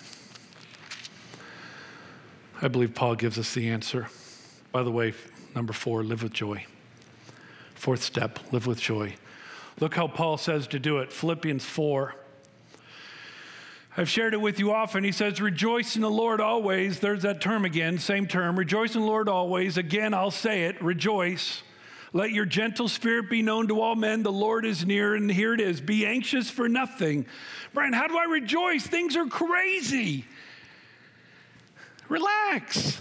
I 2.60 2.66
believe 2.66 2.92
Paul 2.92 3.14
gives 3.14 3.38
us 3.38 3.54
the 3.54 3.68
answer. 3.68 4.08
By 4.72 4.82
the 4.82 4.90
way, 4.90 5.14
number 5.54 5.72
four, 5.72 6.02
live 6.02 6.24
with 6.24 6.32
joy. 6.32 6.66
Fourth 7.76 8.02
step, 8.02 8.40
live 8.52 8.66
with 8.66 8.80
joy. 8.80 9.14
Look 9.78 9.94
how 9.94 10.08
Paul 10.08 10.38
says 10.38 10.66
to 10.68 10.80
do 10.80 10.98
it. 10.98 11.12
Philippians 11.12 11.64
4. 11.64 12.16
I've 13.98 14.10
shared 14.10 14.34
it 14.34 14.40
with 14.40 14.58
you 14.58 14.72
often. 14.72 15.04
He 15.04 15.12
says, 15.12 15.40
Rejoice 15.40 15.96
in 15.96 16.02
the 16.02 16.10
Lord 16.10 16.40
always. 16.40 17.00
There's 17.00 17.22
that 17.22 17.40
term 17.40 17.64
again, 17.64 17.98
same 17.98 18.26
term. 18.26 18.58
Rejoice 18.58 18.94
in 18.94 19.00
the 19.00 19.06
Lord 19.06 19.28
always. 19.28 19.78
Again, 19.78 20.12
I'll 20.12 20.30
say 20.30 20.64
it 20.64 20.82
rejoice. 20.82 21.62
Let 22.12 22.30
your 22.30 22.44
gentle 22.44 22.88
spirit 22.88 23.30
be 23.30 23.42
known 23.42 23.68
to 23.68 23.80
all 23.80 23.94
men. 23.94 24.22
The 24.22 24.32
Lord 24.32 24.64
is 24.66 24.84
near, 24.84 25.14
and 25.14 25.30
here 25.30 25.54
it 25.54 25.60
is. 25.60 25.80
Be 25.80 26.06
anxious 26.06 26.50
for 26.50 26.68
nothing. 26.68 27.26
Brian, 27.72 27.92
how 27.92 28.06
do 28.06 28.16
I 28.16 28.24
rejoice? 28.24 28.86
Things 28.86 29.16
are 29.16 29.26
crazy. 29.26 30.24
Relax. 32.08 33.00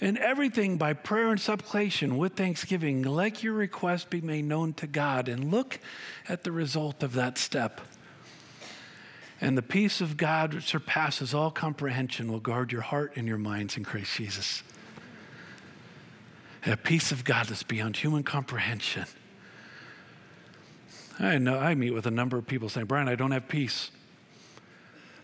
And 0.00 0.16
everything 0.18 0.78
by 0.78 0.92
prayer 0.92 1.30
and 1.30 1.40
supplication 1.40 2.16
with 2.16 2.34
thanksgiving, 2.34 3.02
let 3.02 3.42
your 3.42 3.54
request 3.54 4.10
be 4.10 4.20
made 4.20 4.44
known 4.44 4.72
to 4.74 4.86
God. 4.86 5.28
And 5.28 5.50
look 5.50 5.80
at 6.28 6.44
the 6.44 6.52
result 6.52 7.02
of 7.02 7.14
that 7.14 7.38
step. 7.38 7.80
And 9.40 9.56
the 9.56 9.62
peace 9.62 10.00
of 10.00 10.16
God, 10.16 10.54
which 10.54 10.64
surpasses 10.64 11.32
all 11.32 11.50
comprehension, 11.50 12.30
will 12.30 12.40
guard 12.40 12.72
your 12.72 12.80
heart 12.80 13.12
and 13.16 13.28
your 13.28 13.38
minds 13.38 13.76
in 13.76 13.84
Christ 13.84 14.16
Jesus. 14.16 14.62
a 16.66 16.76
peace 16.76 17.12
of 17.12 17.24
God 17.24 17.46
that's 17.46 17.62
beyond 17.62 17.96
human 17.96 18.24
comprehension. 18.24 19.06
I 21.20 21.38
know 21.38 21.58
I 21.58 21.74
meet 21.74 21.92
with 21.92 22.06
a 22.06 22.10
number 22.10 22.36
of 22.36 22.46
people 22.46 22.68
saying, 22.68 22.86
Brian, 22.86 23.08
I 23.08 23.14
don't 23.14 23.30
have 23.30 23.48
peace. 23.48 23.90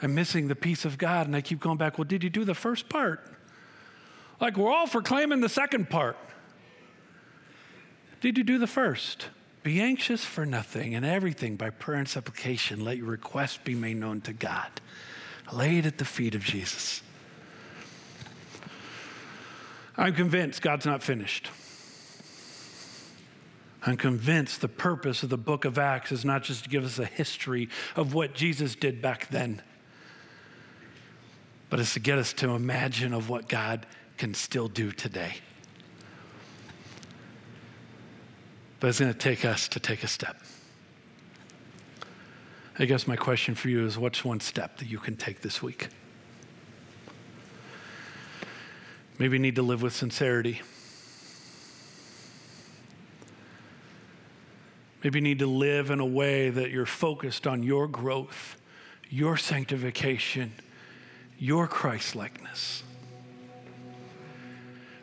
I'm 0.01 0.15
missing 0.15 0.49
the 0.49 0.57
peace 0.57 0.85
of 0.85 0.97
God. 0.99 1.27
And 1.27 1.37
I 1.37 1.41
keep 1.41 1.61
going 1.61 1.77
back, 1.77 1.99
well, 1.99 2.05
did 2.05 2.23
you 2.25 2.31
do 2.31 2.45
the 2.45 2.55
first 2.55 2.89
part? 2.89 3.27
Like 4.41 4.57
we're 4.57 4.73
all 4.73 4.87
for 4.87 5.03
claiming 5.03 5.41
the 5.41 5.49
second 5.49 5.91
part. 5.91 6.17
Did 8.21 8.39
you 8.39 8.45
do 8.45 8.59
the 8.59 8.67
first? 8.67 9.29
Be 9.65 9.81
anxious 9.81 10.23
for 10.23 10.45
nothing 10.45 10.95
and 10.95 11.07
everything 11.07 11.57
by 11.57 11.71
prayer 11.71 11.99
and 11.99 12.07
supplication. 12.07 12.85
Let 12.85 12.99
your 12.99 13.07
request 13.07 13.65
be 13.65 13.75
made 13.75 13.97
known 13.97 14.21
to 14.21 14.35
God. 14.35 14.71
Lay 15.53 15.79
it 15.79 15.87
at 15.87 15.97
the 15.97 16.05
feet 16.05 16.35
of 16.35 16.45
Jesus. 16.45 17.03
I'm 19.97 20.15
convinced 20.15 20.61
God's 20.61 20.85
not 20.85 21.03
finished. 21.03 21.49
I'm 23.87 23.97
convinced 23.97 24.61
the 24.61 24.69
purpose 24.69 25.23
of 25.23 25.31
the 25.31 25.39
book 25.39 25.65
of 25.65 25.79
Acts 25.79 26.13
is 26.13 26.27
not 26.27 26.43
just 26.43 26.65
to 26.65 26.71
give 26.71 26.85
us 26.85 26.99
a 26.99 27.07
history 27.07 27.71
of 27.97 28.13
what 28.13 28.35
Jesus 28.35 28.75
did 28.75 29.01
back 29.01 29.29
then, 29.29 29.63
but 31.71 31.81
it's 31.81 31.95
to 31.95 32.01
get 32.01 32.19
us 32.19 32.35
to 32.35 32.51
imagine 32.51 33.15
of 33.15 33.31
what 33.31 33.49
God 33.49 33.87
can 34.19 34.35
still 34.35 34.69
do 34.69 34.93
today. 34.93 35.37
But 38.85 38.89
it's 38.89 39.01
going 39.01 39.15
to 39.15 39.19
take 39.19 39.47
us 39.47 39.67
to 39.69 39.81
take 39.81 40.05
a 40.05 40.07
step. 40.07 40.37
I 42.79 42.85
guess 42.85 43.07
my 43.07 43.17
question 43.17 43.55
for 43.55 43.71
you 43.71 43.87
is 43.87 43.97
what's 43.97 44.23
one 44.23 44.41
step 44.41 44.77
that 44.77 44.89
you 44.89 44.99
can 44.99 45.17
take 45.17 45.41
this 45.41 45.63
week? 45.63 45.89
Maybe 49.19 49.37
you 49.37 49.39
need 49.39 49.57
to 49.57 49.63
live 49.63 49.81
with 49.81 49.97
sincerity. 49.97 50.61
Maybe 55.03 55.19
you 55.19 55.23
need 55.23 55.39
to 55.39 55.47
live 55.47 55.91
in 55.91 55.99
a 55.99 56.05
way 56.05 56.51
that 56.51 56.71
you're 56.71 56.85
focused 56.85 57.47
on 57.47 57.63
your 57.63 57.89
growth, 57.89 58.61
your 59.09 59.39
sanctification, 59.39 60.53
your 61.39 61.67
Christ 61.67 62.15
likeness. 62.15 62.83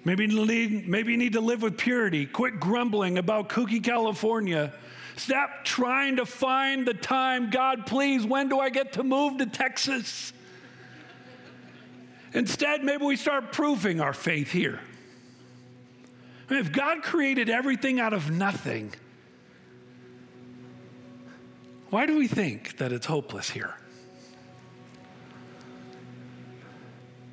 Maybe 0.03 0.25
you, 0.25 0.45
need, 0.45 0.87
maybe 0.87 1.11
you 1.11 1.17
need 1.17 1.33
to 1.33 1.41
live 1.41 1.61
with 1.61 1.77
purity. 1.77 2.25
Quit 2.25 2.59
grumbling 2.59 3.17
about 3.17 3.49
Kooky, 3.49 3.83
California. 3.83 4.73
Stop 5.15 5.63
trying 5.63 6.15
to 6.15 6.25
find 6.25 6.87
the 6.87 6.95
time. 6.95 7.51
God, 7.51 7.85
please, 7.85 8.25
when 8.25 8.49
do 8.49 8.59
I 8.59 8.69
get 8.69 8.93
to 8.93 9.03
move 9.03 9.37
to 9.37 9.45
Texas? 9.45 10.33
Instead, 12.33 12.83
maybe 12.83 13.05
we 13.05 13.15
start 13.15 13.51
proving 13.51 14.01
our 14.01 14.13
faith 14.13 14.51
here. 14.51 14.79
I 16.49 16.53
mean, 16.53 16.61
if 16.61 16.71
God 16.71 17.03
created 17.03 17.49
everything 17.49 17.99
out 17.99 18.13
of 18.13 18.31
nothing, 18.31 18.93
why 21.91 22.05
do 22.07 22.17
we 22.17 22.27
think 22.27 22.77
that 22.77 22.91
it's 22.91 23.05
hopeless 23.05 23.49
here? 23.49 23.75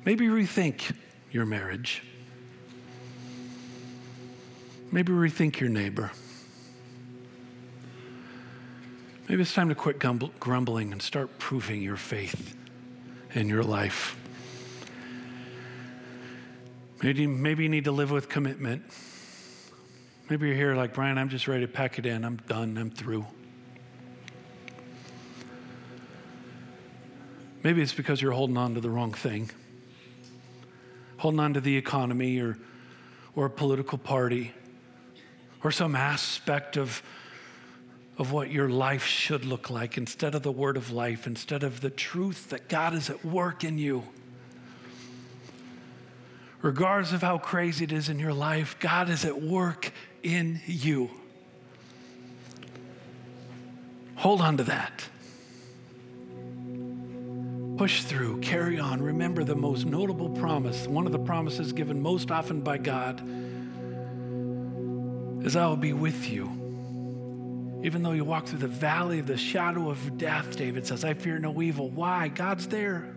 Maybe 0.05 0.27
rethink 0.27 0.95
your 1.31 1.45
marriage. 1.45 2.03
Maybe 4.91 5.13
rethink 5.13 5.59
your 5.59 5.69
neighbor. 5.69 6.11
Maybe 9.27 9.43
it's 9.43 9.53
time 9.53 9.69
to 9.69 9.75
quit 9.75 9.99
grumbling 9.99 10.91
and 10.91 11.01
start 11.01 11.37
proving 11.37 11.83
your 11.83 11.97
faith 11.97 12.55
in 13.35 13.47
your 13.47 13.61
life. 13.61 14.17
Maybe, 17.03 17.27
maybe 17.27 17.63
you 17.63 17.69
need 17.69 17.83
to 17.83 17.91
live 17.91 18.09
with 18.09 18.27
commitment. 18.27 18.83
Maybe 20.29 20.47
you're 20.47 20.55
here 20.55 20.75
like, 20.75 20.95
Brian, 20.95 21.19
I'm 21.19 21.29
just 21.29 21.47
ready 21.47 21.61
to 21.61 21.71
pack 21.71 21.99
it 21.99 22.07
in. 22.07 22.25
I'm 22.25 22.37
done. 22.47 22.75
I'm 22.77 22.89
through. 22.89 23.25
Maybe 27.61 27.83
it's 27.83 27.93
because 27.93 28.21
you're 28.21 28.31
holding 28.31 28.57
on 28.57 28.73
to 28.73 28.81
the 28.81 28.89
wrong 28.89 29.13
thing, 29.13 29.51
holding 31.17 31.39
on 31.39 31.53
to 31.53 31.61
the 31.61 31.77
economy 31.77 32.39
or, 32.39 32.57
or 33.35 33.45
a 33.45 33.49
political 33.49 33.97
party 33.97 34.53
or 35.63 35.71
some 35.71 35.95
aspect 35.95 36.77
of, 36.77 37.03
of 38.17 38.31
what 38.31 38.49
your 38.49 38.69
life 38.69 39.05
should 39.05 39.45
look 39.45 39.69
like 39.69 39.97
instead 39.97 40.35
of 40.35 40.43
the 40.43 40.51
word 40.51 40.77
of 40.77 40.91
life, 40.91 41.27
instead 41.27 41.63
of 41.63 41.81
the 41.81 41.89
truth 41.89 42.49
that 42.49 42.69
God 42.69 42.93
is 42.93 43.09
at 43.09 43.25
work 43.25 43.63
in 43.63 43.77
you. 43.77 44.03
Regardless 46.61 47.13
of 47.13 47.21
how 47.21 47.37
crazy 47.37 47.85
it 47.85 47.91
is 47.91 48.09
in 48.09 48.19
your 48.19 48.33
life, 48.33 48.77
God 48.79 49.09
is 49.09 49.23
at 49.25 49.41
work 49.41 49.91
in 50.23 50.61
you. 50.65 51.09
Hold 54.15 54.41
on 54.41 54.57
to 54.57 54.63
that. 54.65 55.07
Push 57.77 58.03
through, 58.03 58.41
carry 58.41 58.77
on. 58.77 59.01
Remember 59.01 59.45
the 59.45 59.55
most 59.55 59.85
notable 59.85 60.29
promise, 60.29 60.85
one 60.85 61.05
of 61.05 61.13
the 61.13 61.19
promises 61.19 61.71
given 61.71 62.01
most 62.01 62.29
often 62.29 62.59
by 62.59 62.77
God 62.77 63.21
is 65.43 65.55
I 65.55 65.67
will 65.67 65.77
be 65.77 65.93
with 65.93 66.29
you. 66.29 66.45
Even 67.83 68.03
though 68.03 68.11
you 68.11 68.25
walk 68.25 68.47
through 68.47 68.59
the 68.59 68.67
valley 68.67 69.19
of 69.19 69.27
the 69.27 69.37
shadow 69.37 69.89
of 69.89 70.17
death, 70.17 70.57
David 70.57 70.85
says, 70.85 71.05
I 71.05 71.13
fear 71.13 71.39
no 71.39 71.61
evil. 71.61 71.89
Why? 71.89 72.27
God's 72.27 72.67
there. 72.67 73.15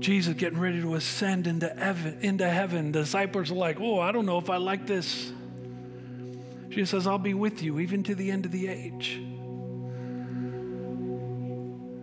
Jesus 0.00 0.34
getting 0.34 0.58
ready 0.58 0.80
to 0.80 0.94
ascend 0.94 1.46
into 1.46 1.68
heaven, 1.68 2.18
into 2.20 2.48
heaven. 2.48 2.92
The 2.92 3.00
disciples 3.00 3.50
are 3.50 3.54
like, 3.54 3.78
Oh, 3.80 4.00
I 4.00 4.12
don't 4.12 4.26
know 4.26 4.38
if 4.38 4.50
I 4.50 4.56
like 4.56 4.86
this. 4.86 5.32
Jesus 6.70 6.90
says, 6.90 7.06
I'll 7.06 7.18
be 7.18 7.34
with 7.34 7.62
you 7.62 7.80
even 7.80 8.02
to 8.04 8.14
the 8.14 8.30
end 8.30 8.46
of 8.46 8.52
the 8.52 8.68
age. 8.68 9.20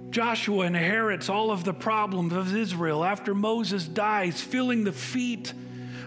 Joshua 0.10 0.66
inherits 0.66 1.30
all 1.30 1.52
of 1.52 1.64
the 1.64 1.74
problems 1.74 2.34
of 2.34 2.56
Israel 2.56 3.04
after 3.04 3.36
Moses 3.36 3.88
dies, 3.88 4.42
feeling 4.42 4.84
the 4.84 4.92
feet 4.92 5.54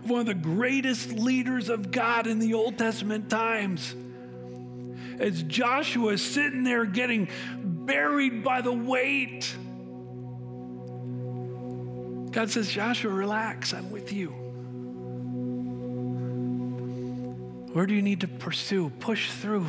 one 0.04 0.20
of 0.20 0.26
the 0.26 0.34
greatest 0.34 1.12
leaders 1.12 1.68
of 1.68 1.90
God 1.90 2.26
in 2.26 2.38
the 2.38 2.54
Old 2.54 2.78
Testament 2.78 3.30
times. 3.30 3.94
As 5.18 5.42
Joshua 5.42 6.12
is 6.12 6.22
sitting 6.22 6.64
there 6.64 6.84
getting 6.86 7.28
buried 7.62 8.42
by 8.42 8.62
the 8.62 8.72
weight, 8.72 9.54
God 12.30 12.50
says, 12.50 12.70
Joshua, 12.70 13.12
relax, 13.12 13.74
I'm 13.74 13.90
with 13.90 14.12
you. 14.12 14.28
Where 17.72 17.86
do 17.86 17.94
you 17.94 18.02
need 18.02 18.20
to 18.20 18.28
pursue, 18.28 18.90
push 18.98 19.30
through, 19.30 19.66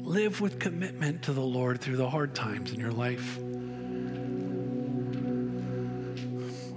live 0.00 0.40
with 0.40 0.58
commitment 0.58 1.22
to 1.24 1.32
the 1.32 1.42
Lord 1.42 1.80
through 1.80 1.96
the 1.96 2.08
hard 2.08 2.34
times 2.34 2.72
in 2.72 2.80
your 2.80 2.92
life? 2.92 3.38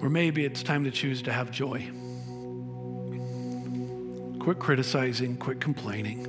Or 0.01 0.09
maybe 0.09 0.45
it's 0.45 0.63
time 0.63 0.85
to 0.85 0.91
choose 0.91 1.21
to 1.23 1.33
have 1.33 1.51
joy. 1.51 1.89
Quit 4.50 4.58
criticizing, 4.58 5.38
quit 5.38 5.62
complaining, 5.62 6.26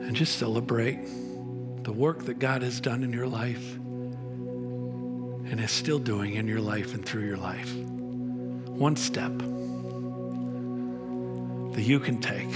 and 0.00 0.16
just 0.16 0.38
celebrate 0.38 1.00
the 1.82 1.92
work 1.92 2.24
that 2.24 2.38
God 2.38 2.62
has 2.62 2.80
done 2.80 3.02
in 3.02 3.12
your 3.12 3.26
life 3.26 3.74
and 5.50 5.60
is 5.60 5.70
still 5.70 5.98
doing 5.98 6.32
in 6.36 6.48
your 6.48 6.62
life 6.62 6.94
and 6.94 7.04
through 7.04 7.26
your 7.26 7.36
life. 7.36 7.70
One 7.74 8.96
step. 8.96 9.32
that 11.74 11.82
you 11.82 12.00
can 12.00 12.22
take 12.22 12.54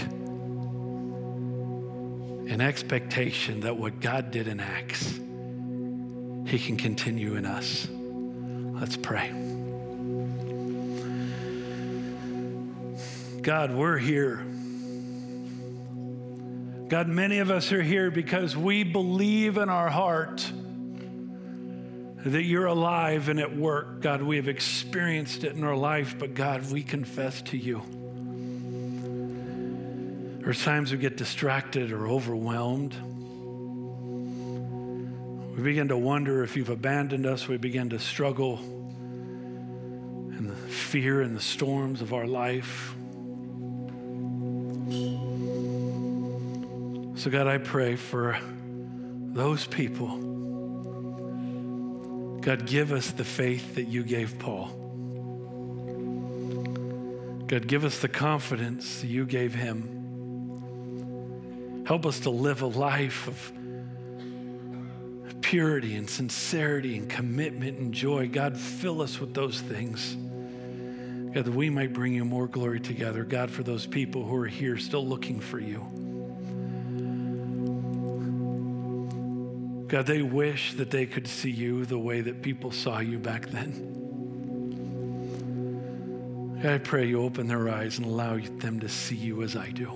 an 2.51 2.63
expectation 2.63 3.61
that 3.61 3.77
what 3.77 4.01
God 4.01 4.31
did 4.31 4.49
in 4.49 4.61
Acts, 4.61 5.13
He 6.47 6.59
can 6.59 6.79
continue 6.79 7.35
in 7.35 7.45
us. 7.45 7.87
Let's 8.81 8.97
pray. 8.97 9.56
God, 13.47 13.71
we're 13.71 13.97
here. 13.97 14.45
God, 16.89 17.07
many 17.07 17.39
of 17.39 17.49
us 17.49 17.71
are 17.71 17.81
here 17.81 18.11
because 18.11 18.57
we 18.57 18.83
believe 18.83 19.57
in 19.57 19.69
our 19.69 19.89
heart 19.89 20.45
that 22.25 22.43
you're 22.43 22.67
alive 22.67 23.29
and 23.29 23.39
at 23.39 23.57
work. 23.57 24.01
God, 24.01 24.21
we 24.21 24.35
have 24.35 24.49
experienced 24.49 25.45
it 25.45 25.55
in 25.55 25.63
our 25.63 25.77
life, 25.77 26.17
but 26.19 26.35
God, 26.35 26.73
we 26.73 26.83
confess 26.83 27.41
to 27.43 27.57
you. 27.57 27.83
There's 30.41 30.65
times 30.65 30.91
we 30.91 30.99
get 30.99 31.17
distracted 31.17 31.93
or 31.93 32.09
overwhelmed. 32.09 32.97
We 35.57 35.63
begin 35.63 35.87
to 35.87 35.97
wonder 35.97 36.43
if 36.43 36.57
you've 36.57 36.71
abandoned 36.71 37.27
us. 37.27 37.47
We 37.47 37.59
begin 37.59 37.91
to 37.91 38.01
struggle 38.01 38.59
in 40.37 40.49
the 40.49 40.57
fear 40.57 41.21
and 41.23 41.37
the 41.37 41.41
storms 41.41 42.03
of 42.03 42.13
our 42.13 42.27
life. 42.27 42.97
So, 47.27 47.33
God, 47.33 47.49
I 47.49 47.59
pray 47.59 47.97
for 47.97 48.39
those 49.33 49.67
people. 49.67 50.07
God, 52.41 52.67
give 52.67 52.93
us 52.93 53.11
the 53.11 53.25
faith 53.25 53.75
that 53.75 53.89
you 53.89 54.05
gave 54.05 54.39
Paul. 54.39 54.69
God, 57.49 57.67
give 57.67 57.85
us 57.85 57.99
the 57.99 58.07
confidence 58.07 59.03
you 59.03 59.27
gave 59.27 59.57
him. 59.57 59.91
Help 61.85 62.07
us 62.07 62.21
to 62.21 62.31
live 62.31 62.63
a 62.63 62.67
life 62.67 63.27
of 63.27 63.53
purity 65.41 65.97
and 65.97 66.09
sincerity 66.09 66.97
and 66.97 67.11
commitment 67.11 67.79
and 67.79 67.93
joy. 67.93 68.29
God, 68.29 68.57
fill 68.57 69.03
us 69.03 69.19
with 69.19 69.35
those 69.35 69.61
things. 69.61 70.15
God, 71.35 71.45
that 71.45 71.53
we 71.53 71.71
might 71.71 71.93
bring 71.93 72.15
you 72.15 72.25
more 72.25 72.47
glory 72.47 72.79
together. 72.79 73.25
God, 73.25 73.51
for 73.51 73.65
those 73.65 73.85
people 73.85 74.25
who 74.25 74.37
are 74.37 74.47
here 74.47 74.79
still 74.79 75.05
looking 75.05 75.41
for 75.41 75.59
you. 75.59 76.06
God, 79.89 80.07
they 80.07 80.23
wish 80.23 80.75
that 80.75 80.91
they 80.91 81.07
could 81.07 81.29
see 81.29 81.51
you 81.51 81.85
the 81.85 81.99
way 81.99 82.21
that 82.21 82.43
people 82.43 82.73
saw 82.73 82.99
you 82.99 83.19
back 83.19 83.47
then. 83.47 83.93
God, 86.61 86.73
I 86.73 86.79
pray 86.79 87.07
you 87.07 87.23
open 87.23 87.47
their 87.47 87.69
eyes 87.69 87.99
and 87.99 88.07
allow 88.07 88.39
them 88.39 88.81
to 88.81 88.89
see 88.89 89.15
you 89.15 89.43
as 89.43 89.55
I 89.55 89.71
do. 89.71 89.87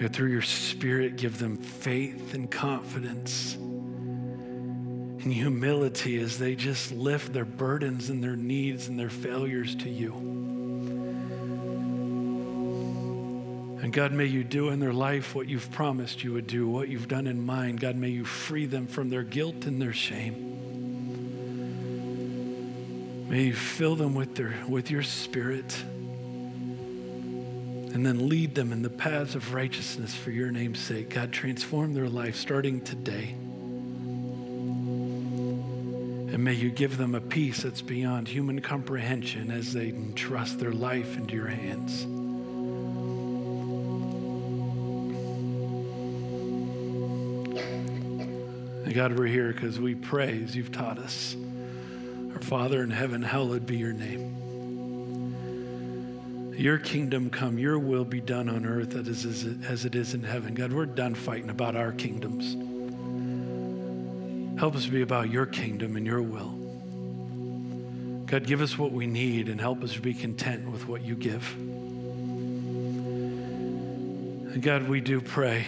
God, 0.00 0.12
through 0.12 0.32
your 0.32 0.42
Spirit, 0.42 1.16
give 1.16 1.38
them 1.38 1.56
faith 1.56 2.34
and 2.34 2.50
confidence 2.50 3.54
and 3.54 5.32
humility 5.32 6.18
as 6.18 6.38
they 6.38 6.56
just 6.56 6.90
lift 6.90 7.32
their 7.32 7.44
burdens 7.44 8.10
and 8.10 8.22
their 8.22 8.36
needs 8.36 8.88
and 8.88 8.98
their 8.98 9.08
failures 9.10 9.76
to 9.76 9.88
you. 9.88 10.33
God, 13.94 14.10
may 14.10 14.26
you 14.26 14.42
do 14.42 14.70
in 14.70 14.80
their 14.80 14.92
life 14.92 15.36
what 15.36 15.46
you've 15.48 15.70
promised 15.70 16.24
you 16.24 16.32
would 16.32 16.48
do, 16.48 16.66
what 16.66 16.88
you've 16.88 17.06
done 17.06 17.28
in 17.28 17.46
mine. 17.46 17.76
God, 17.76 17.94
may 17.94 18.08
you 18.08 18.24
free 18.24 18.66
them 18.66 18.88
from 18.88 19.08
their 19.08 19.22
guilt 19.22 19.66
and 19.66 19.80
their 19.80 19.92
shame. 19.92 20.50
May 23.28 23.44
you 23.44 23.54
fill 23.54 23.94
them 23.94 24.16
with, 24.16 24.34
their, 24.34 24.52
with 24.68 24.90
your 24.90 25.04
spirit 25.04 25.80
and 27.94 28.04
then 28.04 28.28
lead 28.28 28.56
them 28.56 28.72
in 28.72 28.82
the 28.82 28.90
paths 28.90 29.36
of 29.36 29.54
righteousness 29.54 30.12
for 30.12 30.32
your 30.32 30.50
name's 30.50 30.80
sake. 30.80 31.10
God, 31.10 31.30
transform 31.30 31.94
their 31.94 32.08
life 32.08 32.34
starting 32.34 32.80
today. 32.80 33.36
And 36.34 36.42
may 36.42 36.54
you 36.54 36.70
give 36.70 36.98
them 36.98 37.14
a 37.14 37.20
peace 37.20 37.62
that's 37.62 37.80
beyond 37.80 38.26
human 38.26 38.60
comprehension 38.60 39.52
as 39.52 39.72
they 39.72 39.90
entrust 39.90 40.58
their 40.58 40.72
life 40.72 41.16
into 41.16 41.36
your 41.36 41.46
hands. 41.46 42.03
God, 48.94 49.18
we're 49.18 49.26
here 49.26 49.52
because 49.52 49.80
we 49.80 49.96
pray 49.96 50.40
as 50.44 50.54
you've 50.54 50.70
taught 50.70 51.00
us. 51.00 51.34
Our 52.32 52.40
Father 52.40 52.80
in 52.80 52.92
heaven, 52.92 53.22
hallowed 53.22 53.66
be 53.66 53.76
your 53.76 53.92
name. 53.92 54.30
Your 56.56 56.78
kingdom 56.78 57.28
come, 57.28 57.58
your 57.58 57.76
will 57.76 58.04
be 58.04 58.20
done 58.20 58.48
on 58.48 58.64
earth 58.64 58.94
as 58.94 59.84
it 59.84 59.96
is 59.96 60.14
in 60.14 60.22
heaven. 60.22 60.54
God, 60.54 60.72
we're 60.72 60.86
done 60.86 61.16
fighting 61.16 61.50
about 61.50 61.74
our 61.74 61.90
kingdoms. 61.90 62.54
Help 64.60 64.76
us 64.76 64.86
be 64.86 65.02
about 65.02 65.28
your 65.28 65.46
kingdom 65.46 65.96
and 65.96 66.06
your 66.06 66.22
will. 66.22 66.50
God, 68.26 68.46
give 68.46 68.60
us 68.60 68.78
what 68.78 68.92
we 68.92 69.08
need 69.08 69.48
and 69.48 69.60
help 69.60 69.82
us 69.82 69.96
be 69.96 70.14
content 70.14 70.70
with 70.70 70.86
what 70.86 71.02
you 71.02 71.16
give. 71.16 71.52
And 74.54 74.62
God, 74.62 74.88
we 74.88 75.00
do 75.00 75.20
pray 75.20 75.66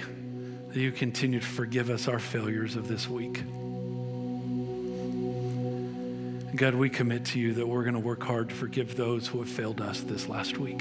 that 0.76 0.82
you 0.82 0.92
continue 0.92 1.40
to 1.40 1.46
forgive 1.46 1.88
us 1.88 2.06
our 2.06 2.18
failures 2.18 2.76
of 2.76 2.86
this 2.86 3.08
week. 3.08 3.42
God, 6.54 6.74
we 6.74 6.90
commit 6.90 7.24
to 7.26 7.40
you 7.40 7.54
that 7.54 7.66
we're 7.66 7.80
going 7.80 7.94
to 7.94 8.00
work 8.00 8.22
hard 8.22 8.50
to 8.50 8.54
forgive 8.54 8.94
those 8.94 9.26
who 9.26 9.38
have 9.38 9.48
failed 9.48 9.80
us 9.80 10.02
this 10.02 10.28
last 10.28 10.58
week. 10.58 10.80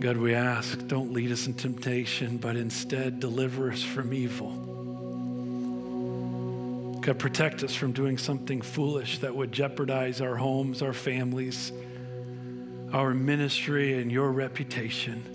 God, 0.00 0.16
we 0.16 0.34
ask, 0.34 0.86
don't 0.86 1.12
lead 1.12 1.30
us 1.30 1.46
in 1.46 1.52
temptation, 1.52 2.38
but 2.38 2.56
instead 2.56 3.20
deliver 3.20 3.70
us 3.70 3.82
from 3.82 4.14
evil. 4.14 4.50
God, 7.02 7.18
protect 7.18 7.62
us 7.62 7.74
from 7.74 7.92
doing 7.92 8.16
something 8.16 8.62
foolish 8.62 9.18
that 9.18 9.36
would 9.36 9.52
jeopardize 9.52 10.22
our 10.22 10.36
homes, 10.36 10.80
our 10.80 10.94
families, 10.94 11.70
our 12.94 13.12
ministry, 13.12 14.00
and 14.00 14.10
your 14.10 14.32
reputation. 14.32 15.33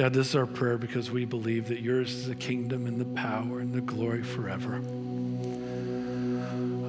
God, 0.00 0.14
this 0.14 0.28
is 0.28 0.34
our 0.34 0.46
prayer 0.46 0.78
because 0.78 1.10
we 1.10 1.26
believe 1.26 1.68
that 1.68 1.82
yours 1.82 2.14
is 2.14 2.26
the 2.26 2.34
kingdom 2.34 2.86
and 2.86 2.98
the 2.98 3.20
power 3.20 3.60
and 3.60 3.74
the 3.74 3.82
glory 3.82 4.22
forever. 4.22 4.76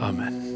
Amen. 0.01 0.51